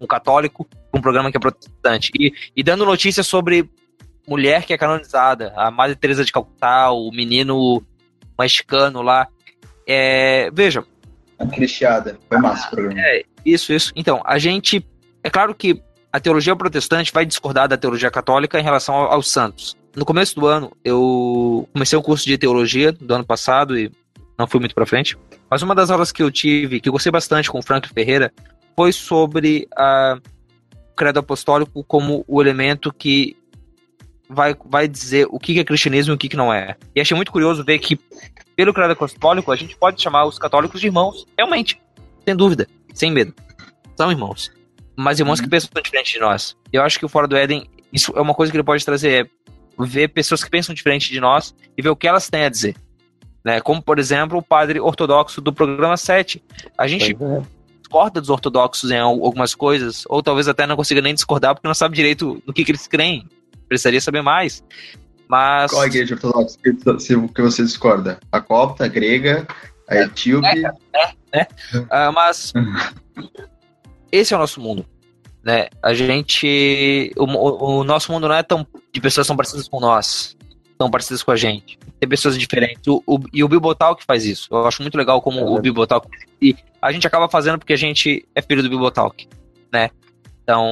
um 0.00 0.06
católico 0.06 0.66
um 0.92 1.00
programa 1.00 1.30
que 1.30 1.36
é 1.36 1.40
protestante. 1.40 2.10
E, 2.18 2.32
e 2.56 2.62
dando 2.62 2.84
notícias 2.84 3.26
sobre 3.26 3.68
mulher 4.26 4.64
que 4.64 4.72
é 4.72 4.78
canonizada, 4.78 5.52
a 5.56 5.70
Madre 5.70 5.96
Teresa 5.96 6.24
de 6.24 6.32
Calcutá, 6.32 6.90
o 6.90 7.10
menino 7.10 7.82
mexicano 8.38 9.02
lá. 9.02 9.28
É, 9.86 10.50
veja, 10.52 10.84
A 11.40 11.46
Cristiada. 11.46 12.18
Foi 12.28 12.38
massa 12.38 12.68
o 12.68 12.70
programa. 12.70 13.00
é, 13.00 13.22
isso, 13.44 13.72
isso. 13.72 13.92
Então, 13.96 14.20
a 14.24 14.38
gente. 14.38 14.86
É 15.24 15.30
claro 15.30 15.54
que 15.54 15.82
a 16.12 16.20
teologia 16.20 16.54
protestante 16.54 17.12
vai 17.12 17.24
discordar 17.26 17.66
da 17.68 17.76
teologia 17.76 18.10
católica 18.10 18.58
em 18.60 18.62
relação 18.62 18.94
ao- 18.94 19.12
aos 19.12 19.30
santos. 19.30 19.76
No 19.96 20.04
começo 20.04 20.34
do 20.38 20.46
ano, 20.46 20.70
eu 20.84 21.68
comecei 21.72 21.98
um 21.98 22.02
curso 22.02 22.24
de 22.26 22.36
teologia 22.38 22.92
do 22.92 23.12
ano 23.14 23.24
passado 23.24 23.76
e 23.78 23.90
não 24.38 24.46
fui 24.46 24.60
muito 24.60 24.74
pra 24.74 24.86
frente. 24.86 25.16
Mas 25.50 25.62
uma 25.62 25.74
das 25.74 25.90
aulas 25.90 26.12
que 26.12 26.22
eu 26.22 26.30
tive, 26.30 26.80
que 26.80 26.88
eu 26.88 26.92
gostei 26.92 27.10
bastante 27.10 27.50
com 27.50 27.58
o 27.58 27.62
Frank 27.62 27.88
Ferreira, 27.88 28.32
foi 28.76 28.92
sobre 28.92 29.66
a 29.76 30.18
o 30.90 30.94
credo 31.00 31.18
apostólico 31.20 31.82
como 31.84 32.24
o 32.28 32.40
elemento 32.42 32.92
que 32.92 33.34
vai, 34.28 34.54
vai 34.66 34.86
dizer 34.86 35.26
o 35.30 35.38
que 35.38 35.58
é 35.58 35.64
cristianismo 35.64 36.12
e 36.12 36.16
o 36.16 36.18
que 36.18 36.36
não 36.36 36.52
é. 36.52 36.76
E 36.94 37.00
achei 37.00 37.16
muito 37.16 37.32
curioso 37.32 37.64
ver 37.64 37.78
que, 37.78 37.98
pelo 38.60 38.74
credo 38.74 38.92
apostólico, 38.92 39.50
a 39.50 39.56
gente 39.56 39.74
pode 39.74 40.02
chamar 40.02 40.26
os 40.26 40.38
católicos 40.38 40.78
de 40.82 40.86
irmãos, 40.88 41.26
realmente, 41.34 41.80
sem 42.26 42.36
dúvida, 42.36 42.68
sem 42.92 43.10
medo. 43.10 43.32
São 43.96 44.10
irmãos. 44.10 44.52
Mas 44.94 45.18
irmãos 45.18 45.40
que 45.40 45.48
pensam 45.48 45.70
diferente 45.82 46.12
de 46.12 46.20
nós. 46.20 46.54
Eu 46.70 46.82
acho 46.82 46.98
que 46.98 47.06
o 47.06 47.08
Fora 47.08 47.26
do 47.26 47.38
Éden, 47.38 47.70
isso 47.90 48.12
é 48.14 48.20
uma 48.20 48.34
coisa 48.34 48.52
que 48.52 48.58
ele 48.58 48.62
pode 48.62 48.84
trazer, 48.84 49.24
é 49.24 49.82
ver 49.82 50.08
pessoas 50.08 50.44
que 50.44 50.50
pensam 50.50 50.74
diferente 50.74 51.10
de 51.10 51.18
nós 51.20 51.54
e 51.74 51.80
ver 51.80 51.88
o 51.88 51.96
que 51.96 52.06
elas 52.06 52.28
têm 52.28 52.44
a 52.44 52.50
dizer. 52.50 52.76
Né? 53.42 53.62
Como, 53.62 53.80
por 53.80 53.98
exemplo, 53.98 54.36
o 54.36 54.42
padre 54.42 54.78
ortodoxo 54.78 55.40
do 55.40 55.54
programa 55.54 55.96
7. 55.96 56.44
A 56.76 56.86
gente 56.86 57.16
discorda 57.80 58.20
dos 58.20 58.28
ortodoxos 58.28 58.90
em 58.90 58.98
al- 58.98 59.24
algumas 59.24 59.54
coisas, 59.54 60.04
ou 60.06 60.22
talvez 60.22 60.48
até 60.48 60.66
não 60.66 60.76
consiga 60.76 61.00
nem 61.00 61.14
discordar 61.14 61.54
porque 61.54 61.66
não 61.66 61.74
sabe 61.74 61.96
direito 61.96 62.42
no 62.46 62.52
que, 62.52 62.62
que 62.62 62.72
eles 62.72 62.86
creem. 62.86 63.26
Precisaria 63.66 64.02
saber 64.02 64.20
mais. 64.20 64.62
Mas. 65.30 65.70
Qual 65.70 65.82
a 65.82 65.86
igreja 65.86 66.14
ortodoxa 66.16 66.58
que, 66.60 66.72
que 66.74 67.40
você 67.42 67.62
discorda? 67.62 68.18
A 68.32 68.40
copta, 68.40 68.84
a 68.84 68.88
grega, 68.88 69.46
a 69.88 69.96
etíope. 69.96 70.60
né? 71.32 71.46
Ah, 71.88 72.10
mas 72.10 72.52
esse 74.10 74.34
é 74.34 74.36
o 74.36 74.40
nosso 74.40 74.60
mundo, 74.60 74.84
né? 75.44 75.68
A 75.80 75.94
gente, 75.94 77.12
o, 77.16 77.24
o- 77.24 77.78
o 77.80 77.84
nosso 77.84 78.10
mundo 78.10 78.26
não 78.28 78.34
é 78.34 78.42
tão 78.42 78.66
de 78.92 79.00
pessoas 79.00 79.26
tão 79.26 79.36
parecidas 79.36 79.68
com 79.68 79.78
nós, 79.78 80.36
tão 80.76 80.90
parecidas 80.90 81.22
com 81.22 81.30
a 81.30 81.36
gente. 81.36 81.78
Tem 82.00 82.08
pessoas 82.08 82.36
diferentes. 82.36 82.82
O, 82.88 83.00
o- 83.06 83.20
e 83.32 83.44
o 83.44 83.48
Bibotalk 83.48 84.04
faz 84.04 84.24
isso. 84.24 84.48
Eu 84.50 84.66
acho 84.66 84.82
muito 84.82 84.98
legal 84.98 85.22
como 85.22 85.46
o 85.54 85.60
Bibotalk 85.60 86.08
e 86.42 86.56
a 86.82 86.90
gente 86.90 87.06
acaba 87.06 87.28
fazendo 87.28 87.58
porque 87.58 87.72
a 87.74 87.78
gente 87.78 88.26
é 88.34 88.42
filho 88.42 88.62
do 88.64 88.68
Bibotalk, 88.70 89.28
né? 89.72 89.90
Então 90.42 90.66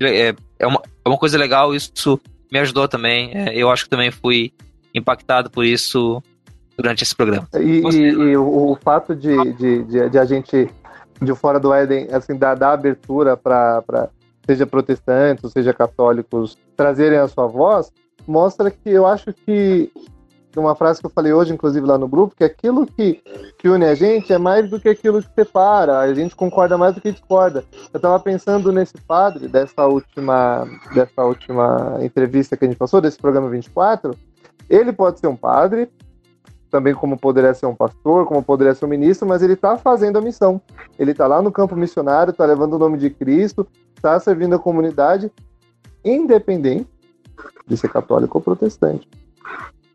é, 0.00 0.34
é, 0.58 0.66
uma, 0.66 0.82
é 1.04 1.08
uma 1.08 1.18
coisa 1.18 1.38
legal. 1.38 1.72
Isso 1.72 2.20
me 2.52 2.58
ajudou 2.58 2.86
também. 2.86 3.30
É, 3.34 3.56
eu 3.56 3.70
acho 3.70 3.84
que 3.84 3.90
também 3.90 4.10
fui 4.10 4.52
impactado 4.94 5.50
por 5.50 5.64
isso 5.64 6.22
durante 6.76 7.02
esse 7.02 7.16
programa. 7.16 7.48
E, 7.54 7.80
e- 7.80 8.10
e 8.10 8.36
o, 8.36 8.72
o 8.72 8.76
fato 8.76 9.16
de, 9.16 9.52
de, 9.54 9.82
de, 9.84 10.10
de 10.10 10.18
a 10.18 10.24
gente, 10.26 10.68
de 11.20 11.34
Fora 11.34 11.58
do 11.58 11.72
Éden, 11.72 12.08
assim, 12.12 12.36
dar, 12.36 12.54
dar 12.54 12.72
abertura 12.72 13.36
para 13.36 14.10
seja 14.44 14.66
protestantes, 14.66 15.44
ou 15.44 15.50
seja 15.50 15.72
católicos, 15.72 16.58
trazerem 16.76 17.18
a 17.18 17.28
sua 17.28 17.46
voz, 17.46 17.90
mostra 18.26 18.70
que 18.70 18.90
eu 18.90 19.06
acho 19.06 19.32
que 19.32 19.90
uma 20.60 20.74
frase 20.74 21.00
que 21.00 21.06
eu 21.06 21.10
falei 21.10 21.32
hoje, 21.32 21.52
inclusive 21.52 21.86
lá 21.86 21.96
no 21.96 22.08
grupo, 22.08 22.34
que 22.36 22.44
aquilo 22.44 22.86
que, 22.86 23.22
que 23.58 23.68
une 23.68 23.84
a 23.84 23.94
gente 23.94 24.32
é 24.32 24.38
mais 24.38 24.68
do 24.68 24.80
que 24.80 24.88
aquilo 24.88 25.22
que 25.22 25.34
separa. 25.34 25.98
A 25.98 26.14
gente 26.14 26.36
concorda 26.36 26.76
mais 26.76 26.94
do 26.94 27.00
que 27.00 27.12
discorda. 27.12 27.64
Eu 27.92 27.98
estava 27.98 28.18
pensando 28.20 28.70
nesse 28.72 28.94
padre 29.06 29.48
dessa 29.48 29.86
última, 29.86 30.66
dessa 30.94 31.24
última 31.24 31.98
entrevista 32.02 32.56
que 32.56 32.64
a 32.64 32.68
gente 32.68 32.76
passou, 32.76 33.00
desse 33.00 33.18
programa 33.18 33.48
24. 33.48 34.14
Ele 34.68 34.92
pode 34.92 35.20
ser 35.20 35.26
um 35.26 35.36
padre, 35.36 35.88
também 36.70 36.94
como 36.94 37.18
poderia 37.18 37.52
ser 37.52 37.66
um 37.66 37.74
pastor, 37.74 38.26
como 38.26 38.42
poderia 38.42 38.74
ser 38.74 38.84
um 38.84 38.88
ministro, 38.88 39.28
mas 39.28 39.42
ele 39.42 39.52
está 39.52 39.76
fazendo 39.76 40.18
a 40.18 40.22
missão. 40.22 40.60
Ele 40.98 41.12
está 41.12 41.26
lá 41.26 41.42
no 41.42 41.52
campo 41.52 41.76
missionário, 41.76 42.30
está 42.30 42.44
levando 42.44 42.74
o 42.74 42.78
nome 42.78 42.98
de 42.98 43.10
Cristo, 43.10 43.66
está 43.94 44.18
servindo 44.18 44.54
a 44.54 44.58
comunidade, 44.58 45.30
independente 46.04 46.88
de 47.66 47.76
ser 47.76 47.88
católico 47.88 48.38
ou 48.38 48.42
protestante. 48.42 49.08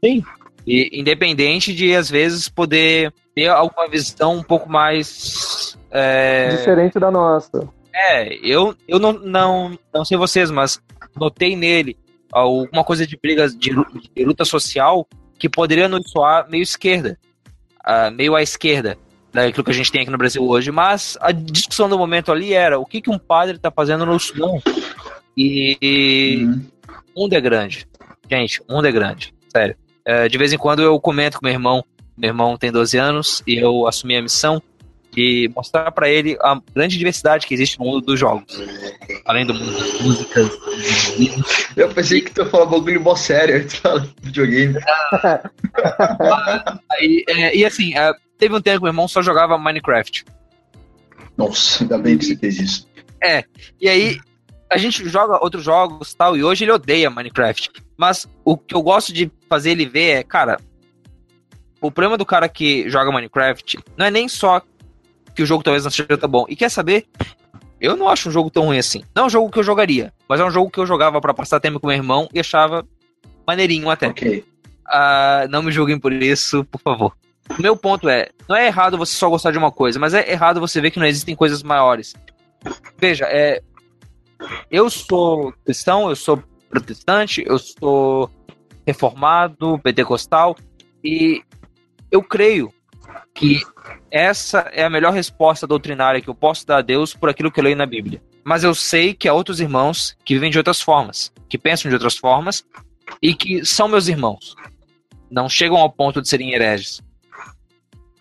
Sim. 0.03 0.24
E 0.68 0.99
independente 0.99 1.74
de, 1.74 1.95
às 1.95 2.09
vezes, 2.09 2.49
poder 2.49 3.13
ter 3.34 3.47
alguma 3.47 3.88
visão 3.88 4.36
um 4.36 4.43
pouco 4.43 4.70
mais. 4.70 5.78
é, 5.89 6.49
Diferente 6.57 6.99
da 6.99 7.09
nossa. 7.09 7.70
É, 7.95 8.36
eu, 8.45 8.76
eu 8.88 8.99
não, 8.99 9.13
não, 9.13 9.80
não 9.93 10.03
sei 10.03 10.18
vocês, 10.18 10.51
mas 10.51 10.80
notei 11.15 11.55
nele 11.55 11.97
alguma 12.32 12.84
coisa 12.84 13.07
de 13.07 13.18
briga, 13.18 13.47
de, 13.49 13.72
de 14.15 14.26
luta 14.26 14.43
social 14.43 15.07
que 15.39 15.47
poderia 15.47 15.88
nos 15.88 16.11
soar 16.11 16.49
meio 16.49 16.61
esquerda, 16.61 17.18
ah, 17.84 18.11
meio 18.11 18.36
à 18.36 18.41
esquerda 18.41 18.97
daquilo 19.32 19.63
que 19.63 19.72
a 19.72 19.74
gente 19.74 19.91
tem 19.91 20.01
aqui 20.01 20.11
no 20.11 20.18
Brasil 20.18 20.43
hoje. 20.43 20.72
Mas 20.72 21.18
a 21.22 21.32
discussão 21.32 21.88
do 21.88 21.97
momento 21.97 22.32
ali 22.32 22.53
era 22.53 22.78
o 22.80 22.86
que, 22.86 23.01
que 23.01 23.09
um 23.09 23.18
padre 23.18 23.55
está 23.55 23.72
fazendo 23.72 24.05
no 24.05 24.20
Sudão. 24.20 24.61
E 25.36 26.45
o 27.15 27.22
mundo 27.22 27.34
é 27.34 27.41
grande. 27.41 27.88
Gente, 28.30 28.61
o 28.68 28.74
mundo 28.74 28.88
é 28.88 28.91
grande, 28.91 29.34
sério. 29.49 29.78
É, 30.08 30.30
de 30.30 30.38
vez 30.38 30.53
em 30.53 30.58
quando 30.58 30.82
eu 30.82 30.97
comento 31.01 31.38
com 31.38 31.45
meu 31.45 31.53
irmão, 31.53 31.84
meu 32.18 32.30
irmão 32.30 32.58
tem 32.58 32.72
12 32.72 32.97
anos 32.97 33.43
e 33.45 33.58
eu 33.58 33.86
assumi 33.86 34.16
a 34.16 34.22
missão 34.22 34.64
de 35.12 35.51
mostrar 35.53 35.91
pra 35.91 36.08
ele 36.08 36.38
a 36.41 36.62
grande 36.74 36.97
diversidade 36.97 37.45
que 37.45 37.53
existe 37.53 37.78
no 37.78 37.86
mundo 37.86 38.05
dos 38.05 38.18
jogos. 38.18 38.58
Além 39.26 39.45
do 39.45 39.53
mundo 39.53 39.78
das 39.78 39.99
músicas. 39.99 40.49
Eu 41.76 41.89
pensei 41.89 42.22
que 42.22 42.32
tu 42.32 42.45
falar 42.45 42.68
bagulho 42.68 43.01
mó 43.01 43.18
sério 43.18 43.70
falar 43.70 43.99
de 43.99 44.14
videogame. 44.22 44.76
E, 46.99 47.24
é, 47.30 47.55
e 47.55 47.64
assim, 47.64 47.95
é, 47.95 48.12
teve 48.39 48.55
um 48.55 48.62
tempo 48.62 48.78
que 48.78 48.84
meu 48.84 48.91
irmão 48.91 49.08
só 49.08 49.22
jogava 49.22 49.58
Minecraft. 49.58 50.26
Nossa, 51.38 51.84
ainda 51.84 51.97
bem 51.99 52.18
que 52.18 52.26
você 52.26 52.36
fez 52.36 52.60
isso. 52.60 52.88
É, 53.22 53.43
e 53.80 53.88
aí 53.88 54.20
a 54.70 54.78
gente 54.78 55.07
joga 55.07 55.43
outros 55.43 55.63
jogos 55.63 56.13
tal, 56.13 56.36
e 56.36 56.43
hoje 56.43 56.63
ele 56.65 56.72
odeia 56.72 57.09
Minecraft. 57.09 57.72
Mas 57.97 58.28
o 58.43 58.57
que 58.57 58.76
eu 58.76 58.82
gosto 58.82 59.13
de 59.13 59.32
fazer 59.49 59.72
ele 59.72 59.86
ver 59.86 60.18
é, 60.18 60.24
cara, 60.24 60.59
o 61.82 61.91
problema 61.91 62.18
do 62.18 62.26
cara 62.26 62.49
que 62.49 62.89
joga 62.89 63.11
Minecraft 63.11 63.80
não 63.95 64.05
é 64.05 64.11
nem 64.11 64.28
só 64.28 64.61
que 65.34 65.43
o 65.43 65.45
jogo 65.45 65.63
talvez 65.63 65.84
não 65.84 65.91
seja 65.91 66.18
tão 66.18 66.30
bom. 66.30 66.45
E 66.49 66.55
quer 66.55 66.70
saber? 66.70 67.05
Eu 67.80 67.95
não 67.95 68.09
acho 68.09 68.30
um 68.30 68.32
jogo 68.32 68.49
tão 68.49 68.65
ruim 68.65 68.80
assim. 68.80 69.03
Não 69.15 69.24
é 69.24 69.26
um 69.28 69.30
jogo 69.30 69.51
que 69.51 69.59
eu 69.59 69.63
jogaria, 69.63 70.11
mas 70.28 70.39
é 70.39 70.45
um 70.45 70.49
jogo 70.49 70.72
que 70.72 70.80
eu 70.80 70.86
jogava 70.86 71.22
pra 71.22 71.34
passar 71.34 71.59
tempo 71.59 71.80
com 71.80 71.88
meu 71.88 71.95
irmão 71.95 72.28
e 72.34 72.39
achava 72.39 72.86
maneirinho 73.45 73.89
até. 73.89 74.07
Ok. 74.07 74.43
Ah, 74.88 75.45
não 75.49 75.61
me 75.61 75.72
julguem 75.72 75.99
por 75.99 76.11
isso, 76.11 76.65
por 76.65 76.82
favor. 76.82 77.15
O 77.57 77.61
meu 77.61 77.78
ponto 77.78 78.09
é, 78.09 78.30
não 78.47 78.55
é 78.55 78.68
errado 78.68 78.97
você 78.97 79.13
só 79.13 79.30
gostar 79.30 79.51
de 79.51 79.57
uma 79.57 79.72
coisa, 79.72 79.99
mas 79.99 80.13
é 80.13 80.32
errado 80.32 80.59
você 80.59 80.82
ver 80.82 80.91
que 80.91 80.99
não 80.99 81.05
existem 81.05 81.36
coisas 81.36 81.63
maiores. 81.63 82.13
Veja, 82.97 83.26
é, 83.26 83.61
eu 84.69 84.89
sou 84.89 85.53
cristão, 85.65 86.09
eu 86.09 86.15
sou 86.15 86.41
protestante, 86.69 87.43
eu 87.45 87.57
sou 87.57 88.29
reformado, 88.85 89.79
pentecostal, 89.79 90.55
e 91.03 91.41
eu 92.11 92.23
creio 92.23 92.71
que 93.33 93.61
essa 94.09 94.59
é 94.71 94.83
a 94.83 94.89
melhor 94.89 95.13
resposta 95.13 95.67
doutrinária 95.67 96.21
que 96.21 96.29
eu 96.29 96.35
posso 96.35 96.65
dar 96.65 96.77
a 96.77 96.81
Deus 96.81 97.13
por 97.13 97.29
aquilo 97.29 97.51
que 97.51 97.59
eu 97.59 97.63
leio 97.63 97.75
na 97.75 97.85
Bíblia. 97.85 98.21
Mas 98.43 98.63
eu 98.63 98.73
sei 98.73 99.13
que 99.13 99.27
há 99.27 99.33
outros 99.33 99.59
irmãos 99.59 100.15
que 100.23 100.33
vivem 100.33 100.49
de 100.49 100.57
outras 100.57 100.81
formas, 100.81 101.31
que 101.49 101.57
pensam 101.57 101.89
de 101.89 101.95
outras 101.95 102.17
formas 102.17 102.65
e 103.21 103.33
que 103.33 103.65
são 103.65 103.88
meus 103.88 104.07
irmãos. 104.07 104.55
Não 105.29 105.49
chegam 105.49 105.77
ao 105.77 105.91
ponto 105.91 106.21
de 106.21 106.29
serem 106.29 106.53
hereges. 106.53 107.01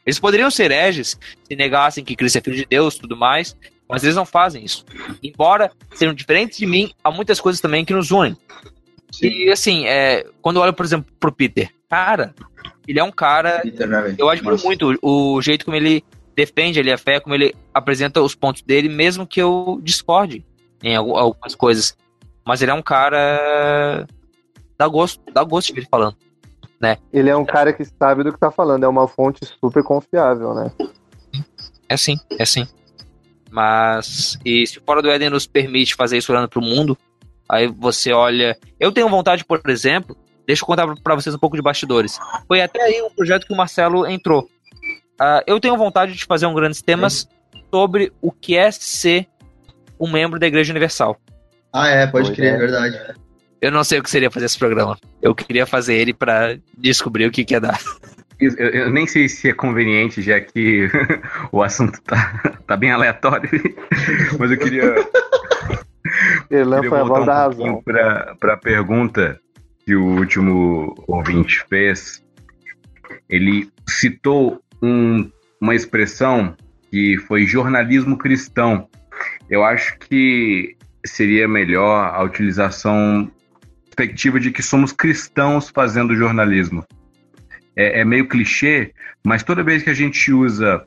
Eles 0.04 0.20
poderiam 0.20 0.50
ser 0.50 0.70
hereges 0.70 1.18
se 1.44 1.56
negassem 1.56 2.04
que 2.04 2.16
Cristo 2.16 2.38
é 2.38 2.40
filho 2.40 2.56
de 2.56 2.66
Deus 2.66 2.96
tudo 2.96 3.16
mais, 3.16 3.56
mas 3.88 4.02
eles 4.02 4.16
não 4.16 4.24
fazem 4.26 4.64
isso. 4.64 4.84
Embora 5.22 5.70
sejam 5.94 6.14
diferentes 6.14 6.58
de 6.58 6.66
mim, 6.66 6.92
há 7.02 7.10
muitas 7.10 7.40
coisas 7.40 7.60
também 7.60 7.84
que 7.84 7.92
nos 7.92 8.10
unem. 8.10 8.36
E 9.22 9.50
assim, 9.50 9.86
é, 9.86 10.26
quando 10.42 10.56
eu 10.56 10.62
olho, 10.62 10.72
por 10.72 10.84
exemplo, 10.84 11.10
pro 11.18 11.32
Peter, 11.32 11.70
cara, 11.88 12.34
ele 12.86 12.98
é 12.98 13.04
um 13.04 13.12
cara. 13.12 13.62
Eu 14.18 14.28
admiro 14.28 14.58
muito 14.64 14.98
o, 15.00 15.34
o 15.36 15.42
jeito 15.42 15.64
como 15.64 15.76
ele 15.76 16.04
defende 16.34 16.78
ali 16.80 16.92
a 16.92 16.98
fé, 16.98 17.18
como 17.20 17.34
ele 17.34 17.54
apresenta 17.72 18.20
os 18.20 18.34
pontos 18.34 18.62
dele, 18.62 18.88
mesmo 18.88 19.26
que 19.26 19.40
eu 19.40 19.80
discorde 19.82 20.44
em 20.82 20.96
algu- 20.96 21.16
algumas 21.16 21.54
coisas. 21.54 21.96
Mas 22.44 22.60
ele 22.62 22.70
é 22.70 22.74
um 22.74 22.82
cara. 22.82 24.06
Dá 24.78 24.86
gosto, 24.86 25.22
dá 25.32 25.42
gosto 25.42 25.68
de 25.68 25.74
ver 25.74 25.80
ele 25.80 25.88
falando. 25.90 26.16
Né? 26.78 26.98
Ele 27.10 27.30
é 27.30 27.36
um 27.36 27.44
cara 27.44 27.72
que 27.72 27.84
sabe 27.84 28.22
do 28.22 28.32
que 28.32 28.38
tá 28.38 28.50
falando, 28.50 28.84
é 28.84 28.88
uma 28.88 29.08
fonte 29.08 29.40
super 29.58 29.82
confiável, 29.82 30.52
né? 30.52 30.70
É 31.88 31.96
sim, 31.96 32.18
é 32.38 32.44
sim. 32.44 32.66
Mas, 33.50 34.38
e 34.44 34.66
se 34.66 34.78
o 34.78 34.82
Fora 34.84 35.00
do 35.00 35.10
Éden 35.10 35.30
nos 35.30 35.46
permite 35.46 35.94
fazer 35.94 36.18
isso 36.18 36.32
olhando 36.32 36.48
pro 36.48 36.60
mundo, 36.60 36.96
aí 37.48 37.66
você 37.66 38.12
olha. 38.12 38.58
Eu 38.78 38.92
tenho 38.92 39.08
vontade, 39.08 39.44
por 39.44 39.60
exemplo, 39.68 40.16
deixa 40.46 40.62
eu 40.62 40.66
contar 40.66 40.86
pra 41.02 41.14
vocês 41.14 41.34
um 41.34 41.38
pouco 41.38 41.56
de 41.56 41.62
bastidores. 41.62 42.18
Foi 42.46 42.60
até 42.60 42.82
aí 42.82 43.02
um 43.02 43.10
projeto 43.10 43.46
que 43.46 43.52
o 43.52 43.56
Marcelo 43.56 44.06
entrou. 44.06 44.48
Ah, 45.18 45.42
eu 45.46 45.58
tenho 45.58 45.76
vontade 45.76 46.12
de 46.12 46.24
fazer 46.24 46.46
um 46.46 46.54
grandes 46.54 46.82
temas 46.82 47.28
sobre 47.70 48.12
o 48.20 48.30
que 48.30 48.56
é 48.56 48.70
ser 48.70 49.26
um 49.98 50.10
membro 50.10 50.38
da 50.38 50.46
Igreja 50.46 50.72
Universal. 50.72 51.16
Ah, 51.72 51.88
é, 51.88 52.06
pode 52.06 52.26
Pois 52.26 52.36
crer, 52.36 52.52
é. 52.52 52.54
é 52.54 52.58
verdade. 52.58 53.14
Eu 53.60 53.72
não 53.72 53.82
sei 53.82 53.98
o 53.98 54.02
que 54.02 54.10
seria 54.10 54.30
fazer 54.30 54.46
esse 54.46 54.58
programa. 54.58 54.98
Eu 55.20 55.34
queria 55.34 55.66
fazer 55.66 55.94
ele 55.94 56.12
pra 56.12 56.56
descobrir 56.76 57.26
o 57.26 57.30
que, 57.30 57.44
que 57.44 57.54
ia 57.54 57.60
dar. 57.60 57.80
Eu, 58.38 58.50
eu 58.52 58.90
nem 58.90 59.06
sei 59.06 59.28
se 59.28 59.48
é 59.48 59.52
conveniente, 59.54 60.20
já 60.20 60.40
que 60.40 60.88
o 61.50 61.62
assunto 61.62 62.00
tá, 62.02 62.58
tá 62.66 62.76
bem 62.76 62.90
aleatório, 62.90 63.48
mas 64.38 64.50
eu 64.50 64.58
queria, 64.58 64.94
queria 66.48 66.88
foi 66.88 67.00
a 67.00 67.04
voz 67.04 67.24
da 67.26 67.32
um 67.32 67.36
razão. 67.36 67.56
pouquinho 67.82 67.82
para 68.38 68.52
a 68.52 68.56
pergunta 68.56 69.40
que 69.84 69.94
o 69.94 70.04
último 70.04 70.94
ouvinte 71.06 71.64
fez. 71.68 72.22
Ele 73.28 73.70
citou 73.88 74.60
um- 74.82 75.30
uma 75.60 75.74
expressão 75.74 76.54
que 76.90 77.16
foi 77.26 77.46
jornalismo 77.46 78.18
cristão. 78.18 78.88
Eu 79.48 79.64
acho 79.64 79.98
que 79.98 80.76
seria 81.04 81.48
melhor 81.48 82.12
a 82.14 82.22
utilização 82.22 83.30
perspectiva 83.96 84.38
de 84.38 84.50
que 84.50 84.62
somos 84.62 84.92
cristãos 84.92 85.70
fazendo 85.70 86.14
jornalismo. 86.14 86.84
É, 87.76 88.00
é 88.00 88.04
meio 88.04 88.26
clichê, 88.26 88.92
mas 89.24 89.42
toda 89.42 89.62
vez 89.62 89.82
que 89.82 89.90
a 89.90 89.94
gente 89.94 90.32
usa 90.32 90.84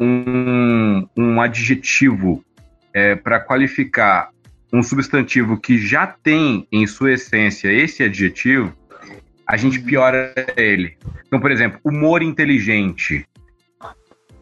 um, 0.00 1.06
um 1.16 1.40
adjetivo 1.40 2.42
para 3.22 3.38
qualificar 3.38 4.30
um 4.72 4.82
substantivo 4.82 5.56
que 5.60 5.78
já 5.78 6.06
tem 6.06 6.66
em 6.72 6.86
sua 6.86 7.12
essência 7.12 7.70
esse 7.72 8.02
adjetivo, 8.02 8.72
a 9.46 9.56
gente 9.56 9.78
piora 9.80 10.32
ele. 10.56 10.96
Então, 11.26 11.38
por 11.40 11.50
exemplo, 11.50 11.78
humor 11.84 12.22
inteligente. 12.22 13.26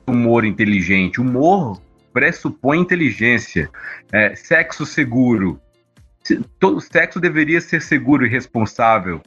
Humor 0.06 0.44
inteligente. 0.44 1.20
Humor 1.20 1.80
pressupõe 2.12 2.78
inteligência. 2.78 3.70
É, 4.12 4.34
sexo 4.34 4.86
seguro. 4.86 5.60
Se- 6.22 6.40
Todo 6.58 6.80
sexo 6.80 7.20
deveria 7.20 7.60
ser 7.60 7.80
seguro 7.82 8.24
e 8.26 8.28
responsável. 8.28 9.20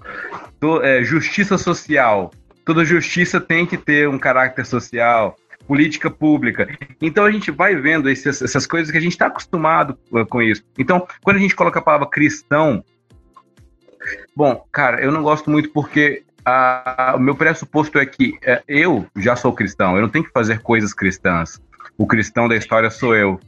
To- 0.60 0.82
é, 0.84 1.04
justiça 1.04 1.58
social. 1.58 2.32
Toda 2.66 2.86
justiça 2.86 3.40
tem 3.40 3.66
que 3.66 3.78
ter 3.78 4.08
um 4.08 4.20
caráter 4.20 4.66
social. 4.66 5.36
Política 5.68 6.10
pública. 6.10 6.68
Então 7.02 7.24
a 7.24 7.32
gente 7.32 7.52
vai 7.52 7.76
vendo 7.76 8.10
esses- 8.10 8.42
essas 8.42 8.66
coisas 8.66 8.92
que 8.92 8.98
a 8.98 9.02
gente 9.02 9.14
está 9.14 9.28
acostumado 9.28 9.98
com 10.30 10.42
isso. 10.42 10.64
Então, 10.78 11.08
quando 11.24 11.38
a 11.38 11.40
gente 11.40 11.56
coloca 11.56 11.80
a 11.80 11.82
palavra 11.82 12.10
cristão, 12.10 12.84
bom, 14.36 14.66
cara, 14.72 15.02
eu 15.02 15.12
não 15.12 15.22
gosto 15.24 15.50
muito 15.50 15.70
porque 15.70 16.24
ah, 16.44 17.14
o 17.16 17.20
meu 17.20 17.36
pressuposto 17.36 18.00
é 18.00 18.06
que 18.06 18.38
eh, 18.42 18.64
eu 18.68 19.06
já 19.16 19.36
sou 19.36 19.54
cristão, 19.54 19.96
eu 19.96 20.02
não 20.02 20.10
tenho 20.10 20.26
que 20.26 20.32
fazer 20.32 20.60
coisas 20.62 20.94
cristãs. 20.94 21.62
O 21.98 22.08
cristão 22.08 22.48
da 22.48 22.56
história 22.56 22.90
sou 22.90 23.16
eu. 23.16 23.40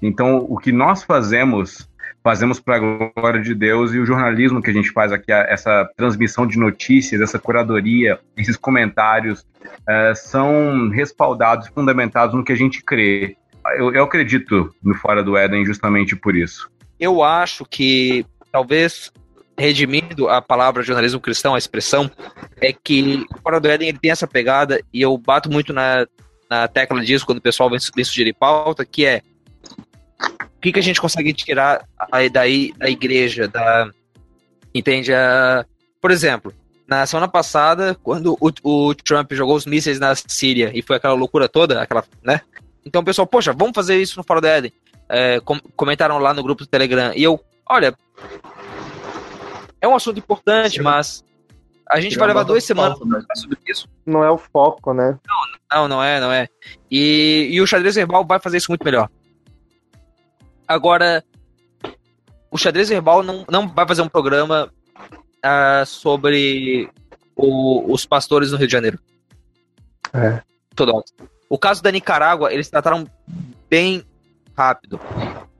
Então, 0.00 0.38
o 0.48 0.56
que 0.56 0.70
nós 0.70 1.02
fazemos, 1.02 1.88
fazemos 2.26 2.58
para 2.58 2.74
a 2.74 3.10
glória 3.14 3.40
de 3.40 3.54
Deus 3.54 3.94
e 3.94 4.00
o 4.00 4.04
jornalismo 4.04 4.60
que 4.60 4.68
a 4.68 4.72
gente 4.72 4.90
faz 4.90 5.12
aqui, 5.12 5.30
essa 5.30 5.88
transmissão 5.96 6.44
de 6.44 6.58
notícias, 6.58 7.20
essa 7.20 7.38
curadoria, 7.38 8.18
esses 8.36 8.56
comentários, 8.56 9.46
eh, 9.88 10.12
são 10.16 10.88
respaldados, 10.88 11.68
fundamentados 11.68 12.34
no 12.34 12.42
que 12.42 12.50
a 12.50 12.56
gente 12.56 12.82
crê. 12.82 13.36
Eu, 13.76 13.94
eu 13.94 14.02
acredito 14.02 14.74
no 14.82 14.92
Fora 14.96 15.22
do 15.22 15.36
Éden 15.36 15.64
justamente 15.64 16.16
por 16.16 16.34
isso. 16.34 16.68
Eu 16.98 17.22
acho 17.22 17.64
que 17.64 18.26
talvez 18.50 19.12
redimindo 19.56 20.28
a 20.28 20.42
palavra 20.42 20.82
jornalismo 20.82 21.20
cristão, 21.20 21.54
a 21.54 21.58
expressão, 21.58 22.10
é 22.60 22.72
que 22.72 23.24
o 23.32 23.40
Fora 23.40 23.60
do 23.60 23.68
Éden 23.68 23.90
ele 23.90 24.00
tem 24.00 24.10
essa 24.10 24.26
pegada, 24.26 24.80
e 24.92 25.00
eu 25.00 25.16
bato 25.16 25.48
muito 25.48 25.72
na, 25.72 26.04
na 26.50 26.66
tecla 26.66 27.00
disso 27.04 27.24
quando 27.24 27.38
o 27.38 27.42
pessoal 27.42 27.70
vem, 27.70 27.78
vem 27.94 28.04
sugerir 28.04 28.32
pauta, 28.32 28.84
que 28.84 29.06
é 29.06 29.22
o 30.20 30.60
que, 30.60 30.72
que 30.72 30.78
a 30.78 30.82
gente 30.82 31.00
consegue 31.00 31.32
tirar 31.32 31.84
aí 32.10 32.28
daí 32.28 32.72
da 32.76 32.88
igreja, 32.88 33.46
da. 33.48 33.90
Entende? 34.74 35.12
A- 35.12 35.64
por 36.00 36.10
exemplo, 36.10 36.52
na 36.86 37.04
semana 37.06 37.28
passada, 37.28 37.96
quando 38.02 38.36
o, 38.40 38.50
o 38.88 38.94
Trump 38.94 39.32
jogou 39.32 39.56
os 39.56 39.66
mísseis 39.66 39.98
na 39.98 40.14
Síria 40.14 40.70
e 40.74 40.82
foi 40.82 40.96
aquela 40.96 41.14
loucura 41.14 41.48
toda, 41.48 41.80
aquela, 41.82 42.04
né? 42.22 42.40
Então 42.84 43.02
o 43.02 43.04
pessoal, 43.04 43.26
poxa, 43.26 43.52
vamos 43.52 43.74
fazer 43.74 43.96
isso 44.00 44.16
no 44.18 44.24
Fora 44.24 44.40
do 44.40 44.46
Éden. 44.46 44.72
É, 45.08 45.40
com- 45.40 45.58
comentaram 45.76 46.18
lá 46.18 46.32
no 46.34 46.42
grupo 46.42 46.62
do 46.64 46.68
Telegram. 46.68 47.12
E 47.14 47.22
eu, 47.22 47.40
olha, 47.68 47.94
é 49.80 49.88
um 49.88 49.94
assunto 49.94 50.18
importante, 50.18 50.80
mas 50.82 51.24
a 51.88 52.00
gente 52.00 52.16
vai 52.18 52.28
levar 52.28 52.42
duas 52.44 52.64
semanas 52.64 52.98
falar 52.98 53.34
sobre 53.36 53.58
isso. 53.68 53.88
Não 54.04 54.24
é 54.24 54.30
o 54.30 54.38
foco, 54.38 54.92
né? 54.92 55.18
Não, 55.72 55.88
não 55.88 56.02
é, 56.02 56.20
não 56.20 56.32
é. 56.32 56.48
E, 56.90 57.48
e 57.52 57.60
o 57.60 57.66
xadrez 57.66 57.94
verbal 57.94 58.24
vai 58.24 58.38
fazer 58.40 58.56
isso 58.58 58.70
muito 58.70 58.84
melhor. 58.84 59.08
Agora, 60.66 61.24
o 62.50 62.58
xadrez 62.58 62.88
verbal 62.88 63.22
não, 63.22 63.44
não 63.50 63.68
vai 63.68 63.86
fazer 63.86 64.02
um 64.02 64.08
programa 64.08 64.72
ah, 65.42 65.84
sobre 65.86 66.90
o- 67.34 67.92
os 67.92 68.04
pastores 68.06 68.50
no 68.50 68.58
Rio 68.58 68.66
de 68.66 68.72
Janeiro. 68.72 68.98
É. 70.12 70.42
Todo 70.74 71.02
O 71.48 71.58
caso 71.58 71.82
da 71.82 71.90
Nicarágua, 71.90 72.52
eles 72.52 72.68
trataram 72.68 73.06
bem 73.68 74.02
rápido 74.56 74.98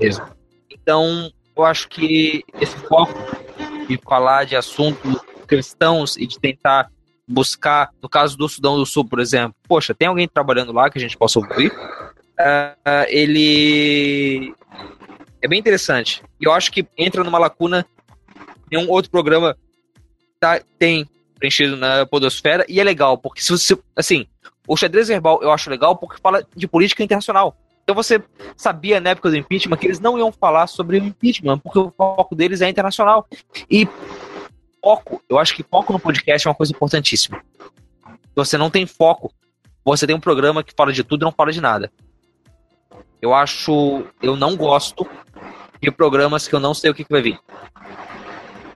mesmo. 0.01 0.27
Então, 0.71 1.31
eu 1.57 1.65
acho 1.65 1.89
que 1.89 2.43
esse 2.61 2.77
foco 2.89 3.15
de 3.87 3.99
falar 3.99 4.45
de 4.45 4.57
assuntos 4.57 5.21
cristãos 5.47 6.17
e 6.17 6.27
de 6.27 6.39
tentar 6.41 6.91
buscar, 7.29 7.91
no 8.03 8.09
caso 8.09 8.37
do 8.37 8.49
Sudão 8.49 8.77
do 8.77 8.87
Sul, 8.87 9.05
por 9.05 9.21
exemplo, 9.21 9.55
poxa, 9.69 9.95
tem 9.95 10.09
alguém 10.09 10.29
trabalhando 10.29 10.73
lá 10.73 10.91
que 10.91 10.99
a 10.99 11.01
gente 11.01 11.17
possa 11.17 11.39
ouvir? 11.39 11.73
Ah, 12.39 13.07
ele 13.09 14.55
é 15.41 15.49
bem 15.49 15.59
interessante. 15.59 16.23
E 16.41 16.45
eu 16.45 16.53
acho 16.53 16.71
que 16.71 16.87
entra 16.97 17.25
numa 17.25 17.39
lacuna 17.39 17.87
em 18.71 18.77
um 18.77 18.91
outro 18.91 19.11
programa 19.11 19.57
tá, 20.41 20.61
tem 20.79 21.09
preenchido 21.39 21.77
na 21.77 22.07
podosfera 22.07 22.65
e 22.69 22.81
é 22.81 22.85
legal, 22.85 23.19
porque 23.19 23.43
se 23.43 23.51
você, 23.51 23.79
assim, 23.95 24.27
o 24.67 24.77
xadrez 24.77 25.09
verbal 25.09 25.41
eu 25.43 25.51
acho 25.51 25.71
legal 25.71 25.97
porque 25.97 26.21
fala 26.21 26.47
de 26.55 26.67
política 26.67 27.03
internacional. 27.03 27.57
Então 27.85 27.95
você 27.95 28.21
sabia 28.57 29.01
na 29.01 29.11
época 29.11 29.31
do 29.31 29.37
impeachment 29.37 29.77
que 29.77 29.87
eles 29.87 30.01
não 30.01 30.19
iam 30.19 30.33
falar 30.33 30.67
sobre 30.67 30.99
o 30.99 31.05
impeachment, 31.05 31.59
porque 31.59 31.79
o 31.79 31.93
foco 31.97 32.35
deles 32.35 32.61
é 32.61 32.69
internacional. 32.69 33.29
E 33.71 33.89
foco, 34.83 35.23
eu 35.29 35.39
acho 35.39 35.55
que 35.55 35.63
foco 35.63 35.93
no 35.93 36.01
podcast 36.01 36.47
é 36.47 36.51
uma 36.51 36.57
coisa 36.57 36.73
importantíssima. 36.73 37.41
Se 38.05 38.35
você 38.35 38.59
não 38.59 38.71
tem 38.71 38.87
foco, 38.87 39.33
você 39.85 40.05
tem 40.05 40.17
um 40.17 40.21
programa 40.21 40.65
que 40.65 40.75
fala 40.77 40.93
de 40.93 41.05
tudo 41.05 41.23
e 41.23 41.27
não 41.27 41.33
fala 41.33 41.53
de 41.53 41.61
nada. 41.61 41.93
Eu 43.21 43.35
acho. 43.35 44.05
Eu 44.23 44.37
não 44.37 44.57
gosto 44.57 45.07
de 45.83 45.91
programas 45.91 46.47
que 46.49 46.55
eu 46.55 46.61
não 46.61 46.75
sei 46.75 46.91
o 46.91 46.95
que, 46.95 47.05
que 47.05 47.11
vai 47.13 47.23
vir. 47.23 47.39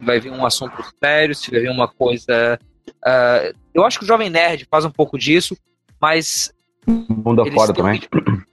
Vai 0.01 0.19
vir 0.21 0.31
um 0.33 0.45
assunto 0.47 0.83
sério, 1.03 1.35
se 1.35 1.51
vai 1.51 1.61
vir 1.61 1.71
uma 1.71 1.87
coisa. 1.89 2.59
ah, 3.05 3.53
eu 3.75 3.85
acho 3.85 3.99
que 3.99 4.05
o 4.05 4.09
Jovem 4.09 4.31
Nerd 4.31 4.67
faz 4.71 4.85
um 4.85 4.91
pouco 4.91 5.19
disso, 5.19 5.57
mas. 6.01 6.53
Mundo 6.87 7.43
afora 7.43 7.73
também. 7.73 8.01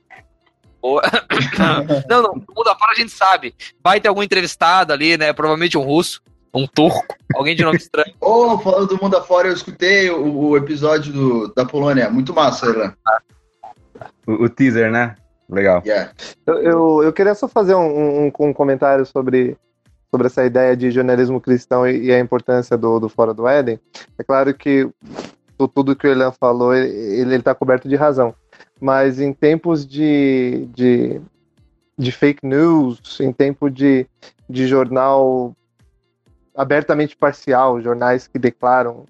Não, 2.07 2.21
não, 2.21 2.33
do 2.33 2.53
mundo 2.55 2.67
afora 2.69 2.91
a 2.91 2.95
gente 2.95 3.11
sabe. 3.11 3.53
Vai 3.83 3.99
ter 3.99 4.07
algum 4.07 4.23
entrevistado 4.23 4.93
ali, 4.93 5.17
né? 5.17 5.33
Provavelmente 5.33 5.77
um 5.77 5.81
russo, 5.81 6.21
um 6.53 6.65
turco, 6.67 7.03
alguém 7.35 7.55
de 7.55 7.63
nome 7.63 7.77
estranho. 7.77 8.13
Ô, 8.21 8.57
falando 8.59 8.87
do 8.87 9.01
mundo 9.01 9.17
afora, 9.17 9.47
eu 9.49 9.53
escutei 9.53 10.09
o, 10.09 10.49
o 10.49 10.57
episódio 10.57 11.11
do- 11.11 11.53
da 11.53 11.65
Polônia. 11.65 12.09
Muito 12.09 12.33
massa, 12.33 12.67
Elan. 12.67 12.93
O, 14.25 14.45
o 14.45 14.49
teaser, 14.49 14.91
né? 14.91 15.15
Legal. 15.49 15.81
Yeah. 15.85 16.11
Eu, 16.45 16.55
eu, 16.55 17.03
eu 17.03 17.13
queria 17.13 17.33
só 17.35 17.47
fazer 17.47 17.75
um, 17.75 18.25
um, 18.27 18.31
um 18.39 18.53
comentário 18.53 19.05
sobre, 19.05 19.57
sobre 20.11 20.27
essa 20.27 20.45
ideia 20.45 20.75
de 20.75 20.91
jornalismo 20.91 21.39
cristão 21.39 21.87
e, 21.87 22.07
e 22.07 22.11
a 22.11 22.19
importância 22.19 22.77
do, 22.77 22.99
do 22.99 23.07
Fora 23.09 23.33
do 23.33 23.47
Éden. 23.47 23.79
É 24.17 24.23
claro 24.23 24.53
que 24.53 24.89
tu- 25.57 25.67
tudo 25.67 25.95
que 25.95 26.05
o 26.07 26.11
Elian 26.11 26.31
falou, 26.31 26.75
ele 26.75 27.35
está 27.35 27.55
coberto 27.55 27.87
de 27.87 27.95
razão. 27.95 28.35
Mas 28.79 29.19
em 29.19 29.33
tempos 29.33 29.85
de, 29.87 30.67
de, 30.75 31.21
de 31.97 32.11
fake 32.11 32.45
news, 32.45 33.19
em 33.19 33.31
tempo 33.31 33.69
de, 33.69 34.05
de 34.49 34.67
jornal 34.67 35.55
abertamente 36.55 37.15
parcial, 37.15 37.81
jornais 37.81 38.27
que 38.27 38.37
declaram 38.37 39.05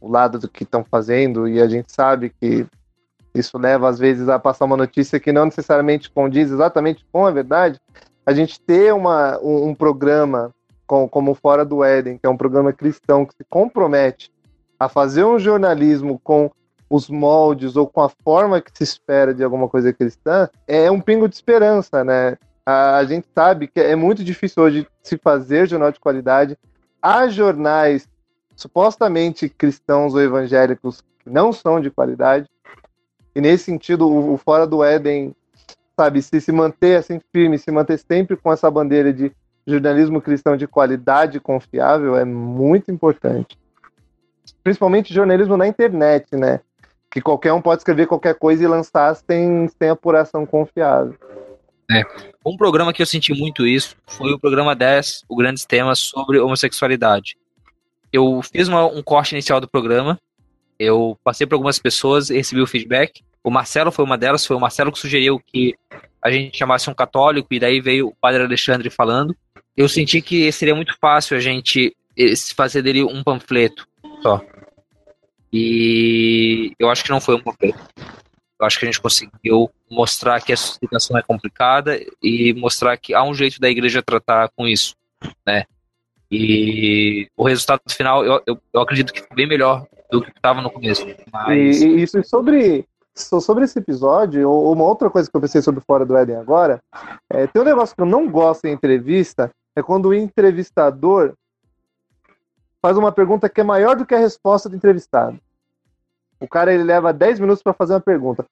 o 0.00 0.08
lado 0.08 0.38
do 0.38 0.48
que 0.48 0.62
estão 0.64 0.84
fazendo, 0.84 1.48
e 1.48 1.60
a 1.60 1.66
gente 1.66 1.92
sabe 1.92 2.32
que 2.40 2.66
isso 3.34 3.58
leva 3.58 3.88
às 3.88 3.98
vezes 3.98 4.28
a 4.28 4.38
passar 4.38 4.64
uma 4.64 4.76
notícia 4.76 5.18
que 5.18 5.32
não 5.32 5.46
necessariamente 5.46 6.10
condiz 6.10 6.50
exatamente 6.50 7.04
com 7.12 7.26
a 7.26 7.30
verdade. 7.30 7.80
A 8.24 8.32
gente 8.32 8.60
ter 8.60 8.94
uma, 8.94 9.38
um, 9.40 9.68
um 9.68 9.74
programa 9.74 10.50
com- 10.86 11.08
como 11.08 11.34
Fora 11.34 11.64
do 11.64 11.82
Éden, 11.82 12.18
que 12.18 12.26
é 12.26 12.30
um 12.30 12.36
programa 12.36 12.72
cristão 12.72 13.24
que 13.26 13.34
se 13.34 13.44
compromete 13.48 14.30
a 14.78 14.88
fazer 14.88 15.24
um 15.24 15.38
jornalismo 15.38 16.20
com 16.22 16.50
os 16.88 17.08
moldes 17.08 17.76
ou 17.76 17.86
com 17.86 18.02
a 18.02 18.08
forma 18.08 18.60
que 18.60 18.70
se 18.74 18.84
espera 18.84 19.34
de 19.34 19.42
alguma 19.42 19.68
coisa 19.68 19.92
cristã, 19.92 20.48
é 20.66 20.90
um 20.90 21.00
pingo 21.00 21.28
de 21.28 21.34
esperança, 21.34 22.04
né? 22.04 22.36
A, 22.64 22.98
a 22.98 23.04
gente 23.04 23.26
sabe 23.34 23.66
que 23.66 23.80
é 23.80 23.96
muito 23.96 24.22
difícil 24.22 24.62
hoje 24.62 24.86
se 25.02 25.18
fazer 25.18 25.66
jornal 25.68 25.90
de 25.90 25.98
qualidade. 25.98 26.56
Há 27.02 27.26
jornais 27.28 28.08
supostamente 28.54 29.48
cristãos 29.48 30.14
ou 30.14 30.20
evangélicos 30.20 31.02
que 31.20 31.28
não 31.28 31.52
são 31.52 31.80
de 31.80 31.90
qualidade. 31.90 32.48
E 33.34 33.40
nesse 33.40 33.64
sentido, 33.64 34.08
o, 34.08 34.34
o 34.34 34.36
Fora 34.38 34.66
do 34.66 34.82
Éden, 34.82 35.34
sabe, 35.98 36.22
se 36.22 36.40
se 36.40 36.52
manter 36.52 36.96
assim 36.96 37.20
firme, 37.32 37.58
se 37.58 37.70
manter 37.70 37.98
sempre 37.98 38.36
com 38.36 38.52
essa 38.52 38.70
bandeira 38.70 39.12
de 39.12 39.32
jornalismo 39.66 40.20
cristão 40.20 40.56
de 40.56 40.66
qualidade 40.66 41.40
confiável 41.40 42.16
é 42.16 42.24
muito 42.24 42.90
importante. 42.90 43.58
Principalmente 44.62 45.14
jornalismo 45.14 45.56
na 45.56 45.66
internet, 45.66 46.36
né? 46.36 46.60
Que 47.10 47.20
qualquer 47.20 47.52
um 47.52 47.62
pode 47.62 47.80
escrever 47.80 48.06
qualquer 48.06 48.34
coisa 48.34 48.62
e 48.62 48.66
lançar 48.66 49.14
sem, 49.14 49.68
sem 49.68 49.88
apuração 49.88 50.44
confiável. 50.44 51.14
É. 51.90 52.02
Um 52.44 52.56
programa 52.56 52.92
que 52.92 53.00
eu 53.00 53.06
senti 53.06 53.32
muito 53.32 53.66
isso 53.66 53.96
foi 54.06 54.32
o 54.32 54.38
programa 54.38 54.74
10, 54.74 55.24
o 55.28 55.36
Grandes 55.36 55.64
Temas 55.64 55.98
sobre 55.98 56.38
homossexualidade. 56.38 57.36
Eu 58.12 58.40
fiz 58.42 58.68
uma- 58.68 58.86
um 58.86 59.02
corte 59.02 59.32
inicial 59.32 59.60
do 59.60 59.68
programa, 59.68 60.18
eu 60.78 61.18
passei 61.22 61.46
por 61.46 61.54
algumas 61.54 61.78
pessoas 61.78 62.30
e 62.30 62.34
recebi 62.34 62.60
o 62.60 62.66
feedback. 62.66 63.22
O 63.42 63.50
Marcelo 63.50 63.92
foi 63.92 64.04
uma 64.04 64.16
delas, 64.16 64.46
foi 64.46 64.56
o 64.56 64.60
Marcelo 64.60 64.90
que 64.90 64.98
sugeriu 64.98 65.38
que 65.38 65.74
a 66.22 66.30
gente 66.30 66.56
chamasse 66.56 66.88
um 66.88 66.94
católico, 66.94 67.52
e 67.52 67.60
daí 67.60 67.80
veio 67.80 68.08
o 68.08 68.14
padre 68.14 68.42
Alexandre 68.42 68.88
falando. 68.88 69.36
Eu 69.76 69.88
senti 69.88 70.22
que 70.22 70.50
seria 70.50 70.74
muito 70.74 70.96
fácil 70.98 71.36
a 71.36 71.40
gente 71.40 71.94
eh, 72.16 72.34
fazer 72.56 72.80
dele 72.80 73.04
um 73.04 73.22
panfleto 73.22 73.86
só. 74.22 74.40
E 75.52 76.72
eu 76.78 76.88
acho 76.90 77.04
que 77.04 77.10
não 77.10 77.20
foi 77.20 77.34
um 77.34 77.42
panfleto. 77.42 77.78
Eu 78.58 78.66
acho 78.66 78.78
que 78.78 78.86
a 78.86 78.88
gente 78.90 79.00
conseguiu 79.00 79.70
mostrar 79.90 80.40
que 80.40 80.52
a 80.52 80.56
situação 80.56 81.18
é 81.18 81.22
complicada 81.22 82.00
e 82.22 82.54
mostrar 82.54 82.96
que 82.96 83.12
há 83.12 83.22
um 83.22 83.34
jeito 83.34 83.60
da 83.60 83.68
igreja 83.68 84.02
tratar 84.02 84.48
com 84.56 84.66
isso, 84.66 84.96
né? 85.46 85.64
E 86.30 87.28
o 87.36 87.44
resultado 87.44 87.82
final, 87.88 88.24
eu, 88.24 88.42
eu, 88.46 88.58
eu 88.72 88.80
acredito 88.80 89.12
que 89.12 89.20
foi 89.20 89.36
bem 89.36 89.46
melhor 89.46 89.86
do 90.10 90.22
que 90.22 90.30
estava 90.30 90.60
no 90.60 90.70
começo. 90.70 91.04
Mas 91.32 91.80
E, 91.80 91.86
e 91.88 92.02
isso 92.02 92.18
e 92.18 92.24
sobre, 92.24 92.86
so- 93.14 93.40
sobre 93.40 93.64
esse 93.64 93.78
episódio, 93.78 94.48
ou- 94.48 94.72
uma 94.72 94.84
outra 94.84 95.08
coisa 95.10 95.30
que 95.30 95.36
eu 95.36 95.40
pensei 95.40 95.60
sobre 95.62 95.80
Fora 95.86 96.04
do 96.04 96.16
Éden 96.16 96.36
agora, 96.36 96.80
é, 97.30 97.46
tem 97.46 97.60
um 97.62 97.64
negócio 97.64 97.94
que 97.94 98.02
eu 98.02 98.06
não 98.06 98.28
gosto 98.30 98.64
em 98.66 98.72
entrevista, 98.72 99.50
é 99.76 99.82
quando 99.82 100.06
o 100.06 100.14
entrevistador 100.14 101.34
faz 102.80 102.96
uma 102.96 103.10
pergunta 103.12 103.48
que 103.48 103.60
é 103.60 103.64
maior 103.64 103.96
do 103.96 104.04
que 104.06 104.14
a 104.14 104.18
resposta 104.18 104.68
do 104.68 104.76
entrevistado. 104.76 105.38
O 106.40 106.46
cara 106.46 106.72
ele 106.74 106.84
leva 106.84 107.12
10 107.12 107.40
minutos 107.40 107.62
para 107.62 107.72
fazer 107.72 107.94
uma 107.94 108.00
pergunta. 108.00 108.44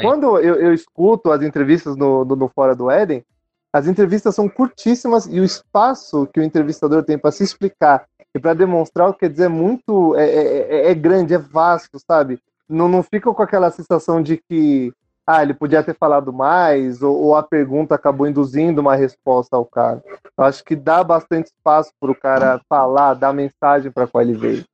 Quando 0.00 0.38
eu, 0.38 0.56
eu 0.56 0.74
escuto 0.74 1.30
as 1.32 1.42
entrevistas 1.42 1.96
no, 1.96 2.24
no, 2.24 2.36
no 2.36 2.48
Fora 2.48 2.74
do 2.74 2.90
Éden, 2.90 3.24
as 3.72 3.86
entrevistas 3.86 4.34
são 4.34 4.48
curtíssimas 4.48 5.26
e 5.26 5.40
o 5.40 5.44
espaço 5.44 6.26
que 6.32 6.40
o 6.40 6.42
entrevistador 6.42 7.02
tem 7.02 7.16
para 7.18 7.30
se 7.32 7.42
explicar 7.42 8.06
e 8.34 8.40
para 8.40 8.54
demonstrar 8.54 9.08
o 9.08 9.12
que 9.12 9.20
quer 9.20 9.30
dizer 9.30 9.44
é 9.44 9.48
muito 9.48 10.14
é, 10.16 10.24
é, 10.24 10.58
é- 10.88 10.90
é 10.90 10.94
grande, 10.94 11.34
é 11.34 11.38
vasto, 11.38 11.98
sabe? 12.06 12.38
Não, 12.68 12.88
não 12.88 13.02
fica 13.02 13.32
com 13.32 13.42
aquela 13.42 13.70
sensação 13.70 14.22
de 14.22 14.36
que 14.38 14.92
ah, 15.26 15.42
ele 15.42 15.54
podia 15.54 15.82
ter 15.82 15.94
falado 15.96 16.32
mais 16.32 17.02
ou, 17.02 17.16
ou 17.16 17.36
a 17.36 17.42
pergunta 17.42 17.94
acabou 17.94 18.26
induzindo 18.26 18.80
uma 18.80 18.96
resposta 18.96 19.54
ao 19.56 19.64
cara. 19.64 20.02
Eu 20.36 20.44
acho 20.44 20.64
que 20.64 20.74
dá 20.74 21.04
bastante 21.04 21.46
espaço 21.46 21.92
para 22.00 22.10
o 22.10 22.14
cara 22.14 22.60
falar, 22.68 23.14
dar 23.14 23.32
mensagem 23.32 23.92
para 23.92 24.06
qual 24.06 24.22
ele 24.22 24.34
veio. 24.34 24.64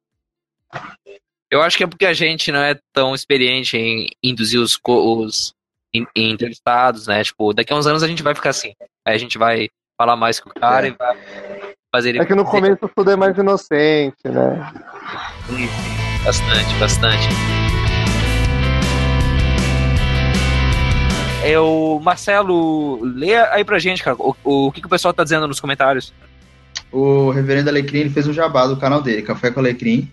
eu 1.51 1.61
acho 1.61 1.77
que 1.77 1.85
é 1.85 1.87
porque 1.87 2.07
a 2.07 2.15
gente 2.15 2.51
não 2.51 2.61
é 2.61 2.79
tão 2.93 3.15
experiente 3.15 3.77
em 3.77 4.09
induzir 4.23 4.61
os, 4.61 4.79
os 4.87 5.55
em 5.93 6.07
entrevistados, 6.15 7.07
né? 7.07 7.23
Tipo, 7.25 7.53
daqui 7.53 7.73
a 7.73 7.77
uns 7.77 7.87
anos 7.87 8.03
a 8.03 8.09
gente 8.09 8.23
vai 8.23 8.35
ficar 8.35 8.51
assim. 8.51 8.75
Aí 9.05 9.15
a 9.15 9.19
gente 9.19 9.37
vai 9.37 9.69
falar 9.97 10.17
mais 10.17 10.39
com 10.39 10.49
o 10.51 10.55
cara 10.55 10.87
e 10.87 10.91
vai 10.93 11.17
fazer 11.99 12.11
ele. 12.11 12.21
É 12.21 12.25
que 12.25 12.35
no 12.35 12.45
começo 12.45 12.89
tudo 12.95 13.11
é 13.11 13.17
mais 13.17 13.37
inocente, 13.37 14.17
né? 14.25 14.73
Bastante, 16.25 16.75
bastante. 16.79 17.29
Eu, 21.45 22.01
Marcelo, 22.03 23.03
lê 23.03 23.37
aí 23.37 23.65
pra 23.65 23.79
gente, 23.79 24.03
cara, 24.03 24.17
o, 24.19 24.35
o 24.45 24.73
que, 24.73 24.81
que 24.81 24.87
o 24.87 24.91
pessoal 24.91 25.15
tá 25.15 25.25
dizendo 25.25 25.47
nos 25.47 25.61
comentários. 25.61 26.13
O 26.91 27.31
Reverendo 27.31 27.69
Alecrim 27.69 28.01
ele 28.01 28.11
fez 28.11 28.27
um 28.27 28.33
jabá 28.33 28.67
do 28.67 28.77
canal 28.77 29.03
dele, 29.03 29.23
Café 29.23 29.51
com 29.51 29.61
Alecrim. 29.61 30.11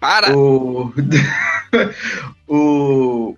Para! 0.00 0.36
O. 0.36 0.92
o. 2.48 3.36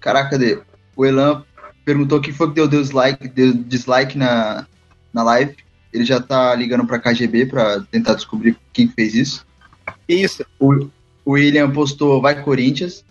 Caraca, 0.00 0.30
cadê? 0.30 0.60
O 0.96 1.04
Elan 1.04 1.44
perguntou 1.84 2.20
quem 2.20 2.32
foi 2.32 2.48
que 2.48 2.54
deu 2.54 2.68
dislike, 2.68 3.28
deu 3.28 3.52
dislike 3.52 4.16
na, 4.16 4.66
na 5.12 5.22
live. 5.22 5.56
Ele 5.92 6.04
já 6.04 6.20
tá 6.20 6.54
ligando 6.54 6.86
pra 6.86 6.98
KGB 6.98 7.46
pra 7.46 7.80
tentar 7.90 8.14
descobrir 8.14 8.56
quem 8.72 8.88
fez 8.88 9.14
isso. 9.14 9.46
Isso. 10.08 10.44
O, 10.58 10.88
o 11.24 11.32
William 11.32 11.70
postou 11.70 12.20
Vai 12.20 12.42
Corinthians. 12.42 13.04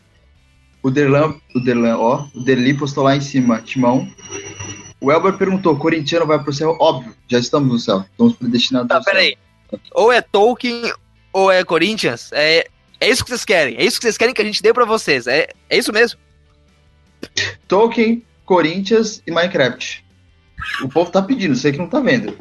O 0.83 0.89
Derlan, 0.89 1.35
o 1.55 1.59
Derlan, 1.59 1.97
ó, 1.97 2.27
o 2.33 2.39
Derli 2.43 2.73
postou 2.73 3.03
lá 3.03 3.15
em 3.15 3.21
cima, 3.21 3.61
Timão. 3.61 4.07
O 4.99 5.11
Elber 5.11 5.33
perguntou, 5.33 5.77
corintiano 5.77 6.25
vai 6.25 6.41
pro 6.43 6.51
céu? 6.53 6.75
Óbvio, 6.79 7.13
já 7.27 7.37
estamos 7.37 7.69
no 7.71 7.77
céu. 7.79 8.03
Estamos 8.11 8.35
predestinados 8.35 8.87
Tá, 8.87 8.95
ao 8.97 9.03
céu. 9.03 9.13
peraí. 9.13 9.37
Ou 9.93 10.11
é 10.11 10.21
Tolkien 10.21 10.91
ou 11.31 11.51
é 11.51 11.63
Corinthians. 11.63 12.31
É, 12.33 12.67
é 12.99 13.09
isso 13.09 13.23
que 13.23 13.29
vocês 13.29 13.45
querem. 13.45 13.77
É 13.77 13.83
isso 13.85 13.97
que 13.99 14.03
vocês 14.03 14.17
querem 14.17 14.33
que 14.33 14.41
a 14.41 14.45
gente 14.45 14.61
dê 14.61 14.73
pra 14.73 14.85
vocês. 14.85 15.27
É, 15.27 15.47
é 15.69 15.77
isso 15.77 15.93
mesmo. 15.93 16.19
Tolkien, 17.67 18.23
Corinthians 18.45 19.21
e 19.25 19.31
Minecraft. 19.31 20.03
O 20.83 20.89
povo 20.89 21.11
tá 21.11 21.21
pedindo, 21.21 21.55
sei 21.55 21.71
que 21.71 21.77
não 21.77 21.87
tá 21.87 21.99
vendo. 21.99 22.37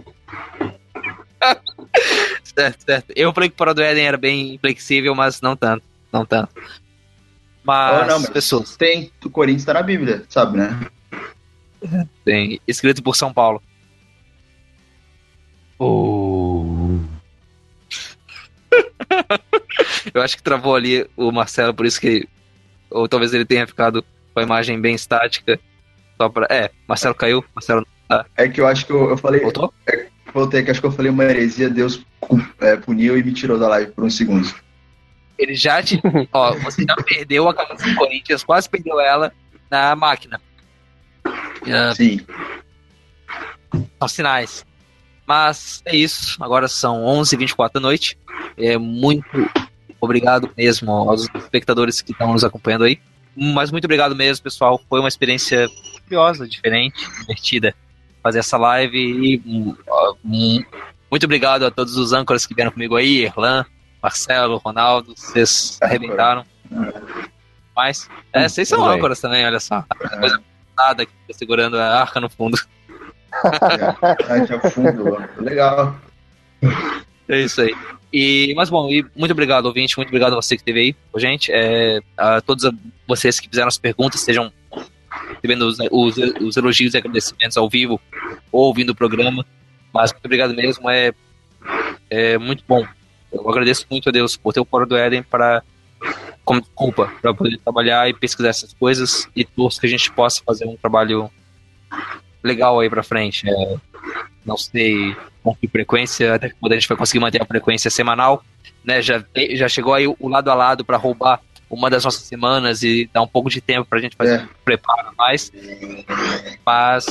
Certo, 2.45 2.85
certo. 2.85 3.13
Eu 3.17 3.33
falei 3.33 3.49
que 3.49 3.55
o 3.55 3.59
Fora 3.59 3.73
do 3.75 3.83
Éden 3.83 4.05
era 4.05 4.17
bem 4.17 4.59
flexível, 4.59 5.15
mas 5.15 5.41
não 5.41 5.57
tanto. 5.57 5.83
Não 6.13 6.25
tanto. 6.27 6.53
Mas, 7.63 8.03
Oh, 8.03 8.07
não, 8.07 8.21
mas 8.21 8.31
pessoas. 8.31 8.77
Tem, 8.77 9.11
o 9.25 9.31
Corinthians 9.31 9.65
tá 9.65 9.75
na 9.75 9.83
Bíblia, 9.83 10.25
sabe, 10.29 10.59
né? 10.59 10.81
Tem 12.25 12.61
escrito 12.67 13.03
por 13.03 13.17
São 13.17 13.33
Paulo. 13.33 13.63
Eu 20.15 20.23
acho 20.23 20.37
que 20.37 20.43
travou 20.43 20.75
ali 20.77 21.09
o 21.17 21.33
Marcelo, 21.33 21.75
por 21.75 21.87
isso 21.87 22.01
que. 22.01 22.29
Ou 22.91 23.09
talvez 23.09 23.33
ele 23.33 23.45
tenha 23.45 23.67
ficado 23.67 24.05
com 24.35 24.41
a 24.41 24.43
imagem 24.43 24.81
bem 24.81 24.95
estática. 24.95 25.59
Só 26.17 26.29
pra... 26.29 26.47
É, 26.51 26.71
Marcelo 26.87 27.15
caiu, 27.15 27.45
Marcelo. 27.55 27.87
Ah, 28.09 28.27
É 28.37 28.49
que 28.49 28.61
eu 28.61 28.67
acho 28.67 28.85
que 28.85 28.93
eu, 28.93 29.11
eu 29.11 29.17
falei. 29.17 29.41
Voltou? 29.41 29.73
É, 29.87 30.07
voltei, 30.33 30.63
que 30.63 30.71
acho 30.71 30.81
que 30.81 30.87
eu 30.87 30.93
falei 30.93 31.11
uma 31.11 31.25
heresia, 31.25 31.69
Deus 31.69 32.05
é, 32.61 32.77
puniu 32.77 33.17
e 33.19 33.23
me 33.23 33.33
tirou 33.33 33.59
da 33.59 33.69
live 33.69 33.93
por 33.93 34.05
uns 34.05 34.17
segundos. 34.17 34.55
ele 35.39 35.55
já 35.55 35.83
te. 35.83 36.01
Ó, 36.33 36.55
você 36.59 36.85
já 36.85 36.95
perdeu 36.97 37.49
a 37.49 37.55
camisa 37.55 37.85
do 37.85 37.95
Corinthians, 37.95 38.45
quase 38.45 38.69
perdeu 38.69 39.01
ela 39.01 39.33
na 39.71 39.95
máquina. 39.97 40.41
Ah, 41.25 41.95
Sim. 41.95 42.21
são 43.99 44.09
sinais. 44.09 44.65
Mas 45.27 45.83
é 45.85 45.95
isso. 45.95 46.43
Agora 46.43 46.67
são 46.67 47.05
11h24 47.05 47.75
da 47.75 47.81
noite. 47.81 48.19
É 48.57 48.77
muito 48.77 49.49
obrigado 50.01 50.51
mesmo 50.57 50.91
aos 50.91 51.29
espectadores 51.35 52.03
que 52.03 52.13
estão 52.13 52.33
nos 52.33 52.43
acompanhando 52.43 52.85
aí. 52.85 52.99
Mas 53.37 53.71
muito 53.71 53.85
obrigado 53.85 54.17
mesmo, 54.17 54.43
pessoal. 54.43 54.81
Foi 54.89 54.99
uma 54.99 55.09
experiência 55.09 55.69
curiosa, 56.05 56.49
diferente, 56.49 57.09
divertida 57.21 57.75
fazer 58.23 58.41
essa 58.41 58.57
live. 58.57 58.97
E 58.99 59.43
hum, 59.47 59.75
hum, 60.25 60.65
muito 61.11 61.25
obrigado 61.25 61.65
a 61.67 61.71
todos 61.71 61.97
os 61.97 62.13
âncoras 62.13 62.47
que 62.47 62.55
vieram 62.55 62.71
comigo 62.71 62.97
aí, 62.97 63.25
Erlan, 63.25 63.65
Marcelo, 64.03 64.59
Ronaldo. 64.59 65.15
Vocês 65.17 65.79
arrebentaram. 65.83 66.45
Mas, 67.77 68.09
é, 68.33 68.49
vocês 68.49 68.69
são 68.69 68.85
âncoras 68.85 69.21
também, 69.21 69.45
olha 69.47 69.61
só. 69.61 69.85
Coisa 70.19 70.41
nada 70.77 71.05
que 71.07 71.13
fica 71.23 71.35
segurando 71.39 71.79
a 71.79 72.01
arca 72.01 72.21
no 72.21 72.29
fundo. 72.29 72.57
Fundo. 74.73 75.19
Legal. 75.39 75.97
É 77.29 77.41
isso 77.41 77.61
aí. 77.63 77.75
E, 78.13 78.53
mas 78.57 78.69
bom, 78.69 78.89
e 78.91 79.07
muito 79.15 79.31
obrigado, 79.31 79.67
ouvinte, 79.67 79.97
muito 79.97 80.09
obrigado 80.09 80.33
a 80.33 80.37
você 80.37 80.57
que 80.57 80.63
esteve 80.63 80.81
aí 80.81 80.93
com 80.93 81.19
a 81.19 81.21
gente. 81.21 81.51
É, 81.53 82.01
a 82.17 82.41
todos 82.41 82.65
a- 82.65 82.73
vocês 83.07 83.39
que 83.39 83.49
fizeram 83.49 83.69
as 83.69 83.79
perguntas, 83.79 84.21
sejam 84.21 84.53
recebendo 85.29 85.63
os, 85.63 85.79
os, 85.91 86.17
os 86.41 86.57
elogios 86.57 86.95
e 86.95 86.99
agradecimentos 86.99 87.57
ao 87.57 87.69
vivo 87.69 88.01
ou 88.51 88.67
ouvindo 88.67 88.91
o 88.91 88.95
programa. 88.95 89.45
Mas 89.93 90.13
muito 90.13 90.25
obrigado 90.25 90.55
mesmo, 90.55 90.89
é, 90.89 91.13
é 92.09 92.39
muito 92.39 92.65
bom. 92.67 92.87
Eu 93.33 93.49
agradeço 93.49 93.87
muito 93.91 94.09
a 94.09 94.13
Deus 94.13 94.37
por 94.37 94.53
ter 94.53 94.61
o 94.61 94.65
Fora 94.65 94.87
do 94.87 94.97
Éden 94.97 95.23
para 95.23 95.63
como 96.45 96.61
desculpa 96.61 97.13
para 97.21 97.35
poder 97.35 97.59
trabalhar 97.59 98.09
e 98.09 98.15
pesquisar 98.15 98.49
essas 98.49 98.73
coisas 98.75 99.29
e 99.37 99.45
torço 99.45 99.81
que 99.81 99.87
a 99.87 99.91
gente 99.91 100.11
possa 100.11 100.43
fazer 100.45 100.67
um 100.67 100.77
trabalho 100.77 101.31
legal 102.43 102.81
aí 102.81 102.89
pra 102.91 103.03
frente. 103.03 103.49
É, 103.49 103.77
não 104.45 104.57
sei 104.57 105.17
com 105.43 105.55
que 105.55 105.69
frequência, 105.69 106.35
até 106.35 106.51
quando 106.51 106.73
a 106.73 106.75
gente 106.77 106.89
vai 106.89 106.97
conseguir 106.97 107.21
manter 107.21 107.43
a 107.43 107.47
frequência 107.47 107.91
semanal, 107.91 108.43
né? 108.85 109.01
Já, 109.01 109.25
já 109.53 109.69
chegou 109.69 109.95
aí 109.95 110.07
o 110.07 110.29
lado 110.29 110.51
a 110.51 110.55
lado 110.55 110.85
para 110.85 110.97
roubar 110.97 111.41
uma 111.71 111.89
das 111.89 112.05
nossas 112.05 112.23
semanas 112.25 112.83
e 112.83 113.09
dar 113.13 113.23
um 113.23 113.29
pouco 113.29 113.49
de 113.49 113.61
tempo 113.61 113.89
pra 113.89 114.01
gente 114.01 114.17
fazer 114.17 114.41
É. 114.41 114.43
um 114.43 114.49
preparo 114.65 115.13
mais. 115.17 115.51
Mas 116.67 117.07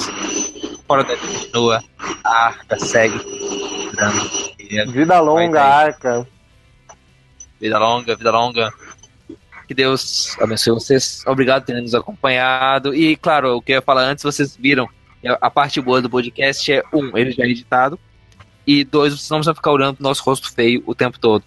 fora 0.88 1.04
da 1.04 1.16
continua, 1.18 1.82
a 2.24 2.46
arca 2.48 2.78
segue. 2.80 3.18
Vida 4.92 5.20
longa, 5.20 5.64
arca. 5.64 6.28
Vida 7.60 7.78
longa, 7.80 8.16
vida 8.16 8.32
longa. 8.32 8.74
Que 9.68 9.74
Deus 9.74 10.36
abençoe 10.42 10.74
vocês. 10.74 11.24
Obrigado 11.28 11.62
por 11.62 11.68
terem 11.68 11.84
nos 11.84 11.94
acompanhado. 11.94 12.94
E, 12.96 13.16
claro, 13.16 13.58
o 13.58 13.62
que 13.62 13.72
eu 13.72 13.76
ia 13.76 13.82
falar 13.82 14.02
antes, 14.04 14.24
vocês 14.24 14.56
viram. 14.58 14.88
A 15.42 15.50
parte 15.52 15.82
boa 15.82 16.02
do 16.02 16.10
podcast 16.10 16.72
é, 16.72 16.82
um, 16.94 17.16
ele 17.18 17.32
já 17.32 17.44
é 17.44 17.48
editado. 17.50 18.00
E 18.66 18.84
dois, 18.84 19.14
vocês 19.14 19.30
não 19.30 19.38
precisam 19.38 19.56
ficar 19.56 19.72
olhando 19.72 19.96
pro 19.96 20.04
nosso 20.04 20.24
rosto 20.24 20.52
feio 20.54 20.82
o 20.86 20.96
tempo 20.96 21.20
todo. 21.20 21.44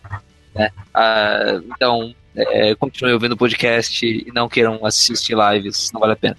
Né? 0.54 0.70
Ah, 0.92 1.60
então, 1.74 2.14
é, 2.36 2.74
continuem 2.74 3.14
ouvindo 3.14 3.32
o 3.32 3.36
podcast 3.36 4.06
e 4.06 4.30
não 4.32 4.48
queiram 4.48 4.84
assistir 4.84 5.36
lives, 5.36 5.90
não 5.92 6.00
vale 6.00 6.12
a 6.14 6.16
pena. 6.16 6.36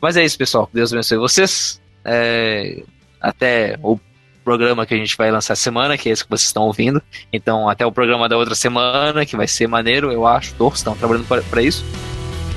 Mas 0.00 0.16
é 0.16 0.24
isso, 0.24 0.36
pessoal. 0.38 0.68
Deus 0.72 0.92
abençoe 0.92 1.18
vocês. 1.18 1.80
É, 2.04 2.82
até 3.20 3.78
o 3.82 3.98
programa 4.44 4.86
que 4.86 4.94
a 4.94 4.96
gente 4.96 5.16
vai 5.16 5.30
lançar 5.30 5.56
semana, 5.56 5.98
que 5.98 6.08
é 6.08 6.12
esse 6.12 6.22
que 6.22 6.30
vocês 6.30 6.46
estão 6.46 6.62
ouvindo. 6.64 7.02
Então, 7.32 7.68
até 7.68 7.84
o 7.84 7.90
programa 7.90 8.28
da 8.28 8.36
outra 8.36 8.54
semana, 8.54 9.26
que 9.26 9.36
vai 9.36 9.48
ser 9.48 9.66
maneiro, 9.66 10.12
eu 10.12 10.26
acho. 10.26 10.54
Todos 10.54 10.78
estão 10.78 10.96
trabalhando 10.96 11.26
para- 11.26 11.62
isso. 11.62 11.84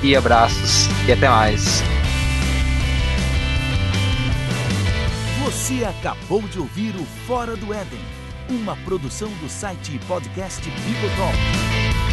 E 0.02 0.14
abraços 0.14 0.86
e 1.08 1.12
até 1.12 1.28
mais. 1.28 1.82
Você 5.44 5.84
acabou 5.84 6.42
de 6.42 6.58
ouvir 6.58 6.94
o 6.96 7.04
Fora 7.26 7.56
do 7.56 7.74
Éden, 7.74 7.98
uma 8.48 8.76
produção 8.76 9.28
do 9.42 9.48
site 9.48 9.98
podcast 10.06 10.62
Bibotalk. 10.62 12.09